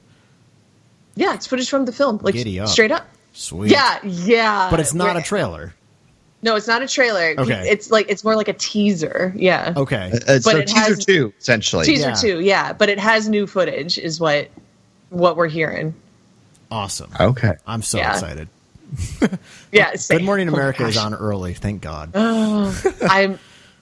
[1.17, 2.69] yeah, it's footage from the film, like Giddy up.
[2.69, 3.07] straight up.
[3.33, 3.71] Sweet.
[3.71, 4.69] Yeah, yeah.
[4.71, 5.75] but it's not a We're- trailer.
[6.43, 7.35] No, it's not a trailer.
[7.39, 7.69] Okay.
[7.71, 9.33] It's like it's more like a teaser.
[9.35, 9.73] Yeah.
[9.77, 10.13] Okay.
[10.29, 11.87] Uh, so it teaser has- two, essentially.
[11.87, 12.15] Teaser Yeah.
[12.15, 14.51] two, yeah, but it has new footage, is what
[15.11, 15.95] what we're hearing.
[16.71, 17.11] Awesome.
[17.19, 17.55] Okay.
[17.67, 18.13] I'm so Yeah.
[18.13, 18.49] excited.
[19.73, 19.91] Yeah.
[19.93, 20.25] Good same.
[20.25, 21.55] Morning Oh, America is on early.
[21.55, 22.11] Thank God.
[22.15, 23.39] Oh, I'm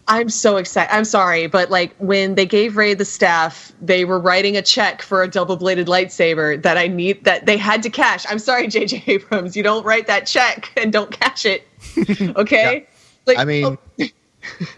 [0.08, 0.92] I'm so excited.
[0.92, 5.00] I'm sorry, but like when they gave Rey the staff, they were writing a check
[5.02, 8.24] for a double bladed lightsaber that I need that they had to cash.
[8.28, 11.66] I'm sorry, JJ Abrams, you don't write that check and don't cash it.
[12.36, 12.86] Okay?
[13.26, 14.06] Like I mean, oh,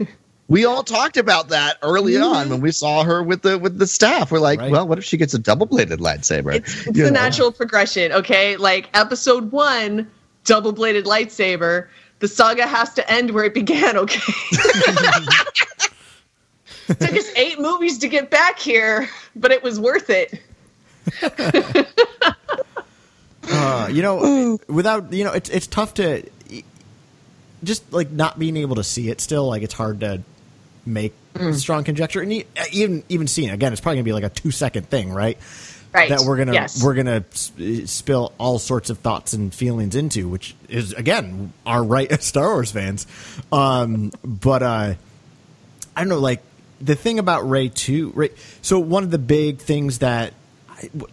[0.48, 3.86] we all talked about that early on when we saw her with the with the
[3.86, 4.30] staff.
[4.30, 4.70] We're like, Right.
[4.70, 6.54] well, what if she gets a double bladed lightsaber?
[6.54, 7.10] it's, it's the know?
[7.10, 8.56] natural progression, okay?
[8.56, 10.10] Like episode 1,
[10.44, 11.88] double bladed lightsaber,
[12.18, 14.32] the saga has to end where it began, okay?
[16.86, 20.40] Took us 8 movies to get back here, but it was worth it.
[23.46, 26.22] Uh, you know, without you know, it's it's tough to
[27.62, 29.20] just like not being able to see it.
[29.20, 30.22] Still, like it's hard to
[30.86, 31.14] make
[31.52, 32.20] strong conjecture.
[32.20, 35.10] And e- even even seeing again, it's probably gonna be like a two second thing,
[35.12, 35.38] right?
[35.92, 36.08] Right.
[36.08, 36.82] That we're gonna Yes.
[36.82, 37.24] we're gonna
[37.86, 42.48] spill all sorts of thoughts and feelings into, which is again our right as Star
[42.48, 43.06] Wars fans.
[43.52, 44.94] Um, but uh,
[45.96, 46.42] I don't know, like
[46.80, 48.10] the thing about Rey two.
[48.14, 48.30] Rey,
[48.60, 50.34] so one of the big things that
[50.68, 51.06] I, w-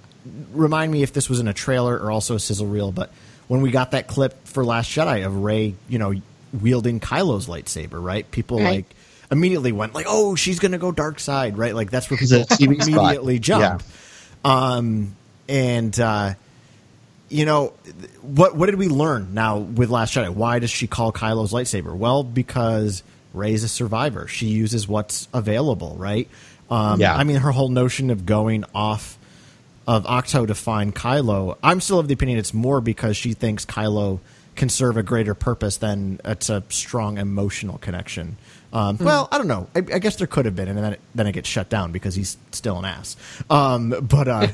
[0.54, 3.12] remind me if this was in a trailer or also a sizzle reel, but
[3.48, 6.14] when we got that clip for Last Jedi of Rey, you know,
[6.60, 8.30] wielding Kylo's lightsaber, right?
[8.32, 8.76] People Right.
[8.78, 8.96] like
[9.32, 11.74] immediately went like, "Oh, she's gonna go dark side," right?
[11.74, 12.88] Like that's where people TV spot.
[12.88, 13.84] immediately jump.
[14.44, 15.16] Um,
[15.48, 16.34] and uh,
[17.30, 17.74] you know,
[18.22, 20.30] what what did we learn now with Last Jedi?
[20.30, 21.96] Why does she call Kylo's lightsaber?
[21.96, 23.04] Well, because
[23.34, 24.28] Rey's a survivor.
[24.28, 26.28] She uses what's available, right?
[26.70, 27.16] Um, Yeah.
[27.16, 29.18] I mean, her whole notion of going off
[29.88, 33.66] of Ahch-To to find Kylo, I'm still of the opinion it's more because she thinks
[33.66, 34.20] Kylo
[34.56, 38.38] can serve a greater purpose than it's a strong emotional connection.
[38.74, 39.68] Um, Well, I don't know.
[39.76, 41.92] I, I guess there could have been, and then it, then it gets shut down
[41.92, 43.16] because he's still an ass.
[43.50, 44.48] Um, but uh,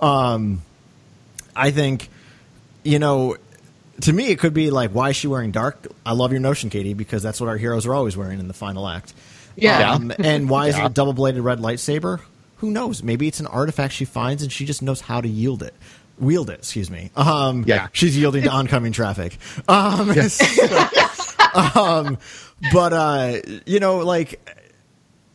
[0.04, 0.62] um,
[1.54, 2.08] I think,
[2.82, 3.36] you know,
[4.02, 5.86] to me, it could be like, why is she wearing dark?
[6.04, 8.54] I love your notion, Katie, because that's what our heroes are always wearing in the
[8.54, 9.12] final act.
[9.56, 9.92] Yeah.
[9.92, 10.84] Um, and why is Yeah.
[10.84, 12.20] it a double bladed red lightsaber?
[12.58, 13.02] Who knows?
[13.02, 15.74] Maybe it's an artifact she finds and she just knows how to yield it.
[16.18, 17.10] Wield it, excuse me.
[17.16, 17.88] Um, Yeah.
[17.92, 19.38] She's yielding to oncoming traffic.
[19.68, 20.12] Um,
[21.54, 22.18] um,
[22.72, 23.36] but, uh,
[23.66, 24.40] you know, like,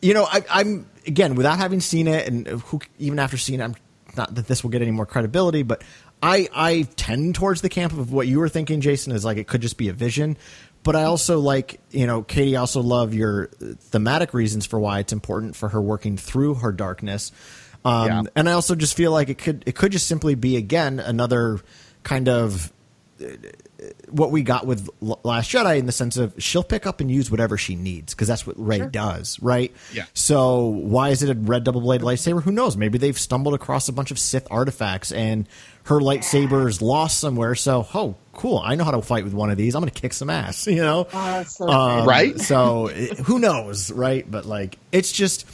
[0.02, 3.64] you know, I, I'm, again, without having seen it, and who, even after seeing it,
[3.64, 3.74] I'm
[4.16, 5.82] not that this will get any more credibility, but
[6.22, 9.46] I, I tend towards the camp of what you were thinking, Jason, is like it
[9.46, 10.36] could just be a vision.
[10.82, 15.00] But I also like, you know, Katie, I also love your thematic reasons for why
[15.00, 17.32] it's important for her working through her darkness.
[17.84, 18.22] Um, Yeah.
[18.36, 21.60] And I also just feel like it could, it could just simply be again another
[22.04, 22.72] kind of
[24.10, 27.30] what we got with Last Jedi in the sense of she'll pick up and use
[27.30, 29.74] whatever she needs because that's what Rey does, right?
[29.92, 30.04] Yeah.
[30.14, 32.42] So why is it a red double blade lightsaber?
[32.42, 32.76] Who knows?
[32.76, 35.48] Maybe they've stumbled across a bunch of Sith artifacts and
[35.84, 37.54] her lightsaber is lost somewhere.
[37.54, 38.60] So oh, cool!
[38.64, 39.74] I know how to fight with one of these.
[39.74, 41.06] I'm going to kick some ass, you know?
[41.60, 42.38] Um, Right?
[42.40, 44.28] So who knows, right?
[44.28, 45.46] But like, it's just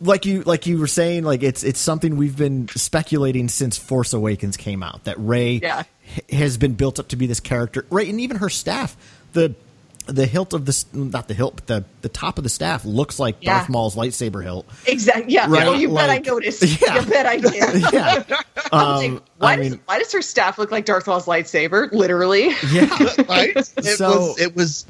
[0.00, 4.12] like you like you were saying, like it's it's something we've been speculating since Force
[4.12, 5.84] Awakens came out that Rey Yeah.
[6.16, 8.08] h- has been built up to be this character, right?
[8.08, 8.96] And even her staff,
[9.32, 9.54] the
[10.06, 13.18] the hilt of this not the hilt, but the the top of the staff looks
[13.18, 13.58] like Yeah.
[13.58, 14.66] Darth Maul's lightsaber hilt.
[14.86, 15.34] Exactly.
[15.34, 15.46] Yeah.
[15.50, 16.62] Right, Oh, you bet I noticed.
[16.80, 17.00] Yeah.
[17.00, 17.82] You bet I did.
[17.92, 18.22] Yeah,
[18.72, 21.26] I'm like, um, why, I does, mean- why does her staff look like Darth Maul's
[21.26, 21.92] lightsaber?
[21.92, 22.50] Literally.
[22.72, 22.88] yeah.
[23.28, 23.52] right?
[23.56, 23.66] It
[23.96, 24.86] So- was it was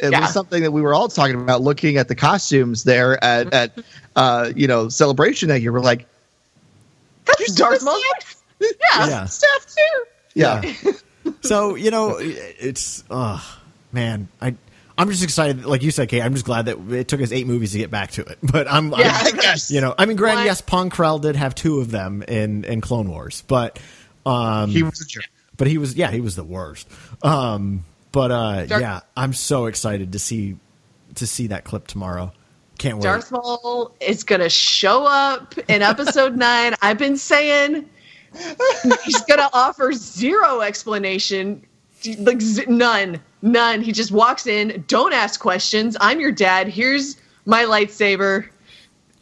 [0.00, 0.20] it Yeah.
[0.20, 3.72] was something that we were all talking about looking at the costumes there at at
[4.16, 6.06] uh you know celebration that you were like
[7.26, 8.02] That's Darth Maul's
[8.60, 8.68] Yeah.
[9.06, 9.24] Yeah.
[9.26, 10.04] staff too.
[10.34, 10.62] Yeah.
[11.42, 13.58] so you know it's oh
[13.92, 14.54] man i
[14.98, 17.46] i'm just excited like you said kate i'm just glad that it took us eight
[17.46, 19.16] movies to get back to it but i'm, Yeah.
[19.22, 19.70] I'm Yes.
[19.70, 20.46] you know i mean granted What?
[20.46, 23.78] yes Pong Krell did have two of them in in clone wars but
[24.26, 25.24] um He was a jerk.
[25.56, 26.88] but he was yeah he was the worst
[27.22, 27.84] um
[28.14, 30.56] but uh Darth- yeah i'm so excited to see
[31.16, 32.32] to see that clip tomorrow
[32.78, 36.74] can't wait Darth Maul is gonna show up in episode nine.
[36.82, 37.88] I've been saying
[39.04, 41.64] he's gonna offer zero explanation,
[42.18, 43.80] like z- none, none.
[43.80, 45.96] He just walks in, don't ask questions.
[46.00, 46.66] I'm your dad.
[46.66, 47.16] Here's
[47.46, 48.48] my lightsaber,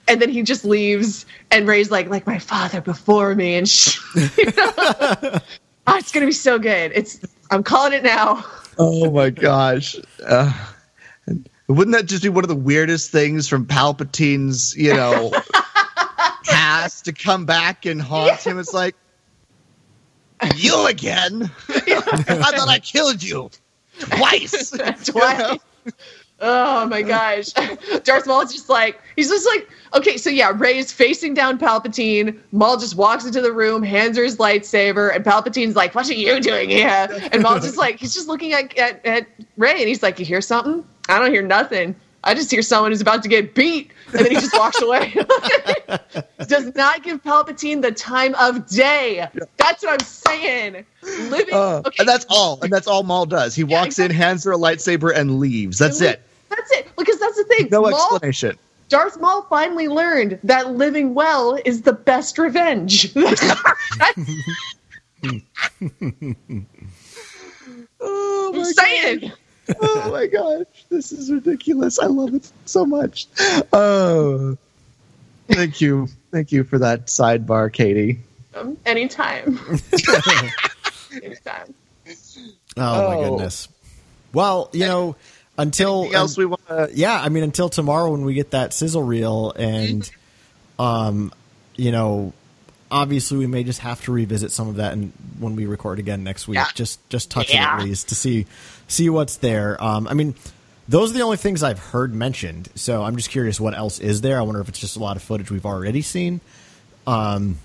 [0.09, 1.27] and then he just leaves.
[1.51, 3.99] And Rey's like, like my father before me, and sh-
[5.87, 6.93] Ah, it's gonna be so good.
[6.95, 7.21] It's
[7.51, 8.47] I'm calling it now.
[8.79, 9.97] Oh my gosh.
[10.25, 10.53] Uh,
[11.69, 15.33] wouldn't that just be one of the weirdest things from Palpatine's, you know,
[16.45, 18.59] past to come back and haunt him?
[18.59, 18.97] It's like,
[20.57, 21.51] you again?
[21.69, 23.51] I thought I killed you
[24.01, 24.71] twice.
[25.05, 25.59] twice.
[26.45, 27.47] Oh my gosh.
[28.05, 32.37] Darth Maul's just like, he's just like, okay, so yeah, Rey is facing down Palpatine.
[32.51, 36.15] Maul just walks into the room, hands her his lightsaber, and Palpatine's like, what are
[36.15, 37.09] you doing here?
[37.33, 40.25] And Maul's just like, he's just looking at, at, at Rey, and he's like, you
[40.25, 40.85] hear something?
[41.09, 41.95] I don't hear nothing.
[42.25, 43.91] I just hear someone who's about to get beat.
[44.13, 45.15] And then he just walks away.
[46.47, 49.27] Does not give Palpatine the time of day.
[49.57, 50.85] That's what I'm saying.
[51.03, 51.55] Living.
[51.55, 52.61] Uh, okay, And that's all.
[52.63, 53.55] And that's all Maul does.
[53.55, 55.79] He walks in, hands her a lightsaber, and leaves.
[55.79, 56.23] That's it.
[56.57, 56.89] That's it.
[56.97, 57.69] Because that's the thing.
[57.71, 58.59] No Maul, explanation.
[58.89, 63.13] Darth Maul finally learned that living well is the best revenge.
[68.01, 69.33] Oh I'm saying.
[69.81, 71.99] oh my gosh, this is ridiculous.
[72.01, 73.29] I love it so much.
[73.73, 74.59] Oh,
[75.49, 78.21] thank you, thank you for that sidebar, Katie.
[78.55, 79.59] Um, anytime.
[81.23, 81.75] anytime.
[82.77, 83.31] oh my Oh.
[83.31, 83.69] goodness
[84.35, 85.15] well you know
[85.63, 86.91] until Anything else we want to?
[86.93, 90.11] yeah i mean until tomorrow when we get that sizzle reel and
[90.79, 91.33] um
[91.77, 92.33] you know
[92.91, 96.23] obviously we may just have to revisit some of that and when we record again
[96.25, 96.57] next week.
[96.57, 96.67] Yeah.
[96.75, 97.77] just just touch it Yeah.
[97.79, 98.45] at least to see
[98.89, 99.83] see what's there.
[99.83, 100.35] Um i mean
[100.89, 102.69] those are the only things i've heard mentioned.
[102.75, 104.39] So i'm just curious what else is there.
[104.39, 106.41] I wonder if it's just a lot of footage we've already seen.
[107.07, 107.57] Um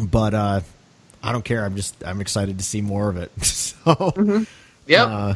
[0.00, 0.60] but uh
[1.22, 1.62] i don't care.
[1.64, 3.30] I'm just i'm excited to see more of it.
[3.44, 4.46] So
[4.86, 5.34] yeah, uh,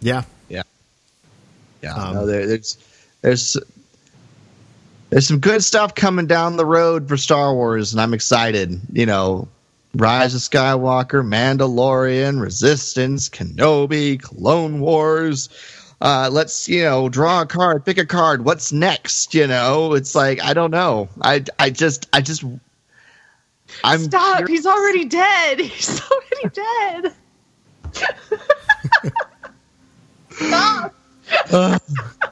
[0.00, 0.24] yeah
[1.82, 2.02] Yeah, yeah.
[2.04, 2.78] Um, no, there, there's
[3.22, 3.56] there's
[5.10, 8.80] there's some good stuff coming down the road for Star Wars, and I'm excited.
[8.92, 9.48] You know,
[9.94, 15.48] Rise of Skywalker, Mandalorian, Resistance, Kenobi, Clone Wars.
[16.00, 18.44] Uh, let's you know draw a card, pick a card.
[18.44, 19.34] What's next?
[19.34, 21.08] You know, it's like I don't know.
[21.22, 22.44] I I just I just
[23.84, 24.36] I'm Stop.
[24.38, 25.60] curious- He's already dead.
[25.68, 26.48] He's already
[27.04, 27.14] dead.
[30.30, 30.94] Stop.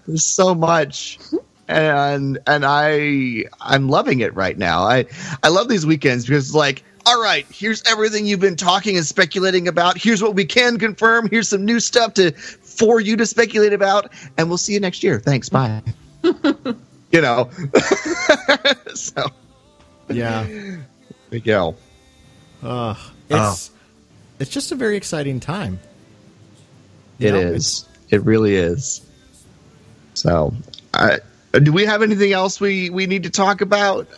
[0.06, 1.18] There's so much.
[1.68, 4.82] And and I I'm loving it right now.
[4.82, 5.06] I
[5.42, 9.04] I love these weekends because it's like, all right, here's everything you've been talking and
[9.04, 9.98] speculating about.
[9.98, 11.28] Here's what we can confirm.
[11.28, 15.02] Here's some new stuff to for you to speculate about, and we'll see you next
[15.02, 15.18] year.
[15.18, 15.48] Thanks.
[15.48, 15.82] Bye.
[16.22, 17.50] you know.
[18.94, 19.26] so
[20.08, 20.46] yeah
[21.30, 21.76] miguel
[22.62, 22.68] we.
[22.68, 22.94] Uh,
[23.28, 23.70] it's
[24.38, 25.78] it's just a very exciting time.
[27.18, 27.86] It You is.
[28.10, 29.04] Know, It really is.
[30.14, 30.54] So,
[30.94, 31.18] I,
[31.52, 34.08] do we have anything else we we need to talk about?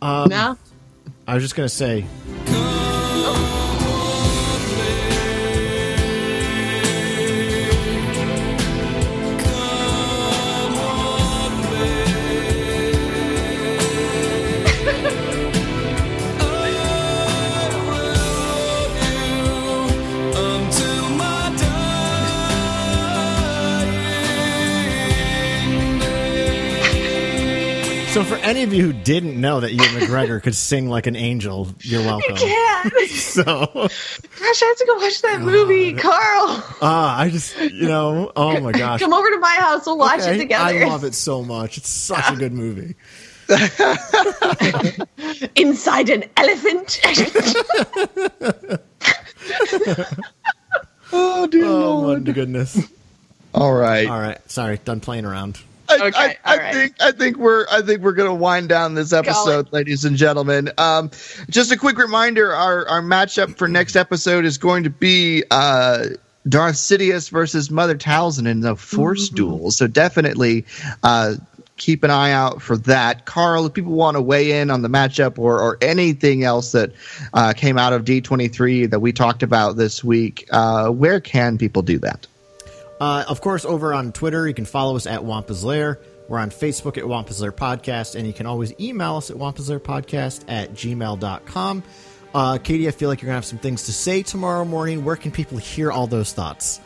[0.00, 0.56] Um, No.
[1.26, 2.06] I was just gonna say,
[28.48, 32.02] any of you who didn't know that Ewan McGregor could sing like an angel, you're
[32.02, 32.36] welcome.
[32.38, 32.84] Yeah.
[33.08, 36.62] So, Gosh, I have to go watch that movie, Carl.
[36.82, 39.00] ah, I just, you know, oh my gosh.
[39.00, 39.86] Come over to my house.
[39.86, 40.64] We'll watch Okay, it together.
[40.64, 41.78] I love it so much.
[41.78, 42.94] It's such a good movie.
[45.56, 47.00] Inside an elephant.
[51.10, 52.26] Oh dear Oh lord!
[52.26, 52.78] my goodness.
[53.54, 54.06] All right.
[54.06, 55.58] All right, sorry, done playing around.
[55.88, 56.74] I, Okay, I, I right.
[56.74, 60.70] think I think we're I think we're gonna wind down this episode, ladies and gentlemen.
[60.78, 61.10] Um,
[61.48, 66.06] just a quick reminder: our our matchup for next episode is going to be uh,
[66.48, 69.70] Darth Sidious versus Mother Talzin in the Force duel.
[69.70, 70.66] So definitely
[71.02, 71.36] uh,
[71.78, 73.24] keep an eye out for that.
[73.24, 76.92] Carl, if people want to weigh in on the matchup or or anything else that
[77.32, 81.20] uh, came out of D twenty three that we talked about this week, uh, where
[81.20, 82.26] can people do that?
[83.00, 86.00] Uh, of course, over on Twitter, you can follow us at Wampa's Lair.
[86.28, 89.70] We're on Facebook at Wampa's Lair Podcast, and you can always email us at Wampa's
[89.70, 91.82] Lair Podcast at gmail.com.
[92.34, 95.04] Uh, Katie, I feel like you're going to have some things to say tomorrow morning.
[95.04, 96.80] Where can people hear all those thoughts?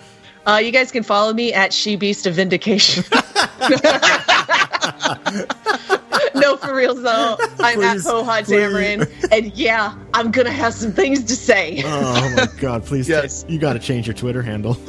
[0.47, 3.05] Uh, you guys can follow me at She Beast of Vindication.
[6.41, 7.37] no, for real though.
[7.61, 11.83] I'm Please, at Poha Tamarin, and yeah, I'm gonna have some things to say.
[11.85, 12.85] Oh my God!
[12.85, 13.45] Please, Yes.
[13.49, 14.75] you got to change your Twitter handle.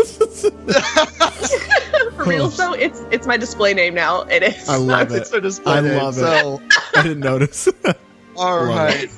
[2.16, 4.22] For real though, it's it's my display name now.
[4.24, 4.70] It is.
[4.70, 5.18] I love it.
[5.22, 6.22] It's a display I name, love it.
[6.22, 6.62] so-
[6.96, 7.68] I didn't notice.
[8.36, 9.10] All Love right.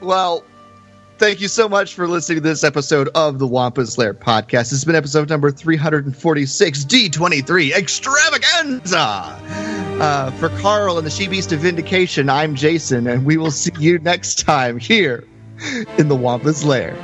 [0.00, 0.44] Well,
[1.18, 4.50] thank you so much for listening to this episode of the Wampa's Lair podcast.
[4.50, 8.98] This has been episode number 346, D23 Extravaganza.
[9.98, 13.72] Uh, for Carl and the She Beast of Vindication, I'm Jason, and we will see
[13.78, 15.24] you next time here
[15.98, 16.94] in the Wampa's Lair.